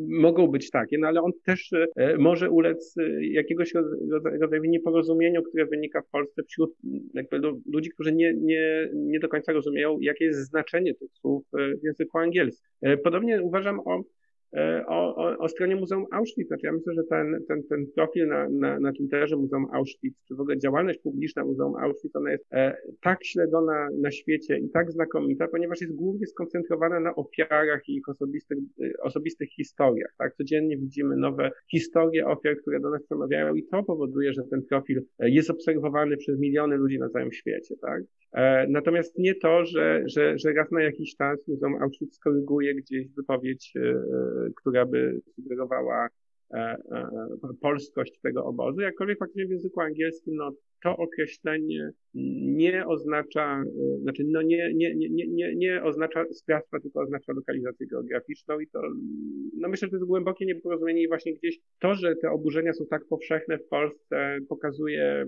mogą 0.09 0.47
być 0.47 0.69
takie, 0.69 0.97
no 0.97 1.07
ale 1.07 1.21
on 1.21 1.31
też 1.45 1.73
e, 1.95 2.17
może 2.17 2.49
ulec 2.49 2.95
jakiegoś 3.21 3.73
rodzaju 4.41 4.63
nieporozumieniu, 4.63 5.43
które 5.43 5.65
wynika 5.65 6.01
w 6.01 6.09
Polsce 6.09 6.43
wśród 6.43 6.75
jakby 7.13 7.39
ludzi, 7.73 7.89
którzy 7.89 8.13
nie, 8.13 8.33
nie, 8.33 8.89
nie 8.93 9.19
do 9.19 9.29
końca 9.29 9.53
rozumieją, 9.53 9.97
jakie 9.99 10.25
jest 10.25 10.49
znaczenie 10.49 10.95
tych 10.95 11.11
słów 11.13 11.45
w 11.53 11.83
języku 11.83 12.17
angielskim. 12.17 12.69
Podobnie 13.03 13.43
uważam 13.43 13.79
o 13.79 14.03
o, 14.87 15.15
o, 15.15 15.37
o 15.37 15.49
stronie 15.49 15.75
Muzeum 15.75 16.05
Auschwitz. 16.11 16.47
Znaczy 16.47 16.65
ja 16.65 16.71
myślę, 16.71 16.93
że 16.93 17.03
ten, 17.03 17.43
ten, 17.47 17.63
ten 17.63 17.85
profil 17.95 18.27
na, 18.27 18.49
na, 18.49 18.79
na 18.79 18.93
Twitterze 18.93 19.35
Muzeum 19.35 19.67
Auschwitz, 19.73 20.15
czy 20.27 20.35
w 20.35 20.39
ogóle 20.39 20.57
działalność 20.57 20.99
publiczna 20.99 21.45
Muzeum 21.45 21.75
Auschwitz, 21.75 22.15
ona 22.15 22.31
jest 22.31 22.45
e, 22.53 22.77
tak 23.01 23.25
śledzona 23.25 23.87
na 24.01 24.11
świecie 24.11 24.57
i 24.57 24.69
tak 24.69 24.91
znakomita, 24.91 25.47
ponieważ 25.47 25.81
jest 25.81 25.95
głównie 25.95 26.27
skoncentrowana 26.27 26.99
na 26.99 27.15
ofiarach 27.15 27.81
i 27.87 27.95
ich 27.95 28.09
osobistych, 28.09 28.57
e, 28.83 29.01
osobistych 29.01 29.49
historiach. 29.49 30.13
Tak? 30.17 30.35
Codziennie 30.35 30.77
widzimy 30.77 31.15
nowe 31.15 31.51
historie 31.71 32.27
ofiar, 32.27 32.57
które 32.61 32.79
do 32.79 32.89
nas 32.89 33.03
przemawiają 33.03 33.55
i 33.55 33.63
to 33.63 33.83
powoduje, 33.83 34.33
że 34.33 34.43
ten 34.51 34.61
profil 34.69 35.01
e, 35.19 35.29
jest 35.29 35.49
obserwowany 35.49 36.17
przez 36.17 36.39
miliony 36.39 36.77
ludzi 36.77 36.99
na 36.99 37.09
całym 37.09 37.31
świecie. 37.31 37.75
Tak? 37.81 38.03
E, 38.33 38.67
natomiast 38.69 39.17
nie 39.17 39.35
to, 39.35 39.65
że, 39.65 40.03
że, 40.05 40.37
że 40.37 40.53
raz 40.53 40.71
na 40.71 40.81
jakiś 40.81 41.15
czas 41.15 41.47
Muzeum 41.47 41.75
Auschwitz 41.81 42.15
skoryguje 42.15 42.75
gdzieś 42.75 43.07
wypowiedź 43.07 43.73
e, 43.75 44.03
która 44.55 44.85
by 44.85 45.21
sugerowała 45.35 46.07
e, 46.53 46.57
e, 46.57 47.07
polskość 47.61 48.19
tego 48.19 48.45
obozu, 48.45 48.81
jakkolwiek 48.81 49.19
faktycznie 49.19 49.47
w 49.47 49.51
języku 49.51 49.81
angielskim 49.81 50.35
no, 50.35 50.51
to 50.83 50.97
określenie 50.97 51.91
nie 52.43 52.87
oznacza, 52.87 53.63
e, 53.63 53.99
znaczy 54.01 54.23
no 54.27 54.41
nie, 54.41 54.73
nie, 54.73 54.95
nie, 54.95 55.09
nie, 55.09 55.55
nie 55.55 55.83
oznacza 55.83 56.25
sprawstwa, 56.33 56.79
tylko 56.79 57.01
oznacza 57.01 57.33
lokalizację 57.33 57.87
geograficzną 57.87 58.59
i 58.59 58.67
to 58.67 58.81
no 59.57 59.69
myślę, 59.69 59.85
że 59.85 59.89
to 59.89 59.95
jest 59.95 60.07
głębokie 60.07 60.45
nieporozumienie 60.45 61.01
i 61.03 61.07
właśnie 61.07 61.33
gdzieś 61.33 61.59
to, 61.79 61.95
że 61.95 62.15
te 62.15 62.31
oburzenia 62.31 62.73
są 62.73 62.85
tak 62.85 63.05
powszechne 63.09 63.57
w 63.57 63.67
Polsce 63.67 64.37
pokazuje 64.49 65.25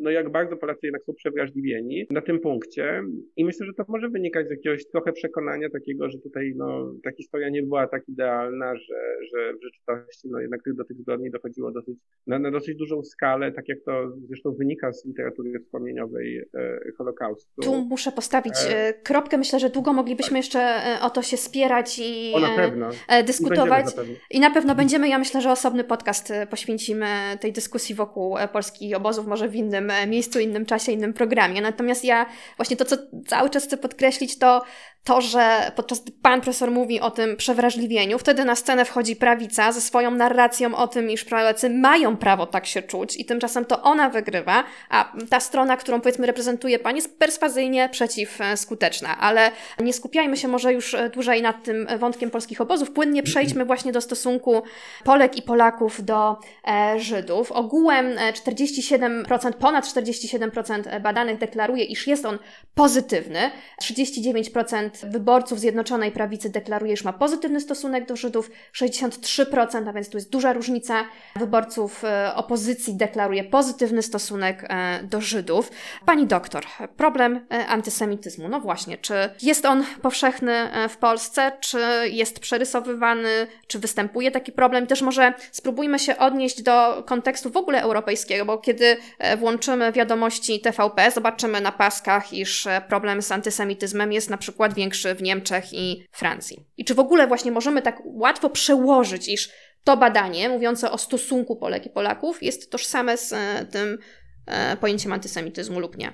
no 0.00 0.10
jak 0.10 0.32
bardzo 0.32 0.56
Polacy 0.56 0.80
jednak 0.82 1.04
są 1.04 1.14
przewrażliwieni 1.14 2.06
na 2.10 2.20
tym 2.20 2.40
punkcie 2.40 3.02
i 3.36 3.44
myślę, 3.44 3.66
że 3.66 3.72
to 3.74 3.84
może 3.88 4.08
wynikać 4.08 4.48
z 4.48 4.50
jakiegoś 4.50 4.86
trochę 4.86 5.12
przekonania 5.12 5.70
takiego, 5.70 6.10
że 6.10 6.18
tutaj 6.18 6.52
no, 6.56 6.94
ta 7.04 7.10
historia 7.12 7.48
nie 7.48 7.62
była 7.62 7.86
tak 7.86 8.08
idealna, 8.08 8.76
że, 8.76 9.16
że 9.32 9.52
w 9.52 9.62
rzeczywistości 9.62 10.28
no, 10.30 10.40
jednak 10.40 10.60
do 10.66 10.84
tych 10.84 10.96
zbrodni 10.96 11.30
dochodziło 11.30 11.70
dosyć, 11.70 11.98
na, 12.26 12.38
na 12.38 12.50
dosyć 12.50 12.76
dużą 12.76 13.02
skalę, 13.02 13.52
tak 13.52 13.68
jak 13.68 13.78
to 13.86 14.12
zresztą 14.28 14.52
wynika 14.52 14.92
z 14.92 15.04
literatury 15.04 15.60
wspomnieniowej 15.60 16.38
e, 16.38 16.78
Holokaustu. 16.98 17.62
Tu 17.62 17.84
muszę 17.84 18.12
postawić 18.12 18.54
e... 18.68 18.88
e 18.88 18.94
kropkę. 18.94 19.38
Myślę, 19.38 19.60
że 19.60 19.70
długo 19.70 19.92
moglibyśmy 19.92 20.38
jeszcze 20.38 20.58
e, 20.58 20.98
o 21.02 21.10
to 21.10 21.22
się 21.22 21.36
spierać 21.36 21.98
i 21.98 22.32
na 22.40 22.56
pewno. 22.56 22.90
dyskutować. 23.26 23.96
Na 23.96 24.02
I 24.30 24.40
na 24.40 24.50
pewno 24.50 24.74
będziemy, 24.74 25.08
ja 25.08 25.18
myślę, 25.18 25.40
że 25.40 25.52
osobny 25.52 25.84
podcast 25.84 26.32
poświęcimy 26.50 27.06
tej 27.40 27.52
dyskusji 27.52 27.94
wokół 27.94 28.36
polskich 28.52 28.96
obozów, 28.96 29.26
może 29.26 29.48
w 29.48 29.59
innym 29.60 29.90
e, 29.90 30.06
miejscu, 30.06 30.40
innym 30.40 30.66
czasie, 30.66 30.92
innym 30.92 31.12
programie. 31.12 31.60
Natomiast 31.60 32.04
ja 32.04 32.26
właśnie 32.56 32.76
to, 32.76 32.84
co 32.84 32.96
cały 33.26 33.50
czas 33.50 33.64
chcę 33.64 33.76
podkreślić, 33.76 34.38
to 34.38 34.62
to, 35.04 35.20
że 35.20 35.72
podczas 35.76 36.00
gdy 36.00 36.12
pan 36.22 36.40
profesor 36.40 36.70
mówi 36.70 37.00
o 37.00 37.10
tym 37.10 37.36
przewrażliwieniu, 37.36 38.18
wtedy 38.18 38.44
na 38.44 38.56
scenę 38.56 38.84
wchodzi 38.84 39.16
prawica 39.16 39.72
ze 39.72 39.80
swoją 39.80 40.10
narracją 40.10 40.74
o 40.74 40.88
tym, 40.88 41.10
iż 41.10 41.24
Polacy 41.24 41.70
mają 41.70 42.16
prawo 42.16 42.46
tak 42.46 42.66
się 42.66 42.82
czuć 42.82 43.16
i 43.16 43.24
tymczasem 43.24 43.64
to 43.64 43.82
ona 43.82 44.10
wygrywa, 44.10 44.64
a 44.90 45.12
ta 45.30 45.40
strona, 45.40 45.76
którą 45.76 46.00
powiedzmy 46.00 46.26
reprezentuje 46.26 46.78
pan, 46.78 46.96
jest 46.96 47.18
perswazyjnie 47.18 47.88
przeciwskuteczna. 47.88 49.18
Ale 49.18 49.50
nie 49.80 49.92
skupiajmy 49.92 50.36
się 50.36 50.48
może 50.48 50.72
już 50.72 50.96
dłużej 51.12 51.42
nad 51.42 51.62
tym 51.64 51.86
wątkiem 51.98 52.30
polskich 52.30 52.60
obozów. 52.60 52.90
Płynnie 52.90 53.22
przejdźmy 53.22 53.64
właśnie 53.64 53.92
do 53.92 54.00
stosunku 54.00 54.62
Polek 55.04 55.36
i 55.36 55.42
Polaków 55.42 56.04
do 56.04 56.36
e, 56.68 57.00
Żydów. 57.00 57.52
Ogółem 57.52 58.06
47%, 58.16 59.48
e, 59.48 59.49
ponad 59.52 59.84
47% 59.84 61.00
badanych 61.00 61.38
deklaruje, 61.38 61.84
iż 61.84 62.06
jest 62.06 62.24
on 62.24 62.38
pozytywny. 62.74 63.50
39% 63.82 65.10
wyborców 65.10 65.60
Zjednoczonej 65.60 66.12
Prawicy 66.12 66.50
deklaruje, 66.50 66.96
że 66.96 67.04
ma 67.04 67.12
pozytywny 67.12 67.60
stosunek 67.60 68.06
do 68.06 68.16
Żydów, 68.16 68.50
63%, 68.74 69.88
a 69.88 69.92
więc 69.92 70.08
tu 70.08 70.16
jest 70.16 70.30
duża 70.30 70.52
różnica, 70.52 71.04
wyborców 71.36 72.04
e, 72.04 72.34
opozycji 72.34 72.94
deklaruje 72.94 73.44
pozytywny 73.44 74.02
stosunek 74.02 74.66
e, 74.68 75.00
do 75.02 75.20
Żydów. 75.20 75.70
Pani 76.06 76.26
doktor, 76.26 76.64
problem 76.96 77.46
e, 77.50 77.66
antysemityzmu. 77.66 78.48
No 78.48 78.60
właśnie, 78.60 78.98
czy 78.98 79.14
jest 79.42 79.64
on 79.64 79.84
powszechny 80.02 80.70
w 80.88 80.96
Polsce, 80.96 81.52
czy 81.60 81.78
jest 82.10 82.40
przerysowywany, 82.40 83.46
czy 83.66 83.78
występuje 83.78 84.30
taki 84.30 84.52
problem? 84.52 84.86
Też 84.86 85.02
może 85.02 85.34
spróbujmy 85.52 85.98
się 85.98 86.18
odnieść 86.18 86.62
do 86.62 87.02
kontekstu 87.06 87.50
w 87.50 87.56
ogóle 87.56 87.82
europejskiego, 87.82 88.44
bo 88.44 88.58
kiedy 88.58 88.96
włączymy 89.40 89.92
wiadomości 89.92 90.60
TVP, 90.60 91.10
zobaczymy 91.10 91.60
na 91.60 91.72
paskach, 91.72 92.32
iż 92.32 92.68
problem 92.88 93.22
z 93.22 93.32
antysemityzmem 93.32 94.12
jest 94.12 94.30
na 94.30 94.36
przykład 94.36 94.74
większy 94.74 95.14
w 95.14 95.22
Niemczech 95.22 95.64
i 95.72 96.06
Francji. 96.12 96.66
I 96.76 96.84
czy 96.84 96.94
w 96.94 96.98
ogóle 96.98 97.26
właśnie 97.26 97.52
możemy 97.52 97.82
tak 97.82 98.02
łatwo 98.04 98.50
przełożyć, 98.50 99.28
iż 99.28 99.50
to 99.84 99.96
badanie 99.96 100.48
mówiące 100.48 100.90
o 100.90 100.98
stosunku 100.98 101.56
Polek 101.56 101.86
i 101.86 101.90
Polaków 101.90 102.42
jest 102.42 102.70
tożsame 102.70 103.16
z 103.16 103.32
e, 103.32 103.66
tym 103.72 103.98
e, 104.46 104.76
pojęciem 104.76 105.12
antysemityzmu 105.12 105.80
lub 105.80 105.96
nie? 105.96 106.12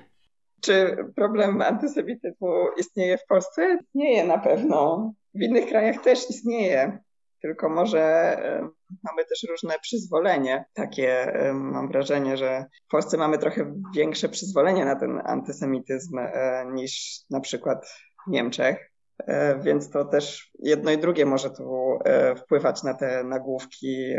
Czy 0.61 0.97
problem 1.15 1.61
antysemityzmu 1.61 2.47
istnieje 2.77 3.17
w 3.17 3.25
Polsce? 3.25 3.77
Istnieje 3.81 4.23
na 4.23 4.37
pewno. 4.37 5.13
W 5.33 5.41
innych 5.41 5.69
krajach 5.69 6.03
też 6.03 6.29
istnieje. 6.29 6.99
Tylko 7.41 7.69
może 7.69 7.99
e, 7.99 8.69
mamy 9.03 9.25
też 9.25 9.45
różne 9.49 9.73
przyzwolenie. 9.81 10.65
Takie 10.73 11.33
mam 11.53 11.87
wrażenie, 11.87 12.37
że 12.37 12.65
w 12.87 12.91
Polsce 12.91 13.17
mamy 13.17 13.37
trochę 13.37 13.73
większe 13.95 14.29
przyzwolenie 14.29 14.85
na 14.85 14.95
ten 14.95 15.21
antysemityzm 15.25 16.17
niż 16.73 17.19
na 17.29 17.39
przykład 17.39 17.87
w 18.27 18.31
Niemczech. 18.31 18.91
E, 19.19 19.59
więc 19.63 19.89
to 19.89 20.05
też 20.05 20.51
jedno 20.59 20.91
i 20.91 20.97
drugie 20.97 21.25
może 21.25 21.49
tu 21.49 21.99
e, 22.05 22.35
wpływać 22.35 22.83
na 22.83 22.93
te 22.93 23.23
nagłówki 23.23 24.15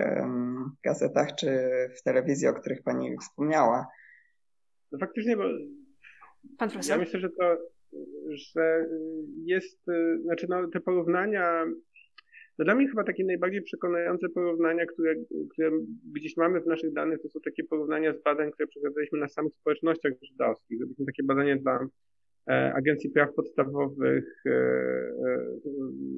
w 0.77 0.83
gazetach 0.85 1.35
czy 1.35 1.71
w 1.99 2.03
telewizji, 2.03 2.49
o 2.49 2.55
których 2.55 2.83
Pani 2.83 3.17
wspomniała. 3.19 3.87
No 4.93 4.99
faktycznie, 4.99 5.37
bo 5.37 5.43
Pan 6.59 6.71
profesor? 6.71 6.99
ja 6.99 7.05
myślę, 7.05 7.21
że 7.21 7.29
to, 7.29 7.57
że 8.29 8.87
jest, 9.45 9.81
znaczy 10.23 10.47
no, 10.49 10.69
te 10.73 10.81
porównania, 10.81 11.65
no 12.59 12.65
dla 12.65 12.75
mnie 12.75 12.89
chyba 12.89 13.05
takie 13.05 13.25
najbardziej 13.25 13.63
przekonujące 13.63 14.29
porównania, 14.29 14.87
które, 14.87 15.15
które 15.51 15.71
gdzieś 16.13 16.37
mamy 16.37 16.61
w 16.61 16.67
naszych 16.67 16.93
danych, 16.93 17.23
to 17.23 17.29
są 17.29 17.41
takie 17.41 17.65
porównania 17.65 18.15
z 18.15 18.23
badań, 18.23 18.53
które 18.53 18.67
przeprowadziliśmy 18.67 19.19
na 19.19 19.29
samych 19.29 19.53
społecznościach 19.55 20.13
żydowskich. 20.23 20.79
Zrobiliśmy 20.79 21.07
takie 21.07 21.23
badania 21.23 21.57
dla 21.57 21.89
Agencji 22.49 23.11
Praw 23.11 23.35
Podstawowych 23.35 24.43
e, 24.47 24.51
e, 24.51 25.13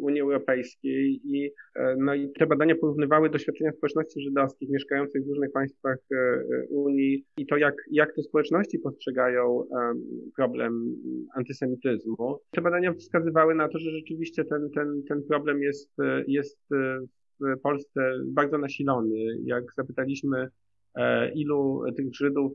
Unii 0.00 0.20
Europejskiej 0.20 1.20
i, 1.24 1.50
no 1.98 2.14
i 2.14 2.32
te 2.32 2.46
badania 2.46 2.74
porównywały 2.74 3.30
doświadczenia 3.30 3.72
społeczności 3.72 4.20
żydowskich 4.20 4.70
mieszkających 4.70 5.24
w 5.24 5.28
różnych 5.28 5.52
państwach 5.52 5.98
Unii 6.70 7.24
i 7.36 7.46
to, 7.46 7.56
jak, 7.56 7.74
jak 7.90 8.14
te 8.14 8.22
społeczności 8.22 8.78
postrzegają 8.78 9.64
problem 10.36 10.96
antysemityzmu. 11.36 12.38
Te 12.50 12.60
badania 12.60 12.92
wskazywały 12.92 13.54
na 13.54 13.68
to, 13.68 13.78
że 13.78 13.90
rzeczywiście 13.90 14.44
ten, 14.44 14.70
ten, 14.74 15.02
ten 15.08 15.22
problem 15.22 15.62
jest, 15.62 15.92
jest 16.26 16.58
w 17.40 17.60
Polsce 17.62 18.12
bardzo 18.26 18.58
nasilony. 18.58 19.16
Jak 19.44 19.64
zapytaliśmy 19.76 20.48
ilu 21.34 21.82
tych 21.96 22.14
Żydów, 22.14 22.52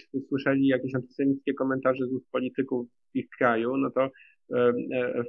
czy 0.00 0.20
słyszeli 0.28 0.66
jakieś 0.66 0.94
antysemickie 0.94 1.54
komentarze 1.54 2.06
z 2.06 2.12
ust 2.12 2.30
polityków 2.32 2.86
w 3.14 3.16
ich 3.16 3.28
kraju, 3.38 3.76
no 3.76 3.90
to 3.90 4.10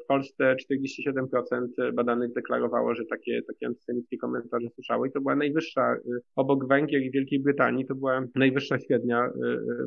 w 0.03 0.05
Polsce 0.07 0.55
47% 0.71 1.93
badanych 1.93 2.33
deklarowało, 2.33 2.95
że 2.95 3.05
takie, 3.05 3.41
takie 3.47 3.67
antysemickie 3.67 4.17
komentarze 4.17 4.67
słyszały 4.69 5.07
i 5.07 5.11
to 5.11 5.21
była 5.21 5.35
najwyższa, 5.35 5.95
obok 6.35 6.67
Węgier 6.67 7.01
i 7.01 7.11
Wielkiej 7.11 7.39
Brytanii, 7.39 7.85
to 7.85 7.95
była 7.95 8.25
najwyższa 8.35 8.79
średnia 8.79 9.29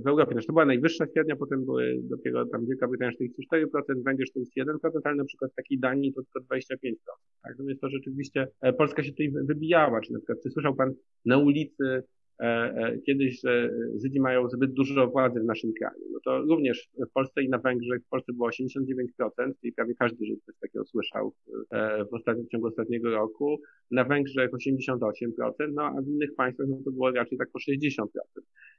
w 0.05 0.07
Europie. 0.07 0.33
Znaczy 0.33 0.47
to 0.47 0.53
była 0.53 0.67
najwyższa 0.67 1.07
średnia, 1.07 1.37
potem 1.37 1.65
były 1.65 2.01
dopiero 2.03 2.47
tam 2.47 2.67
Wielka 2.67 2.89
Brytania 2.89 3.11
44%, 3.11 4.03
Węgier 4.05 4.27
41%, 4.57 5.01
ale 5.05 5.17
na 5.17 5.25
przykład 5.25 5.53
w 5.53 5.55
takiej 5.55 5.79
Danii 5.79 6.13
to 6.15 6.23
tylko 6.23 6.55
25%. 6.55 6.95
Tak, 7.43 7.57
więc 7.67 7.81
to 7.81 7.89
rzeczywiście 7.89 8.49
Polska 8.79 9.03
się 9.03 9.11
tutaj 9.11 9.33
wybijała, 9.49 10.01
czy 10.01 10.13
na 10.13 10.19
przykład, 10.19 10.39
czy 10.43 10.51
słyszał 10.51 10.75
Pan 10.75 10.93
na 11.25 11.39
ulicy 11.39 11.85
E, 11.85 11.97
e, 11.97 12.03
kiedyś, 13.07 13.41
że 13.41 13.71
Żydzi 14.03 14.21
mają 14.21 14.49
zbyt 14.49 14.73
dużo 14.73 15.07
władzy 15.07 15.41
w 15.41 15.45
naszym 15.45 15.73
kraju. 15.73 16.01
No 16.13 16.19
to 16.25 16.39
również 16.39 16.89
w 17.09 17.13
Polsce 17.13 17.43
i 17.43 17.49
na 17.49 17.59
Węgrzech 17.59 18.03
w 18.03 18.09
Polsce 18.09 18.33
było 18.33 18.49
89%, 18.49 19.53
czyli 19.61 19.73
prawie 19.73 19.95
każdy 19.95 20.27
Żyd 20.27 20.45
coś 20.45 20.55
takiego 20.61 20.85
słyszał 20.85 21.33
e, 21.71 22.05
w, 22.05 22.15
ostatnim, 22.15 22.47
w 22.47 22.49
ciągu 22.49 22.67
ostatniego 22.67 23.11
roku. 23.11 23.61
Na 23.91 24.05
Węgrzech 24.05 24.51
88%, 24.51 25.53
no 25.73 25.83
a 25.83 26.03
w 26.03 26.09
innych 26.09 26.35
państwach 26.35 26.67
no 26.69 26.77
to 26.85 26.91
było 26.91 27.11
raczej 27.11 27.39
tak 27.39 27.51
po 27.51 27.59
60%. 27.59 28.07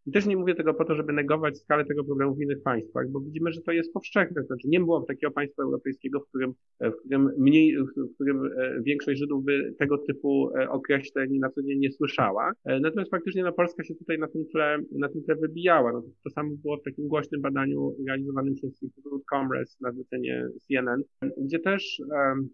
I 0.06 0.12
też 0.12 0.26
nie 0.26 0.38
mówię 0.38 0.56
tego 0.56 0.74
po 0.74 0.86
to, 0.86 0.96
żeby 0.96 1.14
negować 1.14 1.58
skalę 1.58 1.86
tego 1.86 2.04
problemu 2.04 2.36
w 2.36 2.42
innych 2.42 2.64
państwach, 2.64 3.10
bo 3.10 3.20
widzimy, 3.20 3.52
że 3.52 3.62
to 3.62 3.72
jest 3.72 3.94
powszechne. 3.94 4.44
Znaczy 4.44 4.68
nie 4.68 4.80
było 4.80 5.02
takiego 5.02 5.32
państwa 5.32 5.64
europejskiego, 5.64 6.20
w 6.20 6.28
którym, 6.30 6.54
w 6.82 6.96
którym 6.96 7.32
mniej, 7.38 7.78
w 7.78 8.14
którym 8.16 8.50
większość 8.82 9.20
Żydów 9.20 9.44
by 9.44 9.74
tego 9.80 9.98
typu 9.98 10.50
określeń 10.70 11.40
na 11.40 11.50
co 11.50 11.64
dzień 11.64 11.80
nie 11.80 11.92
słyszała. 11.92 12.52
Natomiast 12.82 13.12
faktycznie 13.12 13.43
no, 13.44 13.54
Polska 13.54 13.84
się 13.84 13.96
tutaj 13.96 14.20
na 14.20 14.28
tym 14.28 14.46
tle, 14.52 14.78
na 14.92 15.10
tym 15.10 15.24
tle 15.24 15.36
wybijała. 15.36 15.92
No, 15.92 16.04
to 16.24 16.30
samo 16.30 16.50
było 16.64 16.78
w 16.78 16.84
takim 16.84 17.08
głośnym 17.08 17.42
badaniu 17.42 17.96
realizowanym 18.08 18.56
przez 18.56 18.84
Instytut 18.84 19.24
Commerce 19.30 19.78
na 19.82 19.92
zlecenie 19.92 20.48
CNN, 20.68 21.04
gdzie 21.38 21.60
też 21.60 22.02
um, 22.10 22.50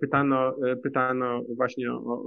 pytano, 0.00 0.56
e, 0.66 0.76
pytano 0.76 1.42
właśnie 1.56 1.92
o, 1.92 2.22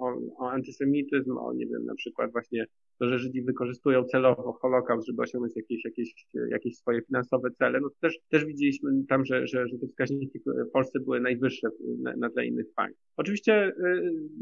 o, 0.00 0.18
o, 0.38 0.50
antysemityzm, 0.50 1.38
o 1.38 1.52
nie 1.52 1.66
wiem, 1.66 1.84
na 1.84 1.94
przykład 1.94 2.32
właśnie 2.32 2.66
to, 2.98 3.08
że 3.08 3.18
Żydzi 3.18 3.42
wykorzystują 3.42 4.04
celowo 4.04 4.52
Holokaust, 4.52 5.06
żeby 5.06 5.22
osiągnąć 5.22 5.56
jakieś, 5.56 5.84
jakieś, 5.84 6.14
jakieś 6.50 6.76
swoje 6.76 7.02
finansowe 7.02 7.50
cele. 7.50 7.80
No 7.80 7.88
też, 8.00 8.18
też 8.28 8.44
widzieliśmy 8.44 8.90
tam, 9.08 9.24
że, 9.24 9.46
że, 9.46 9.68
że 9.68 9.78
te 9.78 9.86
wskaźniki 9.86 10.38
w 10.38 10.70
Polsce 10.72 11.00
były 11.00 11.20
najwyższe 11.20 11.68
na, 12.02 12.16
na 12.16 12.30
tle 12.30 12.46
innych 12.46 12.66
państw. 12.76 13.02
Oczywiście, 13.16 13.54
e, 13.54 13.72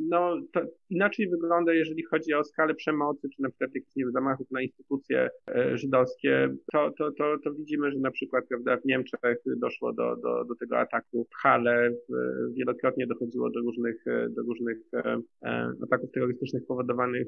no, 0.08 0.40
to 0.52 0.60
inaczej 0.90 1.28
wygląda, 1.28 1.72
jeżeli 1.74 2.02
chodzi 2.04 2.34
o 2.34 2.44
skalę 2.44 2.74
przemocy, 2.74 3.28
czy 3.36 3.42
na 3.42 3.48
przykład 3.48 3.74
jakichś 3.74 3.96
nie 3.96 4.04
wiem, 4.04 4.12
zamachów 4.12 4.50
na 4.50 4.62
instytucje 4.62 5.28
żydowskie, 5.74 6.54
to, 6.72 6.92
to, 6.98 7.12
to, 7.12 7.36
to 7.44 7.54
widzimy, 7.54 7.92
że 7.92 7.98
na 7.98 8.10
przykład 8.10 8.44
prawda, 8.48 8.76
w 8.76 8.84
Niemczech 8.84 9.38
doszło 9.56 9.92
do, 9.92 10.16
do, 10.16 10.44
do 10.44 10.54
tego 10.54 10.78
ataku 10.78 11.26
w 11.30 11.34
Hale, 11.42 11.90
w, 11.90 12.29
wielokrotnie 12.52 13.06
dochodziło 13.06 13.50
do 13.50 13.60
różnych, 13.60 14.06
e, 14.06 14.28
do 14.28 14.42
różnych 14.42 14.78
e, 14.94 15.20
e, 15.42 15.72
ataków 15.82 16.10
terrorystycznych 16.10 16.66
powodowanych 16.66 17.26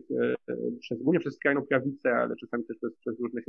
przez, 0.80 1.03
głównie 1.03 1.20
przez 1.20 1.34
skrajną 1.34 1.62
prawicę, 1.62 2.14
ale 2.14 2.36
czasami 2.36 2.64
też 2.64 2.76
przez, 2.76 2.96
przez 2.96 3.20
różne 3.20 3.40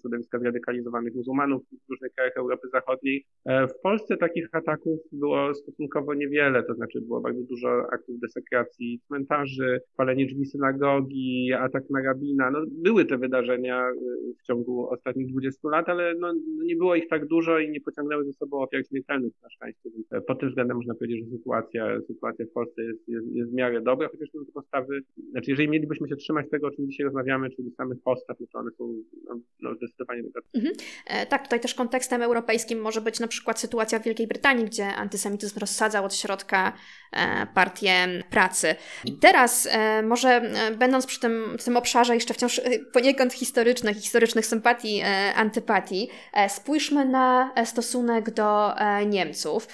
środowiska 0.00 0.38
zradykalizowanych 0.38 1.14
muzułmanów 1.14 1.62
w 1.86 1.90
różnych 1.90 2.12
krajach 2.12 2.36
Europy 2.36 2.68
Zachodniej. 2.72 3.24
W 3.46 3.80
Polsce 3.82 4.16
takich 4.16 4.48
ataków 4.52 4.98
było 5.12 5.54
stosunkowo 5.54 6.14
niewiele, 6.14 6.62
to 6.62 6.74
znaczy 6.74 7.00
było 7.00 7.20
bardzo 7.20 7.42
dużo 7.42 7.86
aktów 7.92 8.20
desekracji 8.20 9.00
cmentarzy, 9.06 9.80
palenie 9.96 10.26
drzwi 10.26 10.46
synagogi, 10.46 11.52
atak 11.52 11.90
na 11.90 12.02
rabina. 12.02 12.50
No, 12.50 12.62
były 12.70 13.04
te 13.04 13.18
wydarzenia 13.18 13.90
w 14.38 14.46
ciągu 14.46 14.88
ostatnich 14.88 15.32
20 15.32 15.68
lat, 15.68 15.88
ale 15.88 16.14
no, 16.18 16.34
nie 16.64 16.76
było 16.76 16.94
ich 16.94 17.08
tak 17.08 17.26
dużo 17.26 17.58
i 17.58 17.70
nie 17.70 17.80
pociągnęły 17.80 18.24
ze 18.24 18.32
sobą 18.32 18.60
ofiar 18.60 18.86
śmiertelnych 18.86 19.32
na 19.42 19.50
szczęście. 19.50 19.90
Pod 20.26 20.40
tym 20.40 20.48
względem 20.48 20.78
można 20.84 20.98
powiedzieć, 20.98 21.24
że 21.24 21.36
sytuacja, 21.36 22.00
sytuacja 22.06 22.46
w 22.46 22.50
Polsce 22.50 22.82
jest, 22.82 23.08
jest, 23.08 23.26
jest 23.32 23.50
w 23.50 23.54
miarę 23.54 23.80
dobra, 23.80 24.08
chociaż 24.08 24.30
te 24.30 24.52
postawy, 24.54 25.00
znaczy 25.30 25.50
jeżeli 25.50 25.68
mielibyśmy 25.68 26.08
się 26.08 26.16
trzymać 26.16 26.50
tego, 26.50 26.66
o 26.66 26.70
czym 26.70 26.90
dzisiaj 26.90 27.04
rozmawiamy, 27.04 27.50
czyli 27.50 27.70
samych 27.70 27.98
postaw, 28.04 28.40
no 28.40 28.46
to 28.52 28.58
one 28.58 28.70
są 28.70 28.94
no, 29.28 29.40
no 29.60 29.74
zdecydowanie 29.74 30.22
negatywne. 30.22 30.70
Mhm. 30.70 30.74
E, 31.06 31.26
tak, 31.26 31.42
tutaj 31.42 31.60
też 31.60 31.74
kontekstem 31.74 32.22
europejskim 32.22 32.80
może 32.80 33.00
być 33.00 33.20
na 33.20 33.28
przykład 33.28 33.60
sytuacja 33.60 33.98
w 33.98 34.04
Wielkiej 34.04 34.26
Brytanii, 34.26 34.64
gdzie 34.64 34.86
antysemityzm 34.86 35.60
rozsadzał 35.60 36.04
od 36.04 36.14
środka 36.14 36.72
partię 37.54 37.94
pracy. 38.30 38.74
I 39.04 39.12
teraz 39.12 39.68
e, 39.70 40.02
może 40.02 40.28
e, 40.28 40.70
będąc 40.70 41.06
przy 41.06 41.20
tym, 41.20 41.56
tym 41.64 41.76
obszarze 41.76 42.14
jeszcze 42.14 42.34
wciąż 42.34 42.58
e, 42.58 42.62
poniekąd 42.92 43.32
historycznych, 43.32 43.96
historycznych 43.96 44.46
sympatii, 44.46 45.00
e, 45.04 45.34
antypatii, 45.34 46.08
spójrzmy 46.48 47.04
na 47.04 47.52
stosunek 47.64 48.30
do 48.30 48.74
Niemców. 49.06 49.68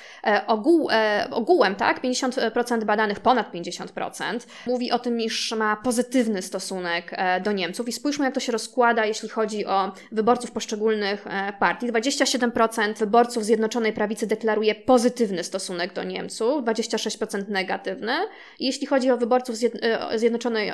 Ogół, 0.46 0.88
ogółem, 1.30 1.74
tak, 1.74 2.02
50% 2.02 2.84
badanych, 2.84 3.20
ponad 3.20 3.52
50%, 3.52 4.38
mówi 4.66 4.92
o 4.92 4.98
tym, 4.98 5.20
iż 5.20 5.52
ma 5.52 5.76
pozytywny 5.76 6.42
stosunek 6.42 7.10
e, 7.12 7.40
do 7.40 7.52
Niemców. 7.52 7.88
I 7.88 7.92
spójrzmy, 7.92 8.24
jak 8.24 8.34
to 8.34 8.40
się 8.40 8.52
rozkłada, 8.52 9.06
jeśli 9.06 9.28
chodzi 9.28 9.66
o 9.66 9.92
wyborców 10.12 10.50
poszczególnych 10.50 11.26
e, 11.26 11.52
partii. 11.52 11.92
27% 11.92 12.98
wyborców 12.98 13.44
Zjednoczonej 13.44 13.92
Prawicy 13.92 14.26
deklaruje 14.26 14.74
pozytywny 14.74 15.44
stosunek 15.44 15.92
do 15.92 16.04
Niemców, 16.04 16.64
26% 16.64 17.29
negatywny. 17.48 18.12
I 18.58 18.66
jeśli 18.66 18.86
chodzi 18.86 19.10
o 19.10 19.16
wyborców 19.16 19.56
e, 19.82 20.18
Zjednoczonej, 20.18 20.72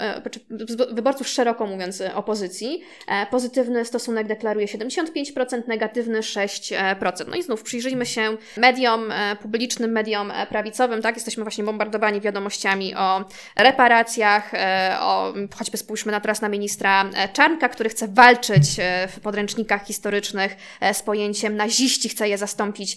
wyborców 0.90 1.28
szeroko 1.28 1.66
mówiąc 1.66 2.02
opozycji, 2.14 2.82
pozytywny 3.30 3.84
stosunek 3.84 4.26
deklaruje 4.26 4.66
75%, 4.66 5.68
negatywny 5.68 6.20
6%. 6.20 7.28
No 7.28 7.36
i 7.36 7.42
znów 7.42 7.62
przyjrzyjmy 7.62 8.06
się 8.06 8.36
mediom, 8.56 9.12
publicznym 9.42 9.90
mediom 9.90 10.32
prawicowym, 10.48 11.02
tak? 11.02 11.14
Jesteśmy 11.14 11.42
właśnie 11.42 11.64
bombardowani 11.64 12.20
wiadomościami 12.20 12.94
o 12.94 13.24
reparacjach, 13.56 14.54
e, 14.54 14.96
o, 15.00 15.34
choćby 15.58 15.76
spójrzmy 15.76 16.12
na 16.12 16.20
teraz 16.20 16.40
na 16.40 16.48
ministra 16.48 17.10
e, 17.14 17.28
Czarnka, 17.28 17.68
który 17.68 17.90
chce 17.90 18.08
walczyć 18.08 18.66
e, 18.78 19.08
w 19.08 19.20
podręcznikach 19.20 19.86
historycznych 19.86 20.56
z 20.92 21.02
pojęciem 21.02 21.56
naziści, 21.56 22.08
chce 22.08 22.28
je 22.28 22.38
zastąpić 22.38 22.96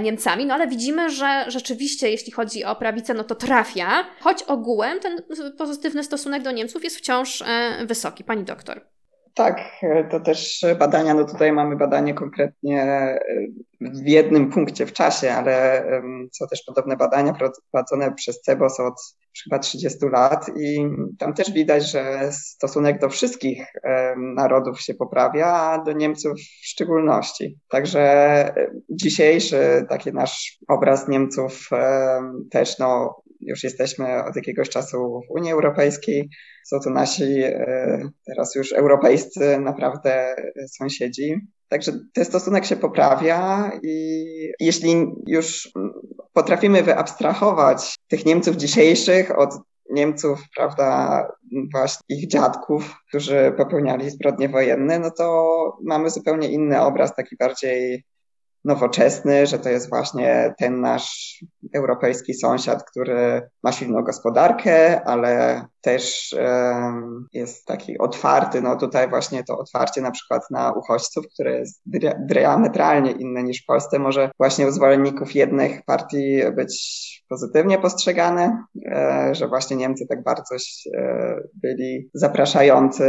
Niemcami, 0.00 0.46
no 0.46 0.54
ale 0.54 0.68
widzimy, 0.68 1.10
że 1.10 1.44
rzeczywiście, 1.48 2.10
jeśli 2.10 2.32
chodzi 2.32 2.64
o 2.64 2.76
prawicę, 3.00 3.14
no 3.14 3.24
to 3.24 3.34
trafia, 3.34 4.04
choć 4.20 4.42
ogółem 4.42 5.00
ten 5.00 5.22
pozytywny 5.58 6.04
stosunek 6.04 6.42
do 6.42 6.50
Niemców 6.50 6.84
jest 6.84 6.96
wciąż 6.96 7.44
wysoki. 7.86 8.24
Pani 8.24 8.44
doktor. 8.44 8.80
Tak, 9.34 9.60
to 10.10 10.20
też 10.20 10.64
badania, 10.78 11.14
no 11.14 11.24
tutaj 11.24 11.52
mamy 11.52 11.76
badanie 11.76 12.14
konkretnie 12.14 13.18
w 13.80 14.08
jednym 14.08 14.50
punkcie 14.50 14.86
w 14.86 14.92
czasie, 14.92 15.32
ale 15.32 15.84
są 16.32 16.46
też 16.46 16.62
podobne 16.66 16.96
badania 16.96 17.32
prowadzone 17.32 18.14
przez 18.14 18.40
CEBOS 18.40 18.80
od 18.80 18.94
chyba 19.44 19.58
30 19.58 19.98
lat 20.06 20.50
i 20.56 20.88
tam 21.18 21.34
też 21.34 21.52
widać, 21.52 21.90
że 21.90 22.32
stosunek 22.32 23.00
do 23.00 23.08
wszystkich 23.08 23.66
narodów 24.16 24.80
się 24.80 24.94
poprawia, 24.94 25.46
a 25.46 25.84
do 25.84 25.92
Niemców 25.92 26.32
w 26.38 26.66
szczególności. 26.66 27.58
Także 27.68 28.54
dzisiejszy 28.90 29.86
taki 29.88 30.12
nasz 30.12 30.58
obraz 30.68 31.08
Niemców 31.08 31.68
też 32.50 32.78
no, 32.78 33.19
już 33.40 33.64
jesteśmy 33.64 34.24
od 34.24 34.36
jakiegoś 34.36 34.68
czasu 34.68 35.20
w 35.28 35.30
Unii 35.30 35.52
Europejskiej. 35.52 36.28
Są 36.66 36.80
to 36.84 36.90
nasi 36.90 37.42
e, 37.42 38.08
teraz 38.26 38.54
już 38.54 38.72
europejscy 38.72 39.58
naprawdę 39.60 40.36
sąsiedzi. 40.78 41.36
Także 41.68 41.92
ten 42.14 42.24
stosunek 42.24 42.64
się 42.64 42.76
poprawia 42.76 43.72
i 43.82 44.26
jeśli 44.60 45.06
już 45.26 45.72
potrafimy 46.32 46.82
wyabstrahować 46.82 47.96
tych 48.08 48.26
Niemców 48.26 48.56
dzisiejszych 48.56 49.38
od 49.38 49.50
Niemców, 49.90 50.40
prawda, 50.56 51.22
właśnie 51.72 52.16
ich 52.16 52.28
dziadków, 52.28 52.94
którzy 53.08 53.54
popełniali 53.56 54.10
zbrodnie 54.10 54.48
wojenne, 54.48 54.98
no 54.98 55.10
to 55.10 55.46
mamy 55.84 56.10
zupełnie 56.10 56.48
inny 56.48 56.80
obraz, 56.80 57.14
taki 57.14 57.36
bardziej 57.36 58.04
nowoczesny, 58.64 59.46
że 59.46 59.58
to 59.58 59.68
jest 59.68 59.88
właśnie 59.88 60.54
ten 60.58 60.80
nasz 60.80 61.40
europejski 61.74 62.34
sąsiad, 62.34 62.84
który 62.90 63.48
ma 63.62 63.72
silną 63.72 64.02
gospodarkę, 64.02 65.04
ale 65.04 65.64
też 65.80 66.34
um, 66.38 67.26
jest 67.32 67.66
taki 67.66 67.98
otwarty. 67.98 68.62
No 68.62 68.76
tutaj 68.76 69.08
właśnie 69.08 69.44
to 69.44 69.58
otwarcie 69.58 70.00
na 70.00 70.10
przykład 70.10 70.42
na 70.50 70.72
uchodźców, 70.72 71.24
które 71.34 71.58
jest 71.58 71.82
diametralnie 72.28 73.10
inne 73.10 73.42
niż 73.42 73.62
w 73.62 73.66
Polsce, 73.66 73.98
może 73.98 74.30
właśnie 74.38 74.66
u 74.66 74.70
zwolenników 74.70 75.34
jednych 75.34 75.84
partii 75.84 76.40
być 76.56 77.24
pozytywnie 77.28 77.78
postrzegane, 77.78 78.64
e, 78.86 79.30
że 79.34 79.48
właśnie 79.48 79.76
Niemcy 79.76 80.06
tak 80.08 80.22
bardzo 80.22 80.54
e, 80.54 81.36
byli 81.62 82.10
zapraszający 82.14 83.04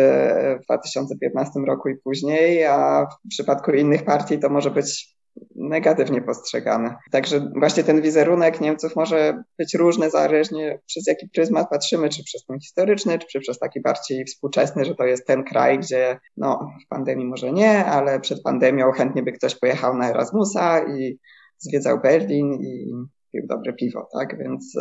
w 0.61 0.65
2015 0.65 1.59
roku 1.59 1.89
i 1.89 1.97
później, 2.03 2.65
a 2.65 3.05
w 3.25 3.29
przypadku 3.29 3.71
innych 3.71 4.05
partii 4.05 4.39
to 4.39 4.49
może 4.49 4.71
być 4.71 5.20
negatywnie 5.55 6.21
postrzegane. 6.21 6.95
Także 7.11 7.51
właśnie 7.55 7.83
ten 7.83 8.01
wizerunek 8.01 8.61
Niemców 8.61 8.95
może 8.95 9.43
być 9.57 9.73
różny 9.73 10.09
zależnie 10.09 10.79
przez 10.85 11.07
jaki 11.07 11.29
pryzmat 11.29 11.69
patrzymy, 11.69 12.09
czy 12.09 12.23
przez 12.23 12.45
ten 12.45 12.59
historyczny, 12.59 13.19
czy 13.19 13.39
przez 13.39 13.59
taki 13.59 13.81
bardziej 13.81 14.25
współczesny, 14.25 14.85
że 14.85 14.95
to 14.95 15.03
jest 15.03 15.27
ten 15.27 15.43
kraj, 15.43 15.79
gdzie 15.79 16.19
no 16.37 16.71
w 16.85 16.87
pandemii 16.87 17.25
może 17.25 17.51
nie, 17.51 17.85
ale 17.85 18.19
przed 18.19 18.43
pandemią 18.43 18.91
chętnie 18.91 19.23
by 19.23 19.31
ktoś 19.31 19.55
pojechał 19.55 19.97
na 19.97 20.09
Erasmusa 20.09 20.85
i 20.97 21.19
zwiedzał 21.57 21.99
Berlin 22.01 22.53
i 22.53 22.93
pił 23.31 23.47
dobre 23.47 23.73
piwo, 23.73 24.09
tak? 24.13 24.37
Więc 24.37 24.75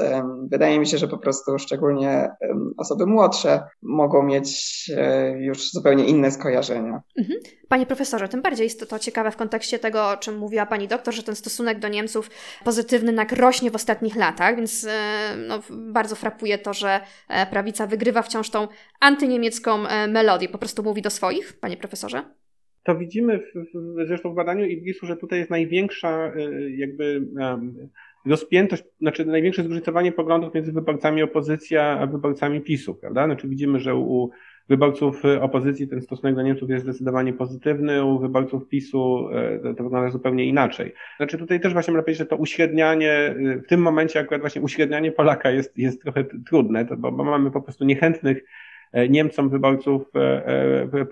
wydaje 0.51 0.81
mi 0.81 0.87
się, 0.87 0.99
że 0.99 1.09
po 1.09 1.19
prostu 1.19 1.59
szczególnie 1.59 2.31
osoby 2.77 3.07
młodsze 3.07 3.63
mogą 3.83 4.23
mieć 4.23 4.51
um, 4.97 5.41
już 5.41 5.71
zupełnie 5.73 6.05
inne 6.05 6.31
skojarzenia. 6.31 7.03
Mhm. 7.19 7.41
Panie 7.69 7.87
profesorze, 7.87 8.29
tym 8.29 8.43
bardziej 8.43 8.65
jest 8.65 8.81
to, 8.81 8.87
to 8.87 8.99
ciekawe 8.99 9.31
w 9.31 9.37
kontekście 9.37 9.79
tego, 9.79 10.09
o 10.09 10.17
czym 10.17 10.39
mówiła 10.39 10.67
pani 10.67 10.89
doktor, 10.89 11.15
że 11.15 11.23
ten 11.23 11.37
stosunek 11.37 11.79
do 11.79 11.89
Niemców 11.89 12.31
pozytywny 12.65 13.13
nak 13.13 13.33
rośnie 13.33 13.71
w 13.71 13.75
ostatnich 13.75 14.17
latach, 14.17 14.57
więc 14.57 14.87
e, 14.89 15.37
no, 15.49 15.61
bardzo 15.71 16.17
frapuje 16.17 16.59
to, 16.59 16.75
że 16.75 17.01
e, 17.29 17.47
prawica 17.47 17.87
wygrywa 17.87 18.23
wciąż 18.23 18.51
tą 18.51 18.69
antyniemiecką 19.01 19.87
e, 19.87 20.09
melodię. 20.09 20.49
Po 20.49 20.59
prostu 20.59 20.83
mówi 20.83 21.03
do 21.03 21.11
swoich, 21.11 21.61
panie 21.61 21.77
profesorze? 21.77 22.23
To 22.85 22.97
widzimy 22.97 23.39
w, 23.39 23.43
w, 23.75 24.07
zresztą 24.07 24.33
w 24.33 24.35
badaniu 24.35 24.65
IGIS-u, 24.65 25.07
że 25.07 25.17
tutaj 25.17 25.39
jest 25.39 25.51
największa 25.51 26.33
jakby 26.77 27.27
rozpiętość, 28.27 28.85
znaczy 29.01 29.25
największe 29.25 29.63
zróżnicowanie 29.63 30.13
poglądów 30.13 30.55
między 30.55 30.73
wyborcami 30.73 31.23
opozycji 31.23 31.77
a 31.77 32.07
wyborcami 32.07 32.61
PiSu, 32.61 32.95
prawda? 32.95 33.25
Znaczy 33.25 33.49
widzimy, 33.49 33.81
że 33.81 33.95
u 33.95 34.31
wyborców 34.71 35.23
opozycji 35.41 35.89
ten 35.89 36.03
stosunek 36.03 36.35
do 36.35 36.43
Niemców 36.43 36.71
jest 36.71 36.85
zdecydowanie 36.85 37.33
pozytywny, 37.33 38.05
u 38.05 38.19
wyborców 38.19 38.69
PiSu 38.69 39.29
e, 39.33 39.75
to 39.75 39.85
wygląda 39.85 40.11
zupełnie 40.11 40.45
inaczej. 40.45 40.95
Znaczy 41.17 41.39
tutaj 41.39 41.61
też 41.61 41.73
właśnie 41.73 41.93
można 41.93 42.03
powiedzieć, 42.03 42.19
że 42.19 42.27
to 42.27 42.37
uśrednianie, 42.37 43.13
e, 43.13 43.35
w 43.57 43.67
tym 43.67 43.83
momencie 43.83 44.21
akurat 44.21 44.41
właśnie 44.41 44.63
uśrednianie 44.63 45.13
Polaka 45.13 45.51
jest, 45.51 45.79
jest 45.79 46.03
trochę 46.03 46.25
trudne, 46.47 46.85
bo, 46.85 47.13
bo 47.13 47.25
mamy 47.25 47.51
po 47.51 47.63
prostu 47.63 47.85
niechętnych 47.85 48.45
e, 48.93 49.09
Niemcom 49.09 49.51
wyborców 49.51 50.03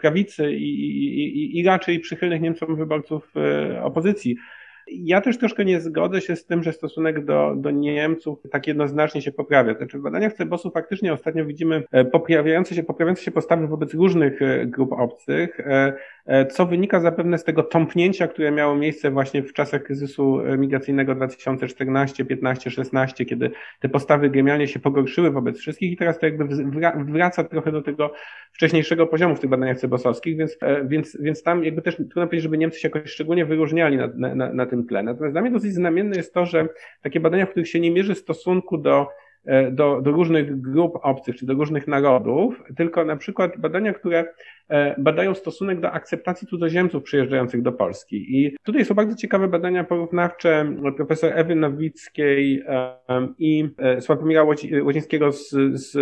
prawicy 0.00 0.52
i, 0.52 0.80
i, 0.80 1.38
i, 1.38 1.58
i 1.58 1.64
raczej 1.64 2.00
przychylnych 2.00 2.40
Niemcom 2.40 2.76
wyborców 2.76 3.32
opozycji. 3.82 4.36
Ja 4.90 5.20
też 5.20 5.38
troszkę 5.38 5.64
nie 5.64 5.80
zgodzę 5.80 6.20
się 6.20 6.36
z 6.36 6.46
tym, 6.46 6.62
że 6.62 6.72
stosunek 6.72 7.24
do, 7.24 7.54
do 7.56 7.70
Niemców 7.70 8.38
tak 8.50 8.66
jednoznacznie 8.66 9.22
się 9.22 9.32
poprawia. 9.32 9.74
Znaczy 9.74 9.98
w 9.98 10.02
badaniach 10.02 10.32
Cebosu 10.32 10.70
faktycznie 10.70 11.12
ostatnio 11.12 11.44
widzimy 11.44 11.82
e, 11.92 12.04
poprawiające 12.04 12.74
się, 12.74 12.82
poprawiające 12.82 13.22
się 13.22 13.30
postawy 13.30 13.66
wobec 13.66 13.94
różnych 13.94 14.42
e, 14.42 14.66
grup 14.66 14.92
obcych, 14.92 15.60
e, 15.60 15.92
co 16.50 16.66
wynika 16.66 17.00
zapewne 17.00 17.38
z 17.38 17.44
tego 17.44 17.62
tąpnięcia, 17.62 18.28
które 18.28 18.50
miało 18.50 18.76
miejsce 18.76 19.10
właśnie 19.10 19.42
w 19.42 19.52
czasach 19.52 19.82
kryzysu 19.82 20.40
migracyjnego 20.58 21.14
2014, 21.14 22.24
15, 22.24 22.70
16, 22.70 23.24
kiedy 23.24 23.50
te 23.80 23.88
postawy 23.88 24.30
gremialnie 24.30 24.68
się 24.68 24.80
pogorszyły 24.80 25.30
wobec 25.30 25.58
wszystkich 25.58 25.92
i 25.92 25.96
teraz 25.96 26.18
to 26.18 26.26
jakby 26.26 26.44
wraca 27.04 27.44
trochę 27.44 27.72
do 27.72 27.82
tego 27.82 28.12
wcześniejszego 28.52 29.06
poziomu 29.06 29.34
w 29.34 29.40
tych 29.40 29.50
badaniach 29.50 29.78
cebosowskich, 29.78 30.36
więc, 30.36 30.58
więc, 30.84 31.16
więc 31.20 31.42
tam 31.42 31.64
jakby 31.64 31.82
też 31.82 31.96
trudno 31.96 32.26
powiedzieć, 32.26 32.42
żeby 32.42 32.58
Niemcy 32.58 32.80
się 32.80 32.88
jakoś 32.88 33.10
szczególnie 33.10 33.46
wyróżniali 33.46 33.96
na, 33.96 34.34
na, 34.34 34.52
na 34.52 34.66
tym 34.66 34.86
tle. 34.86 35.02
Natomiast 35.02 35.34
dla 35.34 35.40
mnie 35.40 35.50
dosyć 35.50 35.74
znamienne 35.74 36.16
jest 36.16 36.34
to, 36.34 36.46
że 36.46 36.68
takie 37.02 37.20
badania, 37.20 37.46
w 37.46 37.50
których 37.50 37.68
się 37.68 37.80
nie 37.80 37.90
mierzy 37.90 38.14
stosunku 38.14 38.78
do 38.78 39.06
E, 39.48 39.70
do, 39.70 40.00
do 40.00 40.10
różnych 40.10 40.60
grup 40.60 40.98
obcych 41.02 41.36
czy 41.36 41.46
do 41.46 41.54
różnych 41.54 41.86
narodów, 41.86 42.62
tylko 42.76 43.04
na 43.04 43.16
przykład 43.16 43.58
badania, 43.58 43.92
które 43.92 44.18
e, 44.18 44.26
badają 44.98 45.34
stosunek 45.34 45.80
do 45.80 45.92
akceptacji 45.92 46.48
cudzoziemców 46.48 47.02
przyjeżdżających 47.02 47.62
do 47.62 47.72
Polski. 47.72 48.16
I 48.38 48.56
tutaj 48.62 48.84
są 48.84 48.94
bardzo 48.94 49.16
ciekawe 49.16 49.48
badania 49.48 49.84
porównawcze 49.84 50.72
profesor 50.96 51.32
Ewy 51.34 51.54
Nowickiej 51.54 52.62
e, 52.66 52.98
i 53.38 53.68
Sławomira 54.00 54.46
Łodzińskiego 54.82 55.32
z, 55.32 55.50
z 55.72 55.96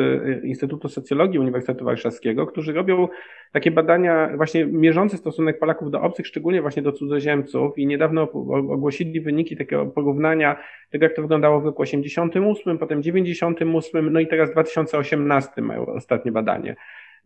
Instytutu 0.44 0.88
Socjologii 0.88 1.38
Uniwersytetu 1.38 1.84
Warszawskiego, 1.84 2.46
którzy 2.46 2.72
robią 2.72 3.08
takie 3.52 3.70
badania 3.70 4.30
właśnie 4.36 4.66
mierzące 4.66 5.16
stosunek 5.16 5.58
Polaków 5.58 5.90
do 5.90 6.02
obcych, 6.02 6.26
szczególnie 6.26 6.62
właśnie 6.62 6.82
do 6.82 6.92
cudzoziemców 6.92 7.78
i 7.78 7.86
niedawno 7.86 8.22
ogłosili 8.70 9.20
wyniki 9.20 9.56
takiego 9.56 9.86
porównania 9.86 10.56
tego, 10.90 11.04
jak 11.04 11.16
to 11.16 11.22
wyglądało 11.22 11.60
w 11.60 11.64
roku 11.64 11.82
88, 11.82 12.78
potem 12.78 13.02
98, 13.02 14.12
no 14.12 14.20
i 14.20 14.26
teraz 14.26 14.50
2018 14.50 15.62
mają 15.62 15.86
ostatnie 15.86 16.32
badanie. 16.32 16.76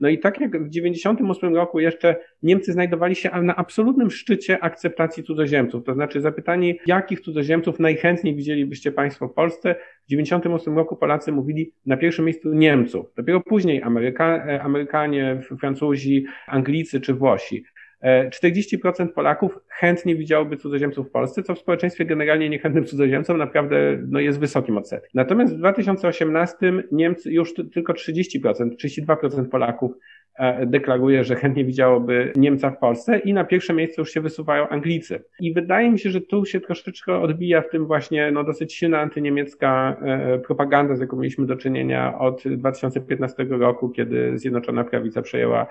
No 0.00 0.08
i 0.08 0.18
tak 0.18 0.40
jak 0.40 0.64
w 0.64 0.68
98 0.68 1.54
roku 1.54 1.80
jeszcze 1.80 2.16
Niemcy 2.42 2.72
znajdowali 2.72 3.14
się 3.14 3.30
na 3.42 3.56
absolutnym 3.56 4.10
szczycie 4.10 4.64
akceptacji 4.64 5.22
cudzoziemców, 5.22 5.84
to 5.84 5.94
znaczy 5.94 6.20
zapytani, 6.20 6.78
jakich 6.86 7.20
cudzoziemców 7.20 7.80
najchętniej 7.80 8.36
widzielibyście 8.36 8.92
Państwo 8.92 9.28
w 9.28 9.34
Polsce, 9.34 9.74
w 10.06 10.10
98 10.10 10.76
roku 10.76 10.96
Polacy 10.96 11.32
mówili 11.32 11.72
na 11.86 11.96
pierwszym 11.96 12.24
miejscu 12.24 12.52
Niemców, 12.52 13.06
dopiero 13.16 13.40
później 13.40 13.82
Ameryka, 13.82 14.46
e, 14.46 14.62
Amerykanie, 14.62 15.40
Francuzi, 15.60 16.24
Anglicy 16.46 17.00
czy 17.00 17.14
Włosi. 17.14 17.64
40% 18.04 19.02
e, 19.02 19.06
Polaków 19.06 19.58
chętnie 19.68 20.16
widziałoby 20.16 20.56
cudzoziemców 20.56 21.08
w 21.08 21.10
Polsce, 21.10 21.42
co 21.42 21.54
w 21.54 21.58
społeczeństwie 21.58 22.04
generalnie 22.04 22.48
niechętnym 22.48 22.84
cudzoziemcom 22.84 23.38
naprawdę 23.38 23.98
no, 24.08 24.20
jest 24.20 24.40
wysokim 24.40 24.76
odsetkiem. 24.78 25.10
Natomiast 25.14 25.54
w 25.54 25.58
2018 25.58 26.72
Niemcy 26.92 27.32
już 27.32 27.54
tylko 27.54 27.92
30%, 27.92 28.52
32% 28.84 29.48
Polaków 29.48 29.92
e, 30.38 30.66
deklaruje, 30.66 31.24
że 31.24 31.36
chętnie 31.36 31.64
widziałoby 31.64 32.32
Niemca 32.36 32.70
w 32.70 32.78
Polsce 32.78 33.18
i 33.18 33.32
na 33.32 33.44
pierwsze 33.44 33.74
miejsce 33.74 34.02
już 34.02 34.10
się 34.10 34.20
wysuwają 34.20 34.68
Anglicy. 34.68 35.24
I 35.40 35.52
wydaje 35.52 35.90
mi 35.90 35.98
się, 35.98 36.10
że 36.10 36.20
tu 36.20 36.44
się 36.44 36.60
troszeczkę 36.60 37.18
odbija 37.18 37.62
w 37.62 37.68
tym 37.68 37.86
właśnie 37.86 38.30
no, 38.30 38.44
dosyć 38.44 38.74
silna 38.74 39.00
antyniemiecka 39.00 39.96
e, 40.02 40.38
propaganda, 40.38 40.96
z 40.96 41.00
jaką 41.00 41.16
mieliśmy 41.16 41.46
do 41.46 41.56
czynienia 41.56 42.18
od 42.18 42.42
2015 42.48 43.46
roku, 43.48 43.88
kiedy 43.88 44.38
Zjednoczona 44.38 44.84
Prawica 44.84 45.22
przejęła 45.22 45.66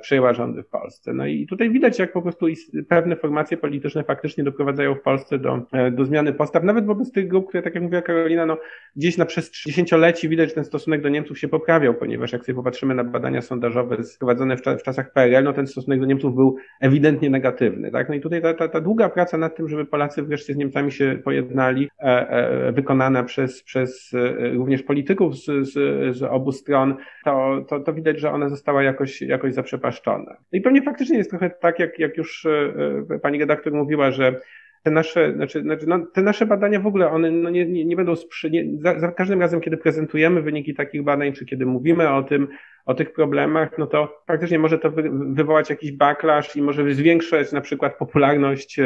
przejęła 0.00 0.32
rządy 0.32 0.62
w 0.62 0.68
Polsce. 0.68 1.12
No 1.12 1.26
i 1.26 1.46
tutaj 1.46 1.70
widać, 1.70 1.98
jak 1.98 2.12
po 2.12 2.22
prostu 2.22 2.46
pewne 2.88 3.16
formacje 3.16 3.56
polityczne 3.56 4.04
faktycznie 4.04 4.44
doprowadzają 4.44 4.94
w 4.94 5.00
Polsce 5.00 5.38
do, 5.38 5.60
e, 5.72 5.90
do 5.90 6.04
zmiany 6.04 6.32
postaw, 6.32 6.64
nawet 6.64 6.86
wobec 6.86 7.12
tych 7.12 7.28
grup, 7.28 7.48
które, 7.48 7.62
tak 7.62 7.74
jak 7.74 7.82
mówiła 7.82 8.02
Karolina, 8.02 8.46
no, 8.46 8.58
gdzieś 8.96 9.18
na 9.18 9.26
przez 9.26 9.50
dziesięcioleci 9.66 10.28
widać, 10.28 10.48
że 10.48 10.54
ten 10.54 10.64
stosunek 10.64 11.02
do 11.02 11.08
Niemców 11.08 11.38
się 11.38 11.48
poprawiał, 11.48 11.94
ponieważ 11.94 12.32
jak 12.32 12.44
sobie 12.44 12.56
popatrzymy 12.56 12.94
na 12.94 13.04
badania 13.04 13.42
sondażowe 13.42 13.96
prowadzone 14.18 14.56
w, 14.56 14.60
w 14.60 14.82
czasach 14.82 15.12
PRL, 15.12 15.44
no 15.44 15.52
ten 15.52 15.66
stosunek 15.66 16.00
do 16.00 16.06
Niemców 16.06 16.34
był 16.34 16.56
ewidentnie 16.80 17.30
negatywny. 17.30 17.90
Tak? 17.90 18.08
No 18.08 18.14
i 18.14 18.20
tutaj 18.20 18.42
ta, 18.42 18.54
ta, 18.54 18.68
ta 18.68 18.80
długa 18.80 19.08
praca 19.08 19.38
nad 19.38 19.56
tym, 19.56 19.68
żeby 19.68 19.84
Polacy 19.84 20.22
wreszcie 20.22 20.54
z 20.54 20.56
Niemcami 20.56 20.92
się 20.92 21.18
pojednali, 21.24 21.88
e, 21.98 22.28
e, 22.28 22.72
wykonana 22.72 23.24
przez, 23.24 23.62
przez 23.62 24.14
e, 24.14 24.48
również 24.48 24.82
polityków 24.82 25.36
z, 25.36 25.44
z, 25.44 25.72
z 26.16 26.22
obu 26.22 26.52
stron, 26.52 26.96
to, 27.24 27.64
to, 27.68 27.80
to 27.80 27.92
widać, 27.92 28.20
że 28.20 28.30
ona 28.30 28.48
została 28.48 28.82
jakoś, 28.82 29.22
jakoś 29.22 29.54
zaprzepaszczone. 29.64 30.36
No 30.52 30.58
i 30.58 30.60
pewnie 30.60 30.82
faktycznie 30.82 31.18
jest 31.18 31.30
trochę 31.30 31.50
tak, 31.50 31.78
jak, 31.78 31.98
jak 31.98 32.16
już 32.16 32.46
e, 32.46 32.74
e, 33.10 33.18
pani 33.18 33.38
redaktor 33.38 33.72
mówiła, 33.72 34.10
że 34.10 34.40
te 34.82 34.90
nasze, 34.90 35.32
znaczy, 35.32 35.62
znaczy 35.62 35.86
no, 35.86 36.06
te 36.06 36.22
nasze 36.22 36.46
badania 36.46 36.80
w 36.80 36.86
ogóle, 36.86 37.10
one 37.10 37.30
no 37.30 37.50
nie, 37.50 37.66
nie, 37.66 37.84
nie 37.84 37.96
będą, 37.96 38.16
sprzy, 38.16 38.50
nie, 38.50 38.64
za, 38.78 38.98
za, 38.98 39.12
każdym 39.12 39.40
razem, 39.40 39.60
kiedy 39.60 39.76
prezentujemy 39.76 40.42
wyniki 40.42 40.74
takich 40.74 41.02
badań, 41.02 41.32
czy 41.32 41.46
kiedy 41.46 41.66
mówimy 41.66 42.10
o 42.10 42.22
tym, 42.22 42.48
o 42.84 42.94
tych 42.94 43.12
problemach, 43.12 43.78
no 43.78 43.86
to 43.86 44.22
faktycznie 44.26 44.58
może 44.58 44.78
to 44.78 44.90
wywołać 45.10 45.70
jakiś 45.70 45.92
backlash 45.92 46.56
i 46.56 46.62
może 46.62 46.94
zwiększać 46.94 47.52
na 47.52 47.60
przykład 47.60 47.96
popularność 47.98 48.78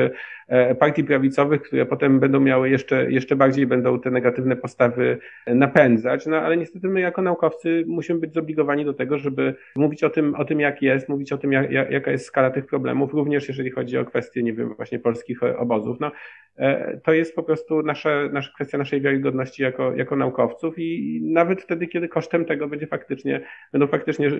e, 0.49 0.75
partii 0.75 1.05
prawicowych, 1.05 1.63
które 1.63 1.87
potem 1.87 2.21
będą 2.21 2.41
miały 2.41 2.71
jeszcze, 2.71 3.13
jeszcze 3.13 3.37
bardziej 3.37 3.67
będą 3.67 4.01
te 4.01 4.11
negatywne 4.11 4.57
postawy 4.57 5.19
napędzać. 5.47 6.27
No 6.27 6.37
ale 6.37 6.57
niestety 6.57 6.89
my 6.89 7.01
jako 7.01 7.23
naukowcy 7.23 7.85
musimy 7.87 8.21
być 8.21 8.35
zobligowani 8.35 8.85
do 8.85 8.95
tego, 8.95 9.19
żeby 9.19 9.55
mówić 9.77 10.05
o 10.05 10.11
tym, 10.11 10.35
o 10.35 10.45
tym 10.45 10.61
jak 10.61 10.83
jest, 10.83 11.09
mówić 11.09 11.33
o 11.33 11.39
tym, 11.39 11.53
jak, 11.53 11.71
jaka 11.71 12.11
jest 12.11 12.25
skala 12.25 12.51
tych 12.51 12.67
problemów, 12.67 13.15
również 13.15 13.49
jeżeli 13.49 13.71
chodzi 13.71 13.99
o 13.99 14.05
kwestie, 14.05 14.43
nie 14.43 14.53
wiem, 14.53 14.75
właśnie 14.75 14.99
polskich 14.99 15.43
obozów. 15.43 16.01
No, 16.01 16.13
e, 16.57 17.01
to 17.05 17.13
jest 17.13 17.35
po 17.35 17.43
prostu 17.43 17.83
nasza, 17.83 18.11
nasza 18.33 18.51
kwestia 18.55 18.79
naszej 18.79 19.01
wiarygodności 19.01 19.63
jako, 19.63 19.95
jako 19.95 20.17
naukowców 20.17 20.75
i 20.79 21.21
nawet 21.25 21.63
wtedy, 21.63 21.87
kiedy 21.87 22.09
kosztem 22.09 22.45
tego 22.45 22.69
będzie 22.69 22.87
faktycznie, 22.87 23.41
będą 23.73 23.88
faktycznie 23.89 24.31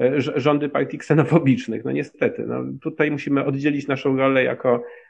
e, 0.00 0.20
rządy 0.20 0.68
partii 0.68 0.98
ksenofobicznych. 0.98 1.84
No 1.84 1.92
niestety, 1.92 2.44
no, 2.46 2.64
tutaj 2.82 3.10
musimy 3.10 3.44
oddzielić 3.44 3.88
naszą 3.88 4.16
rolę 4.16 4.44
jako 4.44 4.84
E, 4.84 5.03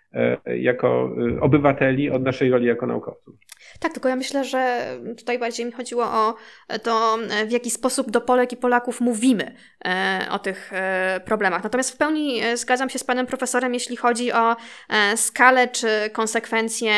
jako 0.57 1.11
e, 1.37 1.41
obywateli 1.41 2.11
od 2.11 2.23
naszej 2.23 2.51
roli 2.51 2.67
jako 2.67 2.87
naukowców. 2.87 3.35
Tak, 3.81 3.93
tylko 3.93 4.09
ja 4.09 4.17
myślę, 4.17 4.45
że 4.45 4.87
tutaj 5.19 5.39
bardziej 5.39 5.67
mi 5.67 5.73
chodziło 5.73 6.05
o 6.05 6.35
to, 6.83 7.19
w 7.47 7.51
jaki 7.51 7.71
sposób 7.71 8.11
do 8.11 8.21
Polek 8.21 8.53
i 8.53 8.57
Polaków 8.57 9.01
mówimy 9.01 9.55
e, 9.85 10.27
o 10.31 10.39
tych 10.39 10.73
problemach. 11.25 11.65
Natomiast 11.65 11.91
w 11.91 11.97
pełni 11.97 12.41
zgadzam 12.55 12.91
się 12.91 12.99
z 12.99 13.05
panem 13.05 13.27
profesorem, 13.27 13.75
jeśli 13.75 13.97
chodzi 13.97 14.33
o 14.33 14.57
skalę 15.17 15.69
czy 15.69 15.89
konsekwencje 16.13 16.93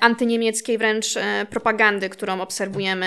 antyniemieckiej 0.00 0.78
wręcz 0.78 1.14
propagandy, 1.50 2.08
którą 2.08 2.40
obserwujemy 2.40 3.06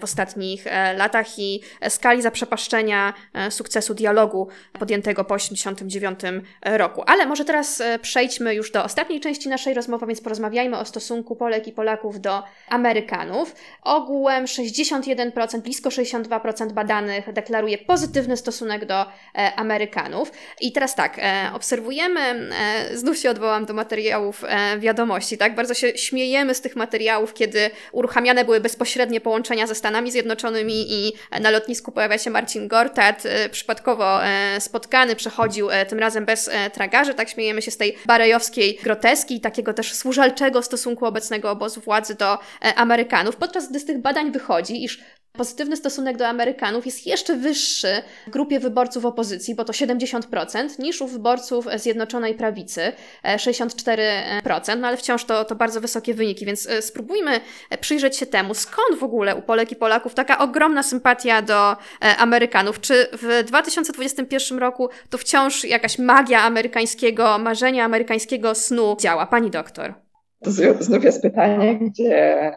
w 0.00 0.04
ostatnich 0.04 0.64
latach 0.96 1.38
i 1.38 1.60
skali 1.88 2.22
zaprzepaszczenia 2.22 3.14
sukcesu 3.50 3.94
dialogu 3.94 4.48
podjętego 4.72 5.24
po 5.24 5.36
1989 5.36 6.44
roku. 6.78 7.02
Ale 7.06 7.26
może 7.26 7.44
teraz 7.44 7.82
przejdźmy 8.02 8.54
już 8.54 8.70
do 8.70 8.81
ostatniej 8.84 9.20
części 9.20 9.48
naszej 9.48 9.74
rozmowy, 9.74 10.06
więc 10.06 10.20
porozmawiajmy 10.20 10.78
o 10.78 10.84
stosunku 10.84 11.36
Polek 11.36 11.68
i 11.68 11.72
Polaków 11.72 12.20
do 12.20 12.42
Amerykanów. 12.68 13.54
Ogółem 13.82 14.44
61%, 14.44 15.60
blisko 15.60 15.88
62% 15.88 16.72
badanych 16.72 17.32
deklaruje 17.32 17.78
pozytywny 17.78 18.36
stosunek 18.36 18.86
do 18.86 19.02
e, 19.02 19.06
Amerykanów. 19.56 20.32
I 20.60 20.72
teraz 20.72 20.94
tak, 20.94 21.18
e, 21.18 21.50
obserwujemy, 21.54 22.20
e, 22.20 22.96
znów 22.96 23.18
się 23.18 23.30
odwołam 23.30 23.66
do 23.66 23.74
materiałów 23.74 24.44
e, 24.44 24.78
wiadomości, 24.78 25.38
tak? 25.38 25.54
Bardzo 25.54 25.74
się 25.74 25.98
śmiejemy 25.98 26.54
z 26.54 26.60
tych 26.60 26.76
materiałów, 26.76 27.34
kiedy 27.34 27.70
uruchamiane 27.92 28.44
były 28.44 28.60
bezpośrednie 28.60 29.20
połączenia 29.20 29.66
ze 29.66 29.74
Stanami 29.74 30.10
Zjednoczonymi 30.10 30.92
i 30.92 31.12
na 31.40 31.50
lotnisku 31.50 31.92
pojawia 31.92 32.18
się 32.18 32.30
Marcin 32.30 32.68
Gortat, 32.68 33.26
e, 33.26 33.48
przypadkowo 33.48 34.24
e, 34.24 34.60
spotkany, 34.60 35.16
przechodził 35.16 35.68
tym 35.88 35.98
razem 35.98 36.24
bez 36.24 36.50
tragarzy, 36.72 37.14
tak 37.14 37.28
śmiejemy 37.28 37.62
się 37.62 37.70
z 37.70 37.76
tej 37.76 37.96
barejowskiej 38.06 38.71
groteski, 38.74 39.40
takiego 39.40 39.74
też 39.74 39.94
służalczego 39.94 40.62
stosunku 40.62 41.06
obecnego 41.06 41.50
obozu 41.50 41.80
władzy 41.80 42.14
do 42.14 42.38
Amerykanów, 42.76 43.36
podczas 43.36 43.70
gdy 43.70 43.80
z 43.80 43.84
tych 43.84 44.02
badań 44.02 44.32
wychodzi, 44.32 44.84
iż 44.84 45.00
Pozytywny 45.32 45.76
stosunek 45.76 46.16
do 46.16 46.26
Amerykanów 46.28 46.86
jest 46.86 47.06
jeszcze 47.06 47.36
wyższy 47.36 48.02
w 48.26 48.30
grupie 48.30 48.60
wyborców 48.60 49.04
opozycji, 49.04 49.54
bo 49.54 49.64
to 49.64 49.72
70%, 49.72 50.78
niż 50.78 51.00
u 51.00 51.06
wyborców 51.06 51.66
Zjednoczonej 51.76 52.34
Prawicy, 52.34 52.92
64%, 53.24 54.78
no 54.78 54.88
ale 54.88 54.96
wciąż 54.96 55.24
to, 55.24 55.44
to 55.44 55.54
bardzo 55.54 55.80
wysokie 55.80 56.14
wyniki, 56.14 56.46
więc 56.46 56.66
e, 56.66 56.82
spróbujmy 56.82 57.40
przyjrzeć 57.80 58.16
się 58.16 58.26
temu, 58.26 58.54
skąd 58.54 58.98
w 58.98 59.02
ogóle 59.02 59.36
u 59.36 59.42
Polek 59.42 59.72
i 59.72 59.76
Polaków 59.76 60.14
taka 60.14 60.38
ogromna 60.38 60.82
sympatia 60.82 61.42
do 61.42 61.72
e, 61.72 61.76
Amerykanów. 62.16 62.80
Czy 62.80 63.08
w 63.12 63.44
2021 63.46 64.58
roku 64.58 64.88
to 65.10 65.18
wciąż 65.18 65.64
jakaś 65.64 65.98
magia 65.98 66.42
amerykańskiego, 66.42 67.38
marzenia 67.38 67.84
amerykańskiego 67.84 68.54
snu 68.54 68.96
działa? 69.00 69.26
Pani 69.26 69.50
doktor. 69.50 70.11
Znów 70.80 71.04
jest 71.04 71.22
pytanie, 71.22 71.78
gdzie 71.78 72.52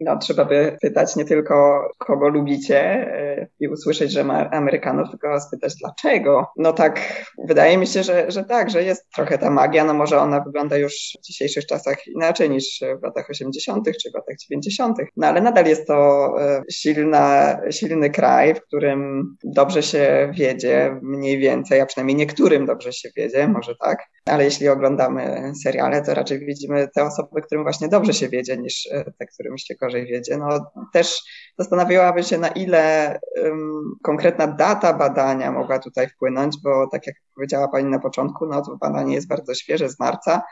no, 0.00 0.18
trzeba 0.18 0.44
by 0.44 0.76
pytać 0.80 1.16
nie 1.16 1.24
tylko 1.24 1.88
kogo 1.98 2.28
lubicie 2.28 2.80
e, 2.80 3.46
i 3.60 3.68
usłyszeć, 3.68 4.12
że 4.12 4.24
ma 4.24 4.50
Amerykanów, 4.50 5.10
tylko 5.10 5.40
spytać 5.40 5.74
dlaczego. 5.76 6.46
No 6.56 6.72
tak, 6.72 7.24
wydaje 7.44 7.78
mi 7.78 7.86
się, 7.86 8.02
że, 8.02 8.30
że 8.30 8.44
tak, 8.44 8.70
że 8.70 8.84
jest 8.84 9.10
trochę 9.14 9.38
ta 9.38 9.50
magia, 9.50 9.84
no 9.84 9.94
może 9.94 10.20
ona 10.20 10.40
wygląda 10.40 10.76
już 10.76 10.92
w 11.20 11.26
dzisiejszych 11.26 11.66
czasach 11.66 12.06
inaczej 12.06 12.50
niż 12.50 12.80
w 13.00 13.02
latach 13.02 13.30
80. 13.30 13.84
czy 14.02 14.10
w 14.10 14.14
latach 14.14 14.36
90., 14.50 14.98
no 15.16 15.26
ale 15.26 15.40
nadal 15.40 15.66
jest 15.66 15.86
to 15.86 16.30
e, 16.40 16.62
silna, 16.70 17.56
silny 17.70 18.10
kraj, 18.10 18.54
w 18.54 18.60
którym 18.60 19.24
dobrze 19.44 19.82
się 19.82 20.32
wiedzie, 20.34 20.98
mniej 21.02 21.38
więcej, 21.38 21.80
a 21.80 21.86
przynajmniej 21.86 22.16
niektórym 22.16 22.66
dobrze 22.66 22.92
się 22.92 23.08
wiedzie, 23.16 23.48
może 23.48 23.74
tak, 23.76 23.98
ale 24.30 24.44
jeśli 24.44 24.68
oglądamy 24.68 25.52
seriale, 25.62 26.02
to 26.02 26.14
raczej 26.14 26.38
widzimy 26.38 26.88
te 26.94 27.04
osoby, 27.04 27.42
którym 27.42 27.64
właśnie 27.64 27.88
dobrze 27.88 28.14
się 28.14 28.28
wiedzie, 28.28 28.56
niż 28.56 28.88
e, 28.92 29.04
te, 29.18 29.26
którym 29.26 29.58
się 29.58 29.74
gorzej 29.74 30.06
wiedzie. 30.06 30.36
No 30.36 30.72
też 30.92 31.22
zastanawiałabym 31.58 32.22
się, 32.22 32.38
na 32.38 32.48
ile 32.48 33.18
um, 33.42 33.82
konkretna 34.02 34.46
data 34.46 34.92
badania 34.92 35.52
mogła 35.52 35.78
tutaj 35.78 36.08
wpłynąć, 36.08 36.56
bo 36.64 36.86
tak 36.92 37.06
jak 37.06 37.16
powiedziała 37.34 37.68
Pani 37.68 37.90
na 37.90 37.98
początku, 37.98 38.46
no 38.46 38.62
to 38.62 38.76
badanie 38.76 39.14
jest 39.14 39.28
bardzo 39.28 39.54
świeże 39.54 39.88
z 39.88 39.98
marca, 39.98 40.42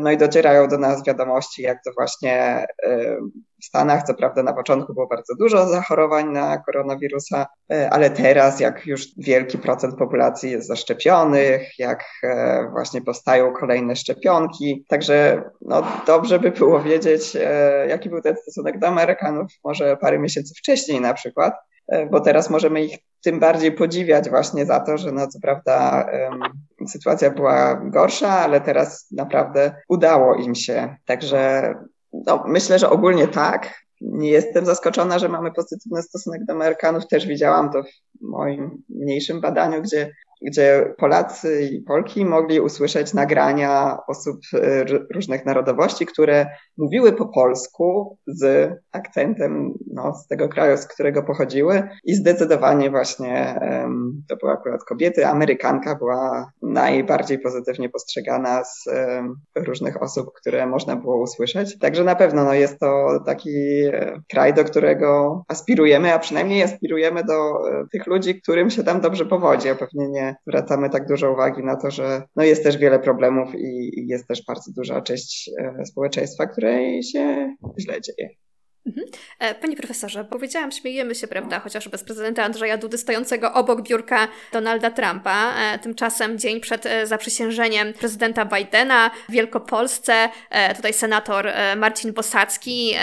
no 0.00 0.10
i 0.10 0.16
docierają 0.16 0.68
do 0.68 0.78
nas 0.78 1.04
wiadomości, 1.04 1.62
jak 1.62 1.78
to 1.84 1.90
właśnie 1.96 2.66
e, 2.86 3.16
w 3.62 3.64
Stanach, 3.64 4.02
co 4.02 4.14
prawda 4.14 4.42
na 4.42 4.52
początku 4.52 4.94
było 4.94 5.06
bardzo 5.06 5.34
dużo 5.34 5.66
zachorowań 5.66 6.32
na 6.32 6.58
koronawirusa, 6.58 7.46
e, 7.72 7.90
ale 7.90 8.10
teraz 8.10 8.60
jak 8.60 8.86
już 8.86 9.06
wielki 9.16 9.58
procent 9.58 9.98
populacji 9.98 10.50
jest 10.50 10.68
zaszczepionych, 10.68 11.78
jak 11.78 12.04
właśnie 12.72 13.02
powstają 13.02 13.52
kolejne 13.52 13.96
szczepionki. 13.96 14.84
Także 14.88 15.42
no, 15.60 15.82
dobrze 16.06 16.38
by 16.38 16.50
było 16.50 16.82
wiedzieć, 16.82 17.36
jaki 17.88 18.10
był 18.10 18.20
ten 18.20 18.36
stosunek 18.36 18.78
do 18.78 18.86
Amerykanów 18.86 19.52
może 19.64 19.96
parę 19.96 20.18
miesięcy 20.18 20.54
wcześniej 20.58 21.00
na 21.00 21.14
przykład, 21.14 21.54
bo 22.10 22.20
teraz 22.20 22.50
możemy 22.50 22.84
ich 22.84 22.98
tym 23.22 23.40
bardziej 23.40 23.72
podziwiać 23.72 24.30
właśnie 24.30 24.66
za 24.66 24.80
to, 24.80 24.98
że 24.98 25.12
no 25.12 25.28
co 25.28 25.38
prawda 25.42 26.06
sytuacja 26.88 27.30
była 27.30 27.74
gorsza, 27.74 28.28
ale 28.30 28.60
teraz 28.60 29.10
naprawdę 29.10 29.74
udało 29.88 30.34
im 30.34 30.54
się. 30.54 30.96
Także 31.06 31.74
no, 32.12 32.44
myślę, 32.46 32.78
że 32.78 32.90
ogólnie 32.90 33.28
tak. 33.28 33.80
Nie 34.00 34.30
jestem 34.30 34.66
zaskoczona, 34.66 35.18
że 35.18 35.28
mamy 35.28 35.52
pozytywny 35.52 36.02
stosunek 36.02 36.44
do 36.44 36.52
Amerykanów. 36.52 37.06
Też 37.06 37.26
widziałam 37.26 37.72
to 37.72 37.82
w 37.82 37.86
moim 38.20 38.82
mniejszym 38.88 39.40
badaniu, 39.40 39.82
gdzie 39.82 40.10
gdzie 40.42 40.94
Polacy 40.98 41.62
i 41.72 41.82
Polki 41.82 42.24
mogli 42.24 42.60
usłyszeć 42.60 43.14
nagrania 43.14 43.98
osób 44.08 44.40
e, 44.54 44.84
różnych 45.14 45.46
narodowości, 45.46 46.06
które 46.06 46.46
mówiły 46.78 47.12
po 47.12 47.28
polsku 47.28 48.18
z 48.26 48.72
akcentem 48.92 49.74
no, 49.92 50.14
z 50.14 50.26
tego 50.26 50.48
kraju, 50.48 50.76
z 50.76 50.86
którego 50.86 51.22
pochodziły 51.22 51.82
i 52.04 52.14
zdecydowanie 52.14 52.90
właśnie 52.90 53.60
to 54.28 54.36
były 54.36 54.52
akurat 54.52 54.84
kobiety. 54.84 55.26
Amerykanka 55.26 55.94
była 55.94 56.52
najbardziej 56.62 57.38
pozytywnie 57.38 57.88
postrzegana 57.88 58.64
z 58.64 58.84
różnych 59.56 60.02
osób, 60.02 60.32
które 60.40 60.66
można 60.66 60.96
było 60.96 61.22
usłyszeć. 61.22 61.78
Także 61.78 62.04
na 62.04 62.14
pewno 62.14 62.44
no, 62.44 62.54
jest 62.54 62.78
to 62.78 63.20
taki 63.26 63.50
e, 63.92 64.22
kraj, 64.30 64.54
do 64.54 64.64
którego 64.64 65.42
aspirujemy, 65.48 66.14
a 66.14 66.18
przynajmniej 66.18 66.62
aspirujemy 66.62 67.24
do 67.24 67.34
e, 67.34 67.84
tych 67.92 68.06
ludzi, 68.06 68.42
którym 68.42 68.70
się 68.70 68.84
tam 68.84 69.00
dobrze 69.00 69.26
powodzi, 69.26 69.68
a 69.68 69.74
pewnie 69.74 70.08
nie 70.08 70.29
zwracamy 70.46 70.90
tak 70.90 71.08
dużo 71.08 71.32
uwagi 71.32 71.64
na 71.64 71.76
to, 71.76 71.90
że 71.90 72.22
no 72.36 72.44
jest 72.44 72.62
też 72.62 72.78
wiele 72.78 72.98
problemów 72.98 73.54
i, 73.54 74.00
i 74.00 74.06
jest 74.06 74.28
też 74.28 74.44
bardzo 74.44 74.72
duża 74.72 75.00
część 75.00 75.50
e, 75.58 75.86
społeczeństwa, 75.86 76.46
której 76.46 77.02
się 77.02 77.54
źle 77.80 78.00
dzieje. 78.00 78.30
Mhm. 78.86 79.06
E, 79.38 79.54
panie 79.54 79.76
profesorze, 79.76 80.24
powiedziałam, 80.24 80.72
śmiejemy 80.72 81.14
się, 81.14 81.28
prawda, 81.28 81.60
chociażby 81.60 81.98
z 81.98 82.04
prezydenta 82.04 82.44
Andrzeja 82.44 82.76
Dudy 82.76 82.98
stojącego 82.98 83.52
obok 83.52 83.82
biurka 83.82 84.28
Donalda 84.52 84.90
Trumpa. 84.90 85.54
E, 85.58 85.78
tymczasem 85.78 86.38
dzień 86.38 86.60
przed 86.60 86.86
e, 86.86 87.06
zaprzysiężeniem 87.06 87.92
prezydenta 87.92 88.44
Bidena 88.44 89.10
w 89.28 89.32
Wielkopolsce, 89.32 90.28
tutaj 90.76 90.92
senator 90.92 91.52
Marcin 91.76 92.12
Bosacki 92.12 92.94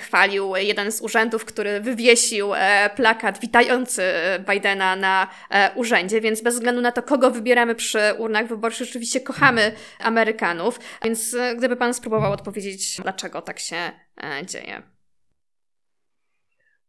chwalił 0.00 0.56
jeden 0.56 0.92
z 0.92 1.00
urzędów, 1.00 1.44
który 1.44 1.80
wywiesił 1.80 2.50
plakat 2.96 3.40
witający 3.40 4.02
Bidena 4.50 4.96
na 4.96 5.28
urzędzie, 5.74 6.20
więc 6.20 6.42
bez 6.42 6.54
względu 6.54 6.80
na 6.80 6.92
to, 6.92 7.02
kogo 7.02 7.30
wybieramy 7.30 7.74
przy 7.74 8.00
urnach 8.18 8.46
wyborczych, 8.46 8.86
rzeczywiście 8.86 9.20
kochamy 9.20 9.72
Amerykanów. 9.98 10.80
Więc 11.04 11.36
gdyby 11.56 11.76
pan 11.76 11.94
spróbował 11.94 12.32
odpowiedzieć, 12.32 13.00
dlaczego 13.02 13.42
tak 13.42 13.58
się 13.58 14.03
dzieje. 14.46 14.82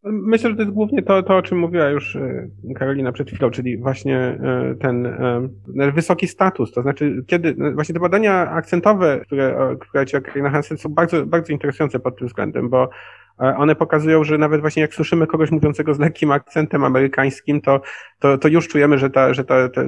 Myślę, 0.08 0.50
że 0.50 0.56
to 0.56 0.62
jest 0.62 0.74
głównie 0.74 1.04
to, 1.04 1.24
to, 1.24 1.38
o 1.38 1.42
czym 1.42 1.58
mówiła 1.58 1.90
już 1.90 2.16
e, 2.16 2.48
Karolina 2.76 3.12
przed 3.12 3.32
chwilą, 3.32 3.52
czyli 3.52 3.78
właśnie 3.78 4.18
e, 4.18 4.76
ten 4.82 5.06
e, 5.06 5.92
wysoki 5.92 6.28
status. 6.28 6.72
To 6.72 6.82
znaczy, 6.82 7.24
kiedy 7.28 7.56
no, 7.58 7.72
właśnie 7.72 7.94
te 7.94 8.00
badania 8.00 8.52
akcentowe, 8.52 9.22
które, 9.26 10.06
ci 10.06 10.22
Karolina 10.22 10.50
Hansen 10.50 10.78
są 10.78 10.90
bardzo, 10.90 11.26
bardzo 11.26 11.54
interesujące 11.54 12.00
pod 12.00 12.18
tym 12.18 12.28
względem, 12.28 12.70
bo 12.70 12.90
one 13.38 13.76
pokazują, 13.76 14.24
że 14.24 14.38
nawet 14.38 14.62
właśnie 14.62 14.82
jak 14.82 14.94
słyszymy 14.94 15.28
kogoś 15.28 15.52
mówiącego 15.52 15.94
z 15.94 16.00
lekkim 16.00 16.32
akcentem 16.32 16.84
amerykańskim, 16.84 17.62
to, 17.62 17.82
to, 18.20 18.38
to 18.38 18.48
już 18.48 18.68
czujemy, 18.68 18.98
że, 18.98 19.10
ta, 19.10 19.34
że 19.34 19.44
ta, 19.44 19.70
ta, 19.70 19.82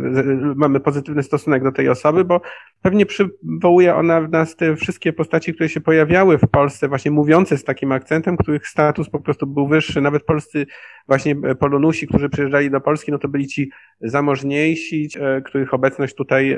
mamy 0.55 0.79
pozytywny 0.79 1.23
stosunek 1.23 1.63
do 1.63 1.71
tej 1.71 1.89
osoby, 1.89 2.25
bo 2.25 2.41
pewnie 2.81 3.05
przywołuje 3.05 3.95
ona 3.95 4.21
w 4.21 4.29
nas 4.29 4.55
te 4.55 4.75
wszystkie 4.75 5.13
postaci, 5.13 5.53
które 5.53 5.69
się 5.69 5.81
pojawiały 5.81 6.37
w 6.37 6.47
Polsce, 6.51 6.87
właśnie 6.87 7.11
mówiące 7.11 7.57
z 7.57 7.63
takim 7.63 7.91
akcentem, 7.91 8.37
których 8.37 8.67
status 8.67 9.09
po 9.09 9.19
prostu 9.19 9.47
był 9.47 9.67
wyższy. 9.67 10.01
Nawet 10.01 10.23
polscy 10.23 10.65
właśnie 11.07 11.35
polonusi, 11.59 12.07
którzy 12.07 12.29
przyjeżdżali 12.29 12.71
do 12.71 12.81
Polski, 12.81 13.11
no 13.11 13.17
to 13.17 13.27
byli 13.27 13.47
ci 13.47 13.71
zamożniejsi, 14.01 15.09
e, 15.19 15.41
których 15.41 15.73
obecność 15.73 16.15
tutaj 16.15 16.57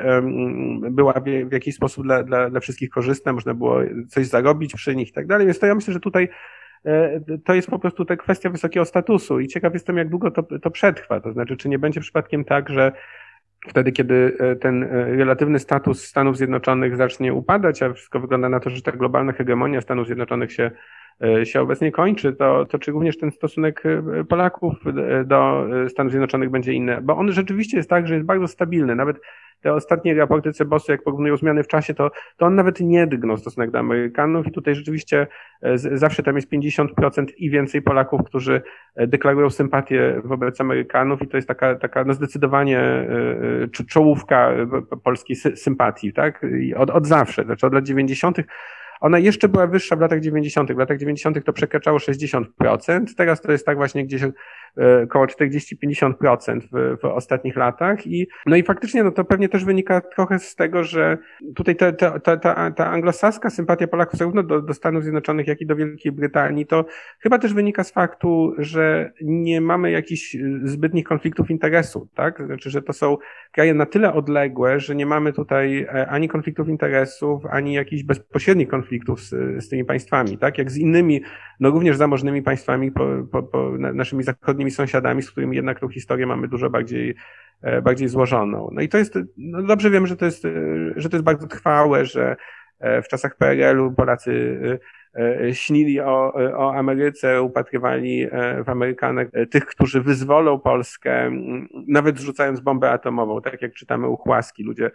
była 0.91 1.13
w 1.49 1.51
jakiś 1.51 1.75
sposób 1.75 2.03
dla, 2.03 2.23
dla, 2.23 2.49
dla 2.49 2.59
wszystkich 2.59 2.89
korzystna, 2.89 3.33
można 3.33 3.53
było 3.53 3.79
coś 4.07 4.27
zarobić 4.27 4.73
przy 4.73 4.95
nich 4.95 5.09
i 5.09 5.13
tak 5.13 5.27
dalej. 5.27 5.45
Więc 5.45 5.59
to 5.59 5.65
ja 5.65 5.75
myślę, 5.75 5.93
że 5.93 5.99
tutaj 5.99 6.29
E, 6.29 6.68
to 7.45 7.53
jest 7.53 7.69
po 7.69 7.79
prostu 7.79 8.05
ta 8.05 8.15
kwestia 8.15 8.49
wysokiego 8.49 8.85
statusu 8.85 9.39
i 9.39 9.47
ciekaw 9.47 9.73
jestem, 9.73 9.97
jak 9.97 10.09
długo 10.09 10.31
to, 10.31 10.43
to 10.43 10.71
przetrwa. 10.71 11.19
To 11.19 11.33
znaczy, 11.33 11.57
czy 11.57 11.69
nie 11.69 11.79
będzie 11.79 12.01
przypadkiem 12.01 12.45
tak, 12.45 12.69
że 12.69 12.91
wtedy, 13.67 13.91
kiedy 13.91 14.37
e, 14.39 14.55
ten 14.55 14.83
e, 14.83 14.87
relatywny 15.15 15.59
status 15.59 16.05
Stanów 16.05 16.37
Zjednoczonych 16.37 16.97
zacznie 16.97 17.33
upadać, 17.33 17.83
a 17.83 17.93
wszystko 17.93 18.19
wygląda 18.19 18.49
na 18.49 18.59
to, 18.59 18.69
że 18.69 18.81
ta 18.81 18.91
globalna 18.91 19.31
hegemonia 19.31 19.81
Stanów 19.81 20.05
Zjednoczonych 20.05 20.53
się, 20.53 20.71
się 21.43 21.61
obecnie 21.61 21.91
kończy, 21.91 22.33
to, 22.33 22.65
to 22.65 22.79
czy 22.79 22.91
również 22.91 23.17
ten 23.17 23.31
stosunek 23.31 23.83
Polaków 24.29 24.75
do 25.25 25.67
Stanów 25.89 26.11
Zjednoczonych 26.11 26.49
będzie 26.49 26.73
inny? 26.73 27.01
Bo 27.01 27.17
on 27.17 27.31
rzeczywiście 27.31 27.77
jest 27.77 27.89
tak, 27.89 28.07
że 28.07 28.13
jest 28.13 28.25
bardzo 28.25 28.47
stabilny. 28.47 28.95
Nawet 28.95 29.17
te 29.61 29.73
ostatnie 29.73 30.13
raporty 30.13 30.53
Cebosu, 30.53 30.91
jak 30.91 31.03
porównują 31.03 31.37
zmiany 31.37 31.63
w 31.63 31.67
czasie, 31.67 31.93
to, 31.93 32.11
to 32.37 32.45
on 32.45 32.55
nawet 32.55 32.79
nie 32.79 33.07
drgnął 33.07 33.37
stosunek 33.37 33.71
do 33.71 33.79
Amerykanów 33.79 34.47
i 34.47 34.51
tutaj 34.51 34.75
rzeczywiście 34.75 35.27
e, 35.61 35.77
zawsze 35.77 36.23
tam 36.23 36.35
jest 36.35 36.51
50% 36.51 37.25
i 37.37 37.49
więcej 37.49 37.81
Polaków, 37.81 38.21
którzy 38.25 38.61
e, 38.95 39.07
deklarują 39.07 39.49
sympatię 39.49 40.21
wobec 40.23 40.61
Amerykanów 40.61 41.21
i 41.21 41.27
to 41.27 41.37
jest 41.37 41.47
taka, 41.47 41.75
taka 41.75 42.03
no 42.03 42.13
zdecydowanie 42.13 42.79
e, 42.79 43.85
czołówka 43.87 44.51
polskiej 45.03 45.35
sympatii, 45.35 46.13
tak? 46.13 46.45
Od, 46.75 46.89
od 46.89 47.07
zawsze, 47.07 47.43
znaczy 47.43 47.67
od 47.67 47.73
lat 47.73 47.83
90. 47.83 48.37
Ona 48.99 49.19
jeszcze 49.19 49.49
była 49.49 49.67
wyższa 49.67 49.95
w 49.95 49.99
latach 49.99 50.19
90. 50.19 50.73
W 50.73 50.77
latach 50.77 50.97
90. 50.97 51.45
to 51.45 51.53
przekraczało 51.53 51.97
60%. 51.97 52.43
Teraz 53.17 53.41
to 53.41 53.51
jest 53.51 53.65
tak 53.65 53.77
właśnie 53.77 54.05
gdzieś 54.05 54.23
E, 54.77 55.03
około 55.03 55.25
40-50% 55.25 56.61
w, 56.71 56.97
w 57.01 57.05
ostatnich 57.05 57.55
latach. 57.55 58.07
I, 58.07 58.27
no 58.45 58.55
i 58.55 58.63
faktycznie 58.63 59.03
no 59.03 59.11
to 59.11 59.23
pewnie 59.23 59.49
też 59.49 59.65
wynika 59.65 60.01
trochę 60.01 60.39
z 60.39 60.55
tego, 60.55 60.83
że 60.83 61.17
tutaj 61.55 61.75
ta, 61.75 61.91
ta, 61.91 62.19
ta, 62.19 62.37
ta, 62.37 62.71
ta 62.71 62.87
anglosaska 62.87 63.49
sympatia 63.49 63.87
Polaków 63.87 64.19
zarówno 64.19 64.43
do, 64.43 64.61
do 64.61 64.73
Stanów 64.73 65.03
Zjednoczonych, 65.03 65.47
jak 65.47 65.61
i 65.61 65.65
do 65.65 65.75
Wielkiej 65.75 66.11
Brytanii, 66.11 66.65
to 66.65 66.85
chyba 67.19 67.39
też 67.39 67.53
wynika 67.53 67.83
z 67.83 67.91
faktu, 67.91 68.53
że 68.57 69.11
nie 69.21 69.61
mamy 69.61 69.91
jakichś 69.91 70.37
zbytnich 70.63 71.05
konfliktów 71.05 71.51
interesu, 71.51 72.07
tak? 72.15 72.45
Znaczy, 72.45 72.69
że 72.69 72.81
to 72.81 72.93
są 72.93 73.17
kraje 73.51 73.73
na 73.73 73.85
tyle 73.85 74.13
odległe, 74.13 74.79
że 74.79 74.95
nie 74.95 75.05
mamy 75.05 75.33
tutaj 75.33 75.81
e, 75.81 76.07
ani 76.07 76.29
konfliktów 76.29 76.69
interesów, 76.69 77.45
ani 77.45 77.73
jakichś 77.73 78.03
bezpośrednich 78.03 78.67
konfliktów 78.67 78.88
z, 79.17 79.29
z 79.63 79.69
tymi 79.69 79.85
państwami, 79.85 80.37
tak? 80.37 80.57
Jak 80.57 80.71
z 80.71 80.77
innymi, 80.77 81.21
no 81.59 81.69
również 81.69 81.97
zamożnymi 81.97 82.41
państwami, 82.41 82.91
po, 82.91 83.07
po, 83.31 83.43
po 83.43 83.71
naszymi 83.77 84.23
zachodnimi 84.23 84.71
sąsiadami, 84.71 85.21
z 85.21 85.31
którymi 85.31 85.55
jednak 85.55 85.79
tą 85.79 85.89
historię 85.89 86.25
mamy 86.25 86.47
dużo 86.47 86.69
bardziej, 86.69 87.15
e, 87.61 87.81
bardziej 87.81 88.07
złożoną. 88.07 88.69
No 88.73 88.81
i 88.81 88.89
to 88.89 88.97
jest, 88.97 89.19
no 89.37 89.63
dobrze 89.63 89.89
wiem, 89.89 90.07
że 90.07 90.15
to 90.17 90.25
jest, 90.25 90.45
e, 90.45 90.51
że 90.95 91.09
to 91.09 91.15
jest 91.15 91.25
bardzo 91.25 91.47
trwałe, 91.47 92.05
że 92.05 92.35
e, 92.79 93.01
w 93.01 93.07
czasach 93.07 93.37
PRL-u 93.37 93.91
Polacy 93.91 94.59
śnili 95.53 96.01
o, 96.01 96.33
o 96.33 96.75
Ameryce, 96.75 97.41
upatrywali 97.41 98.27
w 98.65 98.69
Amerykanach 98.69 99.27
tych, 99.51 99.65
którzy 99.65 100.01
wyzwolą 100.01 100.59
Polskę, 100.59 101.31
nawet 101.87 102.19
zrzucając 102.19 102.59
bombę 102.59 102.91
atomową, 102.91 103.41
tak 103.41 103.61
jak 103.61 103.73
czytamy 103.73 104.07
u 104.07 104.17
Chłaski. 104.17 104.63
Ludzie 104.63 104.91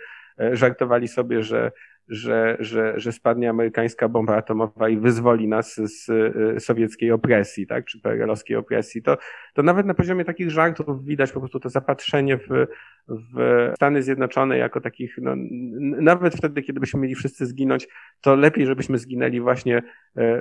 żartowali 0.53 1.09
sobie, 1.09 1.43
że 1.43 1.73
że, 2.09 2.57
że, 2.61 3.01
że 3.01 3.13
spadnie 3.13 3.51
amerykańska 3.51 4.09
bomba 4.09 4.37
atomowa 4.37 4.89
i 4.89 4.97
wyzwoli 4.97 5.49
nas 5.49 5.75
z 5.75 6.09
y, 6.57 6.61
sowieckiej 6.61 7.13
opresji, 7.13 7.67
tak, 7.67 7.85
czy 7.85 8.01
PRL-owskiej 8.01 8.57
opresji, 8.57 9.03
to, 9.03 9.17
to 9.55 9.63
nawet 9.63 9.87
na 9.87 9.95
poziomie 9.95 10.25
takich 10.25 10.51
żartów 10.51 11.05
widać 11.05 11.33
po 11.33 11.41
prostu 11.41 11.61
to 11.61 11.69
zapatrzenie 11.69 12.37
w, 12.37 12.67
w 13.09 13.73
Stany 13.77 14.03
Zjednoczone 14.03 14.59
jako 14.59 14.81
takich, 14.81 15.19
no, 15.23 15.33
nawet 16.01 16.35
wtedy, 16.35 16.63
kiedy 16.63 16.81
byśmy 16.81 17.01
mieli 17.01 17.15
wszyscy 17.15 17.47
zginąć, 17.47 17.89
to 18.21 18.35
lepiej, 18.35 18.67
żebyśmy 18.67 18.99
zginęli 18.99 19.41
właśnie 19.41 19.77
e, 20.17 20.41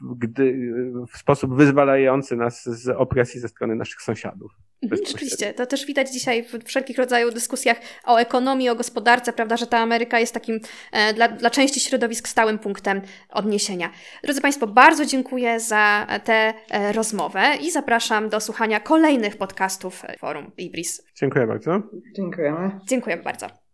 w, 0.00 0.18
gdy, 0.18 0.72
w 1.12 1.18
sposób 1.18 1.56
wyzwalający 1.56 2.36
nas 2.36 2.64
z 2.64 2.88
opresji 2.88 3.40
ze 3.40 3.48
strony 3.48 3.74
naszych 3.74 4.02
sąsiadów. 4.02 4.52
Mhm, 4.82 5.02
rzeczywiście, 5.06 5.54
to 5.54 5.66
też 5.66 5.86
widać 5.86 6.12
dzisiaj 6.12 6.44
w 6.44 6.64
wszelkich 6.64 6.98
rodzajach 6.98 7.34
dyskusjach 7.34 7.76
o 8.04 8.16
ekonomii, 8.16 8.68
o 8.68 8.74
gospodarce, 8.74 9.32
prawda, 9.32 9.56
że 9.56 9.66
ta 9.66 9.78
Ameryka 9.78 10.20
jest 10.20 10.34
takim 10.34 10.60
e, 10.92 11.14
dla, 11.14 11.28
dla 11.28 11.50
części 11.50 11.80
środowisk 11.80 12.28
stałym 12.28 12.58
punktem 12.58 13.00
odniesienia. 13.30 13.90
Drodzy 14.22 14.40
Państwo, 14.40 14.66
bardzo 14.66 15.06
dziękuję 15.06 15.60
za 15.60 16.06
tę 16.24 16.54
e, 16.70 16.92
rozmowę 16.92 17.42
i 17.62 17.70
zapraszam 17.70 18.28
do 18.28 18.40
słuchania 18.40 18.80
kolejnych 18.80 19.36
podcastów 19.36 20.02
Forum 20.18 20.52
Ibris. 20.58 21.02
Dziękuję 21.14 21.46
bardzo. 21.46 21.82
Dziękujemy. 22.16 22.80
Dziękuję 22.88 23.16
bardzo. 23.16 23.67